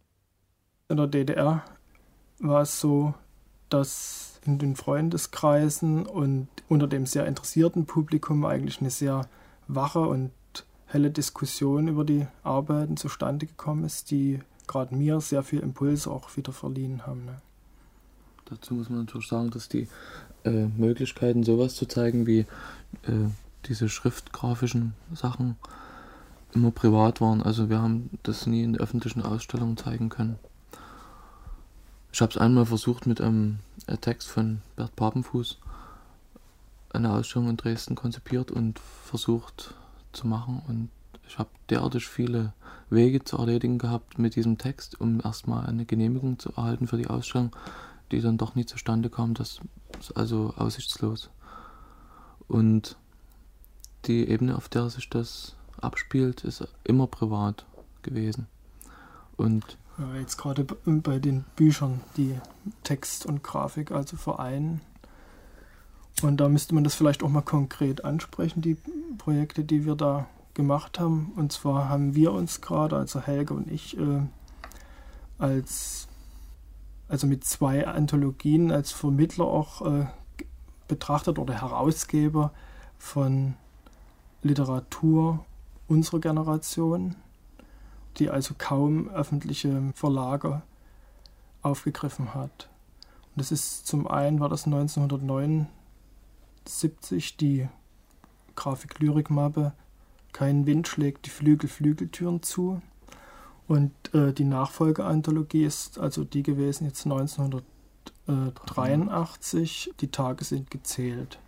In 0.89 0.97
der 0.97 1.07
DDR 1.07 1.65
war 2.39 2.63
es 2.63 2.81
so, 2.81 3.15
dass 3.69 4.41
in 4.45 4.59
den 4.59 4.77
Freundeskreisen 4.77 6.07
und 6.07 6.49
unter 6.69 6.87
dem 6.87 7.07
sehr 7.07 7.27
interessierten 7.27 7.87
Publikum 7.87 8.45
eigentlich 8.45 8.81
eine 8.81 8.91
sehr 8.91 9.29
wache 9.67 10.01
und 10.01 10.33
helle 10.87 11.11
Diskussion 11.11 11.89
über 11.89 12.05
die 12.05 12.27
Arbeiten 12.43 12.97
zustande 12.97 13.47
gekommen 13.47 13.85
ist, 13.85 14.11
die 14.11 14.41
gerade 14.67 14.95
mir 14.95 15.21
sehr 15.21 15.43
viel 15.43 15.61
Impuls 15.61 16.07
auch 16.07 16.37
wieder 16.37 16.53
verliehen 16.53 17.07
haben. 17.07 17.25
Ne? 17.25 17.37
Dazu 18.47 18.75
muss 18.75 18.91
man 18.91 19.01
natürlich 19.01 19.29
sagen, 19.29 19.51
dass 19.51 19.69
die 19.69 19.89
äh, 20.45 20.67
Möglichkeiten, 20.67 21.45
sowas 21.45 21.75
zu 21.75 21.87
zeigen, 21.87 22.27
wie 22.27 22.41
äh, 22.41 23.29
diese 23.67 23.89
schriftgrafischen 23.89 24.95
Sachen 25.15 25.57
immer 26.55 26.71
privat 26.71 27.21
waren. 27.21 27.43
Also 27.43 27.69
wir 27.69 27.81
haben 27.81 28.11
das 28.23 28.47
nie 28.47 28.63
in 28.63 28.77
öffentlichen 28.77 29.23
Ausstellungen 29.23 29.77
zeigen 29.77 30.09
können. 30.09 30.39
Ich 32.13 32.21
habe 32.21 32.31
es 32.31 32.39
einmal 32.39 32.67
versucht 32.67 33.07
mit 33.07 33.21
einem 33.21 33.59
äh, 33.87 33.97
Text 33.97 34.29
von 34.29 34.61
Bert 34.77 34.95
Papenfuß, 34.95 35.59
eine 36.93 37.13
Ausstellung 37.13 37.51
in 37.51 37.57
Dresden 37.57 37.97
konzipiert 37.97 38.51
und 38.51 38.79
versucht 38.79 39.75
zu 40.13 40.29
machen. 40.29 40.63
Und 40.69 40.91
ich 41.29 41.39
habe 41.39 41.51
derartig 41.71 42.07
viele 42.07 42.53
Wege 42.91 43.25
zu 43.25 43.39
erledigen 43.39 43.79
gehabt 43.79 44.19
mit 44.19 44.37
diesem 44.37 44.59
Text, 44.59 45.01
um 45.01 45.21
erstmal 45.23 45.67
eine 45.67 45.85
Genehmigung 45.85 46.39
zu 46.39 46.53
erhalten 46.57 46.87
für 46.87 46.97
die 46.97 47.07
Ausstellung, 47.07 47.55
die 48.13 48.21
dann 48.21 48.39
doch 48.39 48.55
nie 48.55 48.67
zustande 48.67 49.11
kam. 49.11 49.35
Das 49.35 49.61
ist 49.99 50.17
also 50.17 50.55
aussichtslos. 50.57 51.31
Und 52.47 52.97
die 54.05 54.29
Ebene, 54.29 54.57
auf 54.57 54.69
der 54.69 54.91
sich 54.91 55.09
das 55.09 55.57
abspielt, 55.81 56.45
ist 56.45 56.67
immer 56.85 57.07
privat 57.07 57.65
gewesen. 58.03 58.47
Und 59.37 59.79
jetzt 60.17 60.37
gerade 60.37 60.65
bei 60.65 61.19
den 61.19 61.45
Büchern, 61.57 62.01
die 62.17 62.39
Text 62.83 63.27
und 63.27 63.43
Grafik 63.43 63.91
also 63.91 64.17
vereinen. 64.17 64.81
Und 66.23 66.39
da 66.39 66.49
müsste 66.49 66.75
man 66.75 66.85
das 66.85 66.95
vielleicht 66.95 67.23
auch 67.23 67.29
mal 67.29 67.43
konkret 67.43 68.05
ansprechen, 68.05 68.61
die 68.63 68.77
Projekte, 69.19 69.65
die 69.65 69.85
wir 69.85 69.97
da 69.97 70.27
gemacht 70.55 70.99
haben. 70.99 71.33
Und 71.37 71.53
zwar 71.53 71.89
haben 71.89 72.15
wir 72.15 72.33
uns 72.33 72.61
gerade, 72.61 72.97
also 72.97 73.21
Helge 73.21 73.55
und 73.55 73.71
ich, 73.71 73.99
äh, 73.99 74.23
als 75.39 76.09
also 77.09 77.27
mit 77.27 77.45
zwei 77.45 77.87
Anthologien 77.87 78.73
als 78.73 78.93
Vermittler 78.93 79.45
auch 79.45 79.83
äh, 79.83 80.07
betrachtet 80.89 81.39
oder 81.39 81.61
Herausgeber 81.61 82.53
von 82.99 83.55
Literatur 84.43 85.45
unserer 85.87 86.21
Generation, 86.21 87.17
die 88.19 88.31
also 88.31 88.55
kaum 88.57 89.11
öffentliche 89.11 89.93
Verlage 89.95 90.63
aufgegriffen 91.63 92.35
hat. 92.35 92.71
Und 93.35 93.41
das 93.41 93.53
ist 93.53 93.87
zum 93.87 94.07
einen 94.07 94.41
war 94.41 94.49
das 94.49 94.65
1979 94.67 97.37
die 97.37 97.69
Grafik-Lyrik-Mappe 98.57 99.73
Kein 100.35 100.67
Wind 100.67 100.87
schlägt 100.89 101.25
die 101.27 101.31
Flügel 101.31 101.71
Flügeltüren 101.71 102.43
zu. 102.43 102.83
Und 103.69 103.93
äh, 104.13 104.33
die 104.33 104.45
Nachfolgeanthologie 104.45 105.65
ist 105.65 105.97
also 105.99 106.25
die 106.25 106.43
gewesen 106.43 106.87
jetzt 106.87 107.07
1983. 107.07 109.95
Die 110.01 110.11
Tage 110.11 110.45
sind 110.45 110.73
gezählt. 110.73 111.39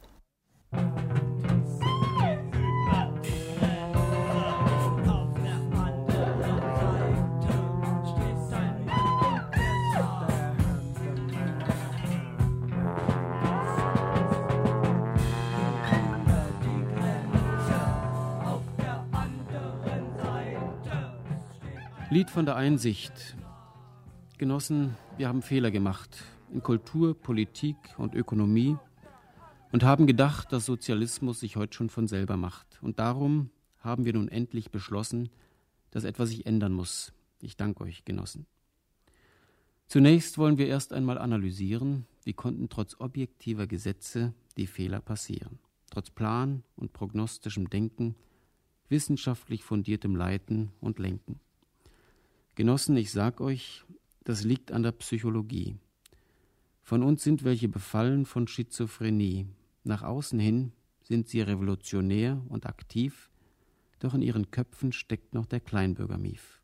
Lied 22.17 22.31
von 22.31 22.47
der 22.47 22.57
Einsicht. 22.57 23.37
Genossen, 24.39 24.97
wir 25.19 25.29
haben 25.29 25.43
Fehler 25.43 25.71
gemacht 25.71 26.25
in 26.51 26.63
Kultur, 26.63 27.15
Politik 27.15 27.77
und 27.99 28.15
Ökonomie 28.15 28.79
und 29.71 29.85
haben 29.85 30.07
gedacht, 30.07 30.51
dass 30.51 30.65
Sozialismus 30.65 31.41
sich 31.41 31.57
heute 31.57 31.75
schon 31.75 31.91
von 31.91 32.09
selber 32.09 32.39
macht. 32.39 32.79
Und 32.81 33.01
darum 33.01 33.51
haben 33.81 34.07
wir 34.07 34.15
nun 34.15 34.29
endlich 34.29 34.71
beschlossen, 34.71 35.29
dass 35.91 36.05
etwas 36.05 36.31
sich 36.31 36.47
ändern 36.47 36.73
muss. 36.73 37.13
Ich 37.43 37.59
danke 37.59 37.85
euch, 37.85 38.07
Genossen. 38.07 38.47
Zunächst 39.87 40.39
wollen 40.39 40.57
wir 40.57 40.69
erst 40.69 40.95
einmal 40.95 41.19
analysieren, 41.19 42.07
wie 42.25 42.33
konnten 42.33 42.71
trotz 42.71 42.99
objektiver 42.99 43.67
Gesetze 43.67 44.33
die 44.57 44.67
Fehler 44.67 45.03
passieren. 45.03 45.59
Trotz 45.91 46.09
Plan 46.09 46.63
und 46.77 46.95
prognostischem 46.95 47.69
Denken, 47.69 48.15
wissenschaftlich 48.89 49.65
fundiertem 49.65 50.17
Leiten 50.17 50.73
und 50.81 50.99
Lenken. 50.99 51.41
Genossen, 52.57 52.97
ich 52.97 53.13
sag 53.13 53.43
euch, 53.43 53.85
das 54.25 54.43
liegt 54.43 54.73
an 54.73 54.83
der 54.83 54.93
Psychologie. 54.93 55.77
Von 56.81 57.03
uns 57.03 57.23
sind 57.23 57.45
welche 57.45 57.69
befallen 57.69 58.25
von 58.25 58.49
Schizophrenie. 58.49 59.47
Nach 59.85 60.03
außen 60.03 60.39
hin 60.39 60.73
sind 61.03 61.29
sie 61.29 61.43
revolutionär 61.43 62.41
und 62.49 62.65
aktiv, 62.65 63.31
doch 63.99 64.15
in 64.15 64.23
ihren 64.23 64.51
Köpfen 64.51 64.93
steckt 64.93 65.35
noch 65.35 65.45
der 65.45 65.61
Kleinbürgermief. 65.61 66.63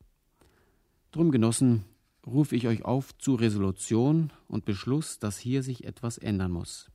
Drum, 1.11 1.31
Genossen, 1.31 1.85
rufe 2.27 2.57
ich 2.57 2.67
euch 2.69 2.87
auf 2.87 3.15
zu 3.19 3.35
Resolution 3.35 4.33
und 4.49 4.65
Beschluss, 4.65 5.19
dass 5.19 5.37
hier 5.37 5.63
sich 5.63 5.85
etwas 5.85 6.17
ändern 6.17 6.53
muss. 6.53 6.91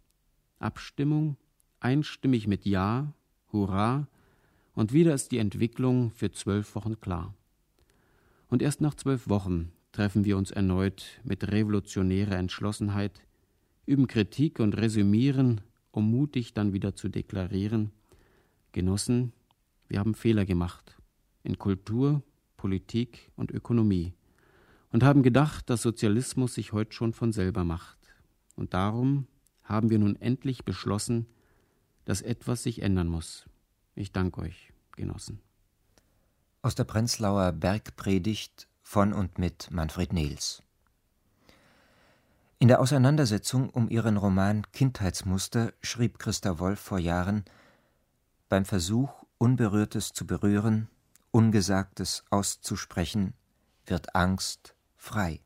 Abstimmung 0.58 1.38
einstimmig 1.80 2.48
mit 2.48 2.66
Ja, 2.66 3.14
Hurra, 3.54 4.08
und 4.74 4.92
wieder 4.92 5.14
ist 5.14 5.32
die 5.32 5.38
Entwicklung 5.38 6.10
für 6.10 6.32
zwölf 6.32 6.74
Wochen 6.74 7.00
klar. 7.00 7.36
Und 8.50 8.62
erst 8.62 8.82
nach 8.82 8.96
zwölf 8.96 9.30
Wochen 9.30 9.72
treffen 9.92 10.26
wir 10.26 10.38
uns 10.38 10.52
erneut 10.52 11.20
mit 11.24 11.52
revolutionärer 11.52 12.36
Entschlossenheit, 12.38 13.22
üben 13.86 14.08
Kritik 14.08 14.60
und 14.60 14.78
resümieren, 14.78 15.62
um 15.92 16.10
mutig 16.10 16.54
dann 16.54 16.74
wieder 16.74 16.96
zu 16.96 17.10
deklarieren, 17.10 17.92
Genossen, 18.72 19.34
wir 19.88 20.00
haben 20.00 20.14
Fehler 20.14 20.46
gemacht 20.46 20.98
in 21.44 21.58
Kultur, 21.58 22.22
Politik 22.58 23.32
und 23.36 23.52
Ökonomie 23.52 24.14
und 24.92 25.04
haben 25.04 25.24
gedacht, 25.24 25.70
dass 25.70 25.82
Sozialismus 25.82 26.54
sich 26.54 26.74
heute 26.74 26.94
schon 26.94 27.14
von 27.14 27.32
selber 27.32 27.64
macht. 27.64 27.98
Und 28.56 28.74
darum 28.74 29.28
haben 29.64 29.90
wir 29.90 30.00
nun 30.00 30.16
endlich 30.18 30.66
beschlossen, 30.66 31.26
dass 32.06 32.22
etwas 32.22 32.64
sich 32.64 32.82
ändern 32.82 33.08
muss. 33.08 33.46
Ich 33.96 34.12
danke 34.12 34.42
euch, 34.42 34.74
Genossen. 34.96 35.40
Aus 36.64 36.74
der 36.74 36.86
Prenzlauer 36.86 37.52
Bergpredigt 37.52 38.68
von 38.82 39.14
und 39.14 39.38
mit 39.38 39.70
Manfred 39.70 40.12
Nehls. 40.12 40.64
In 42.58 42.68
der 42.68 42.80
Auseinandersetzung 42.80 43.70
um 43.70 43.90
ihren 43.90 44.18
Roman 44.18 44.66
Kindheitsmuster 44.72 45.72
schrieb 45.82 46.18
Christa 46.18 46.58
Wolf 46.58 46.80
vor 46.80 46.98
Jahren 46.98 47.46
Beim 48.50 48.66
Versuch, 48.66 49.12
Unberührtes 49.38 50.14
zu 50.14 50.26
berühren, 50.26 50.90
Ungesagtes 51.30 52.24
auszusprechen, 52.32 53.36
wird 53.86 54.16
Angst 54.16 54.74
frei. 54.96 55.40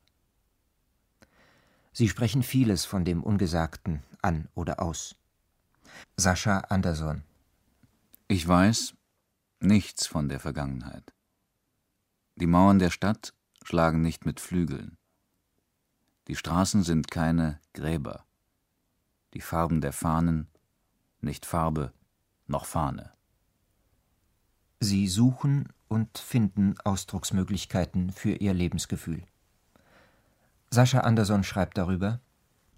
Sie 1.91 2.07
sprechen 2.07 2.41
vieles 2.41 2.86
von 2.86 3.03
dem 3.03 3.22
Ungesagten 3.22 4.01
an 4.22 4.47
oder 4.55 4.82
aus. 4.82 5.16
Sascha 6.16 6.59
Anderson 6.70 7.24
Ich 8.30 8.47
weiß 8.47 8.93
nichts 9.62 10.07
von 10.07 10.30
der 10.30 10.39
Vergangenheit. 10.39 11.14
Die 12.36 12.47
Mauern 12.47 12.80
der 12.80 12.89
Stadt 12.89 13.34
schlagen 13.64 14.01
nicht 14.01 14.26
mit 14.26 14.39
Flügeln. 14.39 14.97
Die 16.28 16.36
Straßen 16.36 16.84
sind 16.84 17.12
keine 17.12 17.59
Gräber. 17.74 18.26
Die 19.34 19.41
Farben 19.41 19.82
der 19.82 19.93
Fahnen 19.93 20.47
nicht 21.20 21.45
Farbe 21.45 21.93
noch 22.47 22.66
Fahne. 22.66 23.12
Sie 24.80 25.07
suchen 25.07 25.70
und 25.88 26.18
finden 26.18 26.76
Ausdrucksmöglichkeiten 26.84 28.12
für 28.12 28.34
ihr 28.34 28.53
Lebensgefühl. 28.53 29.24
Sascha 30.72 31.01
Anderson 31.01 31.43
schreibt 31.43 31.78
darüber: 31.78 32.20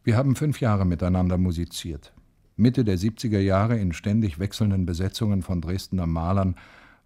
Wir 0.03 0.17
haben 0.17 0.35
fünf 0.35 0.59
Jahre 0.59 0.85
miteinander 0.85 1.37
musiziert. 1.37 2.13
Mitte 2.55 2.83
der 2.83 2.99
70er 2.99 3.39
Jahre 3.39 3.77
in 3.79 3.93
ständig 3.93 4.37
wechselnden 4.37 4.85
Besetzungen 4.85 5.41
von 5.41 5.59
Dresdner 5.59 6.05
Malern 6.05 6.55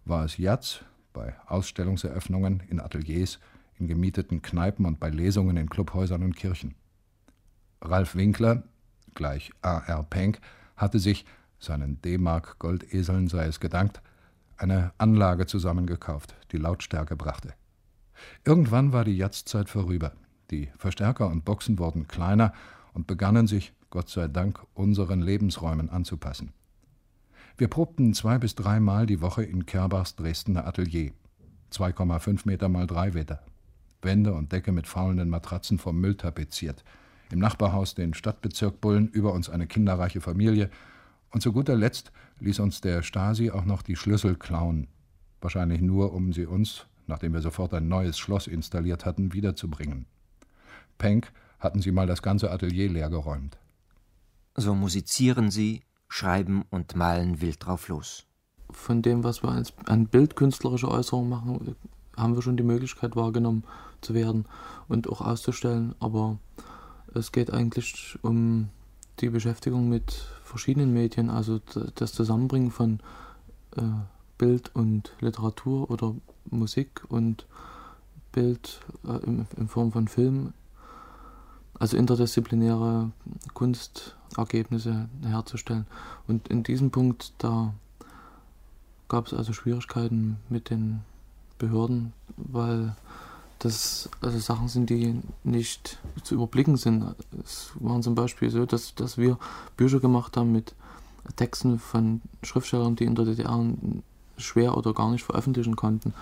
war 0.04 0.24
es 0.24 0.36
Jatz 0.36 0.84
bei 1.14 1.34
Ausstellungseröffnungen 1.46 2.62
in 2.68 2.80
Ateliers, 2.80 3.38
in 3.78 3.88
gemieteten 3.88 4.42
Kneipen 4.42 4.84
und 4.84 5.00
bei 5.00 5.08
Lesungen 5.08 5.56
in 5.56 5.70
Clubhäusern 5.70 6.22
und 6.22 6.36
Kirchen. 6.36 6.74
Ralf 7.80 8.14
Winkler, 8.14 8.64
gleich 9.14 9.50
A.R. 9.62 10.02
Penck, 10.02 10.40
hatte 10.76 10.98
sich, 10.98 11.24
seinen 11.58 12.00
D-Mark 12.02 12.58
Goldeseln 12.58 13.28
sei 13.28 13.46
es 13.46 13.58
gedankt, 13.58 14.02
eine 14.58 14.92
Anlage 14.98 15.46
zusammengekauft, 15.46 16.34
die 16.52 16.58
Lautstärke 16.58 17.16
brachte. 17.16 17.54
Irgendwann 18.44 18.92
war 18.92 19.04
die 19.04 19.16
Jatzzeit 19.16 19.68
vorüber. 19.68 20.12
Die 20.50 20.68
Verstärker 20.76 21.28
und 21.28 21.44
Boxen 21.44 21.78
wurden 21.78 22.06
kleiner 22.06 22.52
und 22.92 23.06
begannen 23.06 23.46
sich, 23.46 23.72
Gott 23.90 24.10
sei 24.10 24.28
Dank, 24.28 24.60
unseren 24.74 25.22
Lebensräumen 25.22 25.88
anzupassen. 25.88 26.52
Wir 27.56 27.68
probten 27.68 28.12
zwei 28.12 28.38
bis 28.38 28.54
dreimal 28.54 29.06
die 29.06 29.20
Woche 29.20 29.42
in 29.42 29.66
Kerbachs 29.66 30.14
Dresdner 30.14 30.66
Atelier. 30.66 31.12
2,5 31.72 32.42
Meter 32.44 32.68
mal 32.68 32.86
drei 32.86 33.10
Meter. 33.12 33.42
Wände 34.02 34.34
und 34.34 34.52
Decke 34.52 34.72
mit 34.72 34.86
faulenden 34.86 35.30
Matratzen 35.30 35.78
vom 35.78 36.00
Müll 36.00 36.16
tapeziert. 36.16 36.84
Im 37.32 37.38
Nachbarhaus 37.38 37.94
den 37.94 38.14
Stadtbezirk 38.14 38.80
Bullen, 38.80 39.08
über 39.08 39.32
uns 39.32 39.48
eine 39.50 39.66
kinderreiche 39.66 40.20
Familie. 40.20 40.70
Und 41.30 41.40
zu 41.42 41.52
guter 41.52 41.74
Letzt 41.74 42.12
ließ 42.40 42.60
uns 42.60 42.80
der 42.80 43.02
Stasi 43.02 43.50
auch 43.50 43.64
noch 43.64 43.82
die 43.82 43.96
Schlüssel 43.96 44.36
klauen. 44.36 44.86
Wahrscheinlich 45.40 45.80
nur, 45.80 46.12
um 46.12 46.32
sie 46.32 46.46
uns, 46.46 46.86
nachdem 47.06 47.32
wir 47.32 47.40
sofort 47.40 47.74
ein 47.74 47.88
neues 47.88 48.18
Schloss 48.18 48.46
installiert 48.46 49.04
hatten, 49.04 49.32
wiederzubringen. 49.32 50.06
Penck 50.98 51.32
hatten 51.58 51.80
sie 51.80 51.92
mal 51.92 52.06
das 52.06 52.22
ganze 52.22 52.50
Atelier 52.50 52.88
leergeräumt. 52.88 53.58
So 54.60 54.74
musizieren 54.74 55.52
sie, 55.52 55.82
schreiben 56.08 56.64
und 56.70 56.96
malen 56.96 57.40
wild 57.40 57.64
drauf 57.64 57.86
los. 57.86 58.26
Von 58.72 59.02
dem, 59.02 59.22
was 59.22 59.44
wir 59.44 59.52
als 59.52 59.72
an 59.86 60.08
bildkünstlerische 60.08 60.90
Äußerung 60.90 61.28
machen, 61.28 61.76
haben 62.16 62.34
wir 62.34 62.42
schon 62.42 62.56
die 62.56 62.64
Möglichkeit 62.64 63.14
wahrgenommen 63.14 63.62
zu 64.00 64.14
werden 64.14 64.46
und 64.88 65.08
auch 65.08 65.20
auszustellen. 65.20 65.94
Aber 66.00 66.38
es 67.14 67.30
geht 67.30 67.52
eigentlich 67.52 68.18
um 68.22 68.70
die 69.20 69.28
Beschäftigung 69.28 69.88
mit 69.88 70.12
verschiedenen 70.42 70.92
Medien, 70.92 71.30
also 71.30 71.60
das 71.94 72.12
Zusammenbringen 72.12 72.72
von 72.72 72.98
äh, 73.76 73.82
Bild 74.38 74.74
und 74.74 75.12
Literatur 75.20 75.88
oder 75.88 76.16
Musik 76.50 77.04
und 77.08 77.46
Bild 78.32 78.80
äh, 79.04 79.24
in, 79.24 79.46
in 79.56 79.68
Form 79.68 79.92
von 79.92 80.08
Film 80.08 80.52
also 81.78 81.96
interdisziplinäre 81.96 83.10
Kunstergebnisse 83.54 85.08
herzustellen. 85.22 85.86
Und 86.26 86.48
in 86.48 86.62
diesem 86.62 86.90
Punkt, 86.90 87.32
da 87.38 87.74
gab 89.08 89.26
es 89.26 89.34
also 89.34 89.52
Schwierigkeiten 89.52 90.36
mit 90.48 90.70
den 90.70 91.00
Behörden, 91.58 92.12
weil 92.36 92.94
das 93.58 94.08
also 94.20 94.38
Sachen 94.38 94.68
sind, 94.68 94.90
die 94.90 95.20
nicht 95.42 95.98
zu 96.22 96.34
überblicken 96.34 96.76
sind. 96.76 97.14
Es 97.42 97.72
waren 97.80 98.02
zum 98.02 98.14
Beispiel 98.14 98.50
so, 98.50 98.66
dass, 98.66 98.94
dass 98.94 99.18
wir 99.18 99.38
Bücher 99.76 99.98
gemacht 99.98 100.36
haben 100.36 100.52
mit 100.52 100.74
Texten 101.36 101.78
von 101.78 102.20
Schriftstellern, 102.42 102.96
die 102.96 103.04
in 103.04 103.14
der 103.14 103.24
DDR 103.24 103.64
schwer 104.36 104.76
oder 104.76 104.94
gar 104.94 105.10
nicht 105.10 105.24
veröffentlichen 105.24 105.76
konnten. 105.76 106.14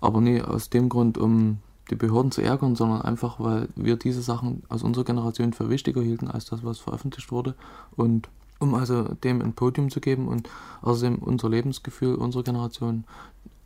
Aber 0.00 0.20
nee, 0.20 0.42
aus 0.42 0.68
dem 0.68 0.88
Grund, 0.88 1.16
um 1.16 1.58
die 1.90 1.96
Behörden 1.96 2.32
zu 2.32 2.42
ärgern, 2.42 2.74
sondern 2.74 3.02
einfach, 3.02 3.38
weil 3.38 3.68
wir 3.76 3.96
diese 3.96 4.22
Sachen 4.22 4.62
aus 4.68 4.82
unserer 4.82 5.04
Generation 5.04 5.52
für 5.52 5.70
wichtiger 5.70 6.02
hielten 6.02 6.28
als 6.28 6.46
das, 6.46 6.64
was 6.64 6.78
veröffentlicht 6.78 7.30
wurde. 7.30 7.54
Und 7.94 8.28
um 8.58 8.74
also 8.74 9.04
dem 9.04 9.42
ein 9.42 9.54
Podium 9.54 9.90
zu 9.90 10.00
geben 10.00 10.28
und 10.28 10.48
außerdem 10.82 11.18
unser 11.18 11.48
Lebensgefühl 11.48 12.14
unserer 12.14 12.42
Generation 12.42 13.04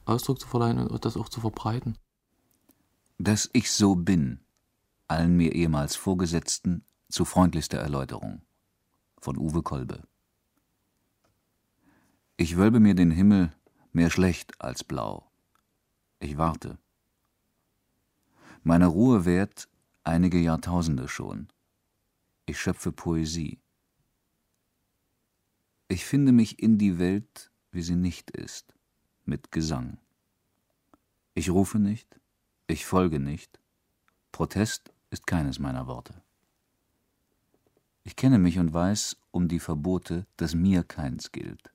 Ausdruck 0.04 0.40
zu 0.40 0.48
verleihen 0.48 0.86
und 0.86 1.04
das 1.04 1.16
auch 1.16 1.28
zu 1.28 1.40
verbreiten. 1.40 1.96
Dass 3.18 3.48
ich 3.52 3.70
so 3.70 3.94
bin, 3.94 4.40
allen 5.08 5.36
mir 5.36 5.54
ehemals 5.54 5.96
Vorgesetzten 5.96 6.84
zu 7.08 7.24
freundlichster 7.24 7.78
Erläuterung. 7.78 8.42
Von 9.20 9.36
Uwe 9.36 9.62
Kolbe. 9.62 10.02
Ich 12.36 12.56
wölbe 12.56 12.80
mir 12.80 12.94
den 12.94 13.10
Himmel 13.10 13.52
mehr 13.92 14.10
schlecht 14.10 14.60
als 14.60 14.82
blau. 14.82 15.30
Ich 16.20 16.38
warte 16.38 16.78
Meiner 18.62 18.88
Ruhe 18.88 19.24
währt 19.24 19.68
einige 20.04 20.38
Jahrtausende 20.38 21.08
schon. 21.08 21.48
Ich 22.46 22.60
schöpfe 22.60 22.92
Poesie. 22.92 23.58
Ich 25.88 26.04
finde 26.04 26.32
mich 26.32 26.58
in 26.62 26.78
die 26.78 26.98
Welt, 26.98 27.50
wie 27.72 27.82
sie 27.82 27.96
nicht 27.96 28.30
ist, 28.30 28.74
mit 29.24 29.50
Gesang. 29.50 29.98
Ich 31.34 31.50
rufe 31.50 31.78
nicht, 31.78 32.20
Ich 32.66 32.86
folge 32.86 33.18
nicht. 33.18 33.58
Protest 34.30 34.92
ist 35.10 35.26
keines 35.26 35.58
meiner 35.58 35.88
Worte. 35.88 36.22
Ich 38.04 38.14
kenne 38.14 38.38
mich 38.38 38.60
und 38.60 38.72
weiß 38.72 39.16
um 39.32 39.48
die 39.48 39.58
Verbote, 39.58 40.24
dass 40.36 40.54
mir 40.54 40.84
keins 40.84 41.32
gilt. 41.32 41.72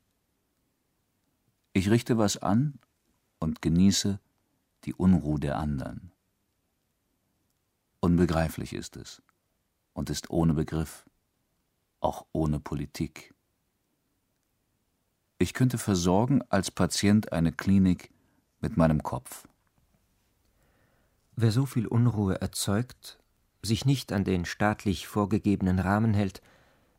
Ich 1.74 1.90
richte 1.90 2.18
was 2.18 2.38
an 2.38 2.80
und 3.40 3.62
genieße 3.62 4.22
die 4.86 4.94
Unruhe 4.94 5.38
der 5.38 5.58
anderen. 5.58 6.14
Unbegreiflich 8.06 8.74
ist 8.74 8.98
es 8.98 9.24
und 9.94 10.12
ist 10.12 10.30
ohne 10.30 10.54
Begriff, 10.54 11.10
auch 12.02 12.28
ohne 12.34 12.60
Politik. 12.60 13.34
Ich 15.40 15.56
könnte 15.56 15.80
versorgen 15.80 16.44
als 16.50 16.70
Patient 16.70 17.34
eine 17.34 17.52
Klinik 17.52 18.12
mit 18.60 18.78
meinem 18.78 19.02
Kopf. 19.02 19.48
Wer 21.36 21.52
so 21.52 21.66
viel 21.66 21.88
Unruhe 21.88 22.40
erzeugt, 22.40 23.18
sich 23.64 23.86
nicht 23.86 24.14
an 24.14 24.24
den 24.24 24.46
staatlich 24.46 25.08
vorgegebenen 25.08 25.80
Rahmen 25.80 26.14
hält, 26.14 26.44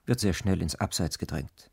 wird 0.06 0.18
sehr 0.18 0.34
schnell 0.34 0.60
ins 0.60 0.74
Abseits 0.74 1.18
gedrängt. 1.18 1.70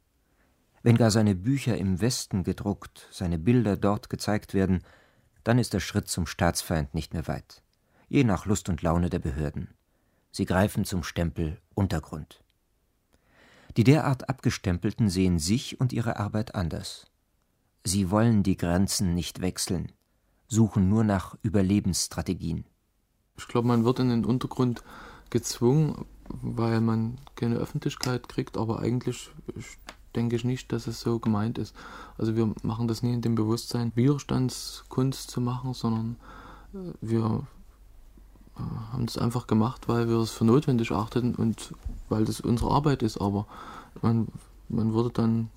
Wenn 0.84 0.96
gar 0.96 1.10
seine 1.10 1.34
Bücher 1.34 1.76
im 1.76 2.02
Westen 2.02 2.44
gedruckt, 2.44 3.08
seine 3.10 3.40
Bilder 3.40 3.78
dort 3.78 4.12
gezeigt 4.12 4.54
werden, 4.54 4.84
dann 5.44 5.58
ist 5.58 5.74
der 5.74 5.80
Schritt 5.80 6.08
zum 6.08 6.28
Staatsfeind 6.28 6.94
nicht 6.94 7.16
mehr 7.16 7.28
weit, 7.28 7.63
je 8.14 8.24
nach 8.24 8.46
Lust 8.46 8.70
und 8.70 8.84
Laune 8.84 9.10
der 9.10 9.18
Behörden. 9.18 9.70
Sie 10.30 10.46
greifen 10.46 10.86
zum 10.86 11.02
Stempel 11.02 11.60
Untergrund. 11.74 12.44
Die 13.76 13.84
derart 13.84 14.30
Abgestempelten 14.30 15.10
sehen 15.10 15.40
sich 15.40 15.82
und 15.82 15.92
ihre 15.92 16.18
Arbeit 16.18 16.54
anders. 16.54 17.08
Sie 17.84 18.12
wollen 18.12 18.44
die 18.44 18.56
Grenzen 18.56 19.16
nicht 19.16 19.42
wechseln, 19.42 19.92
suchen 20.48 20.90
nur 20.90 21.04
nach 21.04 21.36
Überlebensstrategien. 21.42 22.66
Ich 23.36 23.48
glaube, 23.48 23.68
man 23.68 23.84
wird 23.84 23.98
in 23.98 24.10
den 24.10 24.26
Untergrund 24.26 24.84
gezwungen, 25.32 26.06
weil 26.30 26.82
man 26.82 27.18
keine 27.36 27.56
Öffentlichkeit 27.56 28.30
kriegt, 28.30 28.58
aber 28.58 28.80
eigentlich 28.80 29.32
denke 30.16 30.36
ich 30.36 30.44
nicht, 30.44 30.72
dass 30.72 30.86
es 30.86 31.02
so 31.02 31.18
gemeint 31.18 31.58
ist. 31.58 31.76
Also 32.20 32.36
wir 32.36 32.54
machen 32.62 32.88
das 32.88 33.02
nie 33.02 33.14
in 33.14 33.24
dem 33.24 33.34
Bewusstsein, 33.34 33.92
Widerstandskunst 33.96 35.32
zu 35.32 35.42
machen, 35.42 35.74
sondern 35.74 36.18
äh, 36.76 36.94
wir 37.02 37.48
haben 38.56 39.06
das 39.06 39.18
einfach 39.18 39.48
gemacht, 39.48 39.88
weil 39.88 40.08
wir 40.08 40.18
es 40.18 40.32
für 40.32 40.46
notwendig 40.46 40.92
achteten 40.92 41.36
und 41.36 41.74
weil 42.10 42.26
das 42.26 42.40
unsere 42.40 42.72
Arbeit 42.72 43.02
ist. 43.02 43.18
Aber 43.20 43.48
man, 44.02 44.28
man 44.70 44.94
wurde 44.94 45.10
dann 45.10 45.50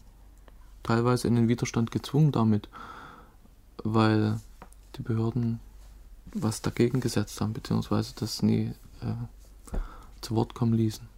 teilweise 0.82 1.28
in 1.28 1.34
den 1.34 1.49
Widerstand 1.49 1.90
gezwungen 1.90 2.32
damit, 2.32 2.68
weil 3.84 4.40
die 4.97 5.03
Behörden 5.03 5.61
was 6.32 6.62
dagegen 6.62 7.01
gesetzt 7.01 7.40
haben, 7.40 7.53
beziehungsweise 7.53 8.14
das 8.16 8.42
nie 8.42 8.72
äh, 9.01 9.76
zu 10.20 10.34
Wort 10.34 10.55
kommen 10.55 10.74
ließen. 10.74 11.09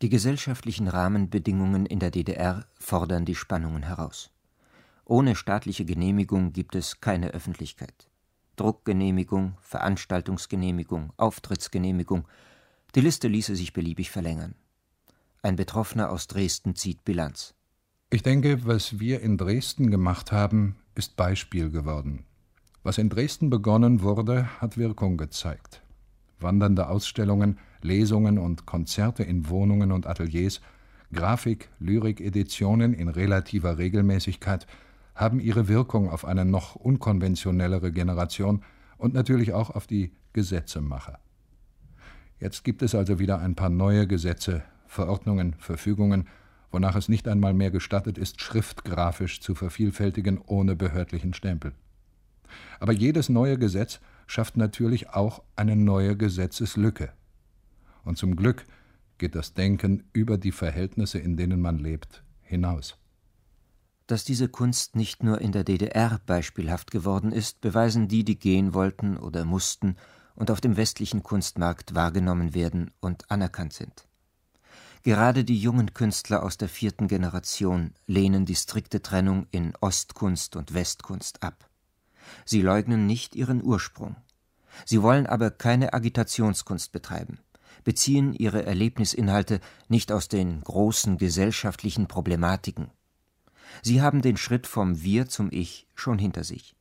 Die 0.00 0.08
gesellschaftlichen 0.08 0.88
Rahmenbedingungen 0.88 1.86
in 1.86 2.00
der 2.00 2.10
DDR 2.10 2.66
fordern 2.74 3.24
die 3.24 3.36
Spannungen 3.36 3.84
heraus. 3.84 4.30
Ohne 5.04 5.36
staatliche 5.36 5.84
Genehmigung 5.84 6.52
gibt 6.52 6.74
es 6.74 7.00
keine 7.00 7.28
Öffentlichkeit. 7.30 8.08
Druckgenehmigung, 8.56 9.56
Veranstaltungsgenehmigung, 9.60 11.12
Auftrittsgenehmigung, 11.16 12.26
die 12.94 13.00
Liste 13.00 13.28
ließe 13.28 13.56
sich 13.56 13.72
beliebig 13.72 14.10
verlängern. 14.10 14.54
Ein 15.42 15.56
Betroffener 15.56 16.10
aus 16.10 16.26
Dresden 16.28 16.76
zieht 16.76 17.04
Bilanz. 17.04 17.54
Ich 18.10 18.22
denke, 18.22 18.66
was 18.66 19.00
wir 19.00 19.20
in 19.20 19.38
Dresden 19.38 19.90
gemacht 19.90 20.32
haben, 20.32 20.76
ist 20.94 21.16
Beispiel 21.16 21.70
geworden. 21.70 22.24
Was 22.82 22.98
in 22.98 23.08
Dresden 23.08 23.48
begonnen 23.48 24.02
wurde, 24.02 24.60
hat 24.60 24.76
Wirkung 24.76 25.16
gezeigt. 25.16 25.82
Wandernde 26.38 26.88
Ausstellungen, 26.88 27.58
Lesungen 27.80 28.38
und 28.38 28.66
Konzerte 28.66 29.22
in 29.22 29.48
Wohnungen 29.48 29.92
und 29.92 30.06
Ateliers, 30.06 30.60
Grafik, 31.12 31.68
Lyrik-Editionen 31.78 32.92
in 32.92 33.08
relativer 33.08 33.78
Regelmäßigkeit 33.78 34.66
haben 35.14 35.40
ihre 35.40 35.68
Wirkung 35.68 36.08
auf 36.08 36.24
eine 36.24 36.44
noch 36.44 36.74
unkonventionellere 36.74 37.92
Generation 37.92 38.62
und 38.96 39.14
natürlich 39.14 39.52
auch 39.52 39.70
auf 39.70 39.86
die 39.86 40.12
Gesetzemacher. 40.32 41.18
Jetzt 42.38 42.64
gibt 42.64 42.82
es 42.82 42.94
also 42.94 43.18
wieder 43.18 43.38
ein 43.38 43.54
paar 43.54 43.68
neue 43.68 44.06
Gesetze, 44.06 44.62
Verordnungen, 44.86 45.54
Verfügungen, 45.58 46.26
wonach 46.70 46.96
es 46.96 47.08
nicht 47.08 47.28
einmal 47.28 47.54
mehr 47.54 47.70
gestattet 47.70 48.18
ist, 48.18 48.40
schriftgrafisch 48.40 49.40
zu 49.40 49.54
vervielfältigen 49.54 50.38
ohne 50.38 50.74
behördlichen 50.74 51.34
Stempel. 51.34 51.72
Aber 52.80 52.92
jedes 52.92 53.28
neue 53.28 53.58
Gesetz 53.58 54.00
schafft 54.26 54.56
natürlich 54.56 55.10
auch 55.10 55.42
eine 55.56 55.76
neue 55.76 56.16
Gesetzeslücke. 56.16 57.12
Und 58.04 58.18
zum 58.18 58.36
Glück 58.36 58.64
geht 59.18 59.34
das 59.34 59.54
Denken 59.54 60.04
über 60.12 60.38
die 60.38 60.52
Verhältnisse, 60.52 61.18
in 61.18 61.36
denen 61.36 61.60
man 61.60 61.78
lebt, 61.78 62.24
hinaus. 62.42 62.98
Dass 64.12 64.24
diese 64.24 64.50
Kunst 64.50 64.94
nicht 64.94 65.22
nur 65.22 65.40
in 65.40 65.52
der 65.52 65.64
DDR 65.64 66.20
beispielhaft 66.26 66.90
geworden 66.90 67.32
ist, 67.32 67.62
beweisen 67.62 68.08
die, 68.08 68.24
die 68.24 68.38
gehen 68.38 68.74
wollten 68.74 69.16
oder 69.16 69.46
mussten 69.46 69.96
und 70.34 70.50
auf 70.50 70.60
dem 70.60 70.76
westlichen 70.76 71.22
Kunstmarkt 71.22 71.94
wahrgenommen 71.94 72.52
werden 72.52 72.90
und 73.00 73.30
anerkannt 73.30 73.72
sind. 73.72 74.06
Gerade 75.02 75.44
die 75.44 75.58
jungen 75.58 75.94
Künstler 75.94 76.42
aus 76.42 76.58
der 76.58 76.68
vierten 76.68 77.08
Generation 77.08 77.94
lehnen 78.06 78.44
die 78.44 78.54
strikte 78.54 79.00
Trennung 79.00 79.46
in 79.50 79.72
Ostkunst 79.80 80.56
und 80.56 80.74
Westkunst 80.74 81.42
ab. 81.42 81.70
Sie 82.44 82.60
leugnen 82.60 83.06
nicht 83.06 83.34
ihren 83.34 83.64
Ursprung. 83.64 84.16
Sie 84.84 85.00
wollen 85.00 85.26
aber 85.26 85.50
keine 85.50 85.94
Agitationskunst 85.94 86.92
betreiben, 86.92 87.38
beziehen 87.82 88.34
ihre 88.34 88.66
Erlebnisinhalte 88.66 89.60
nicht 89.88 90.12
aus 90.12 90.28
den 90.28 90.60
großen 90.60 91.16
gesellschaftlichen 91.16 92.08
Problematiken. 92.08 92.90
Sie 93.80 94.02
haben 94.02 94.22
den 94.22 94.36
Schritt 94.36 94.66
vom 94.66 95.02
Wir 95.02 95.28
zum 95.28 95.48
Ich 95.50 95.86
schon 95.94 96.18
hinter 96.18 96.44
sich. 96.44 96.74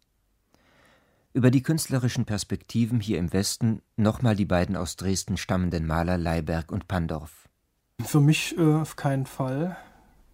Über 1.33 1.49
die 1.49 1.63
künstlerischen 1.63 2.25
Perspektiven 2.25 2.99
hier 2.99 3.17
im 3.17 3.31
Westen 3.31 3.81
nochmal 3.95 4.35
die 4.35 4.45
beiden 4.45 4.75
aus 4.75 4.97
Dresden 4.97 5.37
stammenden 5.37 5.87
Maler 5.87 6.17
Leiberg 6.17 6.71
und 6.71 6.89
Pandorf. 6.89 7.47
Für 8.01 8.19
mich 8.19 8.57
äh, 8.57 8.73
auf 8.73 8.97
keinen 8.97 9.25
Fall 9.25 9.77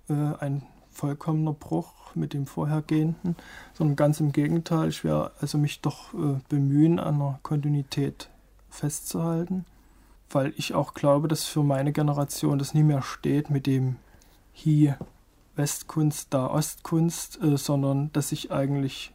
äh, 0.10 0.14
ein 0.14 0.64
vollkommener 0.90 1.54
Bruch 1.54 2.16
mit 2.16 2.34
dem 2.34 2.48
vorhergehenden, 2.48 3.36
sondern 3.74 3.96
ganz 3.96 4.20
im 4.20 4.32
Gegenteil. 4.32 4.90
Ich 4.90 5.04
werde 5.04 5.32
also 5.40 5.60
mich 5.60 5.82
doch 5.82 6.14
äh, 6.16 6.40
bemühen, 6.50 7.00
an 7.00 7.16
einer 7.16 7.40
Kontinuität 7.44 8.30
festzuhalten, 8.70 9.66
weil 10.30 10.54
ich 10.58 10.74
auch 10.74 10.96
glaube, 10.96 11.28
dass 11.28 11.46
für 11.46 11.64
meine 11.64 11.94
Generation 11.94 12.58
das 12.58 12.74
nie 12.74 12.84
mehr 12.84 13.04
steht 13.04 13.52
mit 13.52 13.68
dem 13.68 13.98
hier 14.52 14.98
Westkunst, 15.58 16.34
da 16.34 16.48
Ostkunst, 16.48 17.42
äh, 17.42 17.58
sondern 17.58 18.12
dass 18.14 18.30
sich 18.30 18.52
eigentlich 18.52 19.14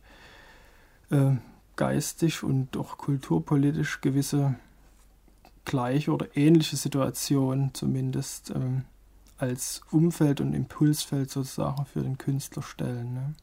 äh, 1.10 1.36
geistig 1.76 2.42
und 2.42 2.76
auch 2.76 2.98
kulturpolitisch 2.98 4.00
gewisse 4.00 4.56
gleiche 5.64 6.12
oder 6.12 6.36
ähnliche 6.36 6.76
Situationen 6.76 7.72
zumindest 7.74 8.50
ähm, 8.50 8.84
als 9.38 9.80
Umfeld 9.90 10.40
und 10.40 10.54
Impulsfeld 10.54 11.30
sozusagen 11.30 11.84
für 11.86 12.02
den 12.02 12.18
Künstler 12.18 12.62
stellen. 12.62 13.14
Ne? 13.14 13.34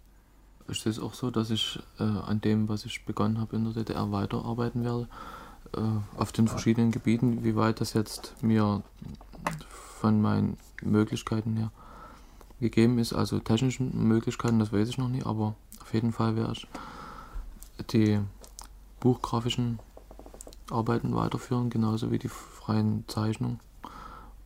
Ich 0.70 0.82
sehe 0.82 0.92
es 0.92 1.00
auch 1.00 1.14
so, 1.14 1.32
dass 1.32 1.50
ich 1.50 1.80
äh, 2.00 2.04
an 2.04 2.42
dem, 2.42 2.70
was 2.70 2.86
ich 2.86 3.06
begonnen 3.06 3.40
habe 3.40 3.56
in 3.56 3.66
der 3.66 3.74
DDR, 3.74 4.12
weiterarbeiten 4.12 4.84
werde, 4.84 5.08
äh, 5.76 6.18
auf 6.18 6.32
den 6.32 6.48
verschiedenen 6.48 6.92
Gebieten. 6.92 7.44
Wie 7.44 7.56
weit 7.56 7.82
das 7.82 7.94
jetzt 7.94 8.36
mir 8.42 8.84
von 10.00 10.22
meinen 10.22 10.58
Möglichkeiten 10.82 11.58
her 11.58 11.72
gegeben 12.60 13.00
ist, 13.00 13.14
also 13.14 13.40
technischen 13.40 14.08
Möglichkeiten, 14.08 14.60
das 14.60 14.72
weiß 14.72 14.90
ich 14.90 14.98
noch 14.98 15.10
nicht, 15.10 15.26
aber 15.26 15.56
auf 15.82 15.94
jeden 15.94 16.12
Fall 16.12 16.36
werde 16.36 16.54
ich 16.54 16.68
die 17.92 18.20
buchgrafischen 19.00 19.80
Arbeiten 20.70 21.16
weiterführen, 21.16 21.70
genauso 21.70 22.12
wie 22.12 22.20
die 22.20 22.30
freien 22.30 23.06
Zeichnungen 23.08 23.60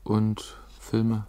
und 0.03 0.57
Filme 0.79 1.25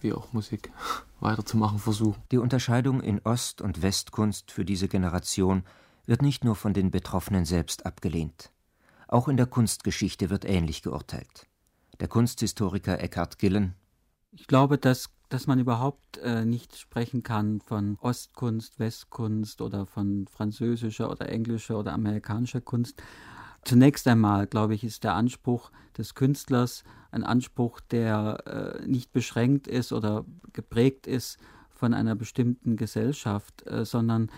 wie 0.00 0.12
auch 0.12 0.32
Musik 0.32 0.70
weiterzumachen 1.20 1.78
versuchen. 1.78 2.22
Die 2.30 2.38
Unterscheidung 2.38 3.00
in 3.00 3.20
Ost- 3.24 3.60
und 3.60 3.82
Westkunst 3.82 4.50
für 4.50 4.64
diese 4.64 4.88
Generation 4.88 5.62
wird 6.06 6.22
nicht 6.22 6.44
nur 6.44 6.56
von 6.56 6.72
den 6.72 6.90
Betroffenen 6.90 7.44
selbst 7.44 7.86
abgelehnt. 7.86 8.50
Auch 9.08 9.28
in 9.28 9.36
der 9.36 9.46
Kunstgeschichte 9.46 10.30
wird 10.30 10.44
ähnlich 10.44 10.82
geurteilt. 10.82 11.46
Der 12.00 12.08
Kunsthistoriker 12.08 13.00
Eckhard 13.00 13.38
Gillen 13.38 13.74
Ich 14.32 14.46
glaube, 14.46 14.78
dass, 14.78 15.10
dass 15.30 15.46
man 15.46 15.58
überhaupt 15.58 16.18
äh, 16.18 16.44
nicht 16.44 16.76
sprechen 16.76 17.22
kann 17.22 17.60
von 17.60 17.96
Ostkunst, 18.00 18.78
Westkunst 18.78 19.62
oder 19.62 19.86
von 19.86 20.26
französischer 20.26 21.10
oder 21.10 21.28
englischer 21.30 21.78
oder 21.78 21.92
amerikanischer 21.92 22.60
Kunst. 22.60 23.02
Zunächst 23.64 24.06
einmal, 24.08 24.46
glaube 24.46 24.74
ich, 24.74 24.84
ist 24.84 25.04
der 25.04 25.14
Anspruch 25.14 25.70
des 25.96 26.14
Künstlers 26.14 26.82
ein 27.12 27.24
Anspruch, 27.24 27.80
der 27.80 28.80
äh, 28.82 28.86
nicht 28.86 29.12
beschränkt 29.12 29.68
ist 29.68 29.92
oder 29.92 30.24
geprägt 30.52 31.06
ist 31.06 31.38
von 31.70 31.94
einer 31.94 32.16
bestimmten 32.16 32.76
Gesellschaft, 32.76 33.66
äh, 33.66 33.84
sondern 33.84 34.30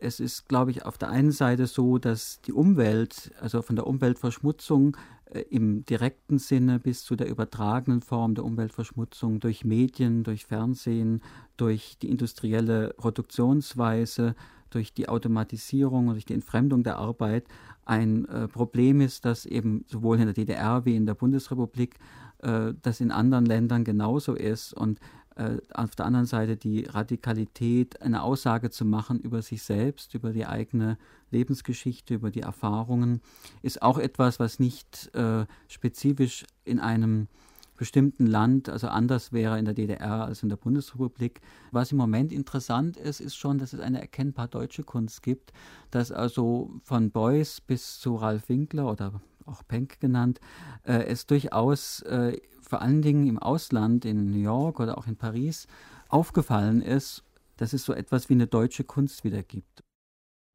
es 0.00 0.20
ist, 0.20 0.48
glaube 0.48 0.70
ich, 0.70 0.84
auf 0.84 0.98
der 0.98 1.10
einen 1.10 1.32
Seite 1.32 1.66
so, 1.66 1.98
dass 1.98 2.40
die 2.42 2.52
Umwelt, 2.52 3.32
also 3.40 3.62
von 3.62 3.76
der 3.76 3.86
Umweltverschmutzung 3.86 4.96
äh, 5.30 5.40
im 5.50 5.84
direkten 5.84 6.38
Sinne 6.38 6.78
bis 6.78 7.04
zu 7.04 7.16
der 7.16 7.28
übertragenen 7.28 8.00
Form 8.00 8.34
der 8.34 8.44
Umweltverschmutzung 8.44 9.40
durch 9.40 9.64
Medien, 9.64 10.22
durch 10.22 10.46
Fernsehen, 10.46 11.22
durch 11.56 11.98
die 12.00 12.10
industrielle 12.10 12.94
Produktionsweise, 12.96 14.34
durch 14.70 14.94
die 14.94 15.08
Automatisierung 15.08 16.08
und 16.08 16.14
durch 16.14 16.26
die 16.26 16.34
Entfremdung 16.34 16.82
der 16.82 16.98
Arbeit 16.98 17.46
ein 17.84 18.26
äh, 18.26 18.48
Problem 18.48 19.00
ist, 19.00 19.24
das 19.24 19.46
eben 19.46 19.84
sowohl 19.88 20.18
in 20.18 20.26
der 20.26 20.34
DDR 20.34 20.84
wie 20.84 20.96
in 20.96 21.06
der 21.06 21.14
Bundesrepublik, 21.14 21.96
äh, 22.38 22.74
das 22.82 23.00
in 23.00 23.10
anderen 23.10 23.46
Ländern 23.46 23.84
genauso 23.84 24.34
ist. 24.34 24.74
Und 24.74 25.00
äh, 25.36 25.58
auf 25.72 25.94
der 25.94 26.06
anderen 26.06 26.26
Seite 26.26 26.56
die 26.56 26.84
Radikalität, 26.84 28.02
eine 28.02 28.22
Aussage 28.22 28.70
zu 28.70 28.84
machen 28.84 29.20
über 29.20 29.42
sich 29.42 29.62
selbst, 29.62 30.14
über 30.14 30.32
die 30.32 30.46
eigene 30.46 30.98
Lebensgeschichte, 31.30 32.14
über 32.14 32.30
die 32.30 32.40
Erfahrungen, 32.40 33.20
ist 33.62 33.82
auch 33.82 33.98
etwas, 33.98 34.40
was 34.40 34.58
nicht 34.58 35.14
äh, 35.14 35.46
spezifisch 35.68 36.44
in 36.64 36.80
einem 36.80 37.28
bestimmten 37.76 38.26
Land, 38.26 38.68
also 38.68 38.88
anders 38.88 39.32
wäre 39.32 39.58
in 39.58 39.66
der 39.66 39.74
DDR 39.74 40.24
als 40.24 40.42
in 40.42 40.48
der 40.48 40.56
Bundesrepublik. 40.56 41.40
Was 41.70 41.92
im 41.92 41.98
Moment 41.98 42.32
interessant 42.32 42.96
ist, 42.96 43.20
ist 43.20 43.36
schon, 43.36 43.58
dass 43.58 43.72
es 43.74 43.80
eine 43.80 44.00
erkennbar 44.00 44.48
deutsche 44.48 44.82
Kunst 44.82 45.22
gibt, 45.22 45.52
dass 45.90 46.10
also 46.10 46.70
von 46.82 47.10
Beuys 47.10 47.60
bis 47.60 48.00
zu 48.00 48.16
Ralf 48.16 48.48
Winkler 48.48 48.90
oder 48.90 49.20
auch 49.44 49.62
Penck 49.68 50.00
genannt, 50.00 50.40
äh, 50.84 51.04
es 51.04 51.26
durchaus 51.26 52.00
äh, 52.02 52.38
vor 52.68 52.82
allen 52.82 53.02
Dingen 53.02 53.26
im 53.26 53.38
Ausland, 53.38 54.04
in 54.04 54.30
New 54.30 54.38
York 54.40 54.80
oder 54.80 54.98
auch 54.98 55.06
in 55.06 55.16
Paris, 55.16 55.66
aufgefallen 56.08 56.82
ist, 56.82 57.22
dass 57.56 57.72
es 57.72 57.84
so 57.84 57.92
etwas 57.92 58.28
wie 58.28 58.34
eine 58.34 58.46
deutsche 58.46 58.84
Kunst 58.84 59.24
wieder 59.24 59.42
gibt. 59.42 59.82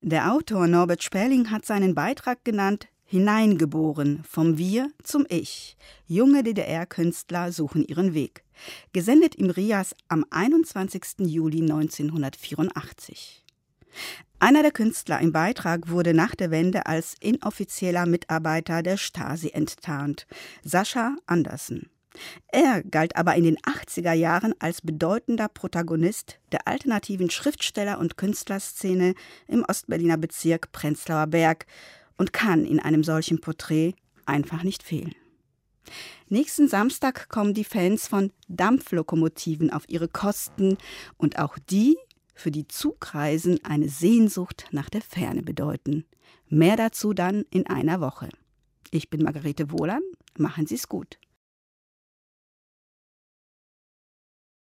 Der 0.01 0.33
Autor 0.33 0.67
Norbert 0.67 1.03
Sperling 1.03 1.51
hat 1.51 1.65
seinen 1.65 1.95
Beitrag 1.95 2.43
genannt 2.43 2.87
Hineingeboren 3.05 4.23
vom 4.23 4.57
Wir 4.57 4.89
zum 5.03 5.25
Ich. 5.29 5.77
Junge 6.07 6.43
DDR-Künstler 6.43 7.51
suchen 7.51 7.85
ihren 7.85 8.13
Weg. 8.13 8.43
Gesendet 8.93 9.35
im 9.35 9.49
Rias 9.49 9.93
am 10.07 10.25
21. 10.29 11.19
Juli 11.19 11.61
1984. 11.61 13.43
Einer 14.39 14.63
der 14.63 14.71
Künstler 14.71 15.19
im 15.19 15.31
Beitrag 15.31 15.89
wurde 15.89 16.13
nach 16.13 16.35
der 16.35 16.51
Wende 16.51 16.85
als 16.85 17.15
inoffizieller 17.19 18.05
Mitarbeiter 18.05 18.81
der 18.81 18.97
Stasi 18.97 19.49
enttarnt, 19.49 20.25
Sascha 20.63 21.15
Andersen. 21.25 21.89
Er 22.51 22.83
galt 22.83 23.15
aber 23.15 23.35
in 23.35 23.43
den 23.43 23.57
80er 23.57 24.13
Jahren 24.13 24.53
als 24.59 24.81
bedeutender 24.81 25.47
Protagonist 25.47 26.39
der 26.51 26.67
alternativen 26.67 27.29
Schriftsteller- 27.29 27.99
und 27.99 28.17
Künstlerszene 28.17 29.13
im 29.47 29.63
Ostberliner 29.67 30.17
Bezirk 30.17 30.71
Prenzlauer 30.71 31.27
Berg 31.27 31.65
und 32.17 32.33
kann 32.33 32.65
in 32.65 32.79
einem 32.79 33.03
solchen 33.03 33.39
Porträt 33.39 33.93
einfach 34.25 34.63
nicht 34.63 34.83
fehlen. 34.83 35.15
Nächsten 36.27 36.67
Samstag 36.67 37.29
kommen 37.29 37.53
die 37.53 37.63
Fans 37.63 38.07
von 38.07 38.31
Dampflokomotiven 38.47 39.71
auf 39.71 39.83
ihre 39.87 40.07
Kosten 40.07 40.77
und 41.17 41.39
auch 41.39 41.57
die, 41.69 41.97
für 42.33 42.51
die 42.51 42.67
Zugreisen 42.67 43.63
eine 43.63 43.89
Sehnsucht 43.89 44.67
nach 44.71 44.89
der 44.89 45.01
Ferne 45.01 45.43
bedeuten. 45.43 46.05
Mehr 46.47 46.75
dazu 46.75 47.13
dann 47.13 47.45
in 47.49 47.67
einer 47.67 48.01
Woche. 48.01 48.29
Ich 48.91 49.09
bin 49.09 49.23
Margarete 49.23 49.71
Wohlan. 49.71 50.01
Machen 50.37 50.67
Sie 50.67 50.75
es 50.75 50.87
gut. 50.87 51.17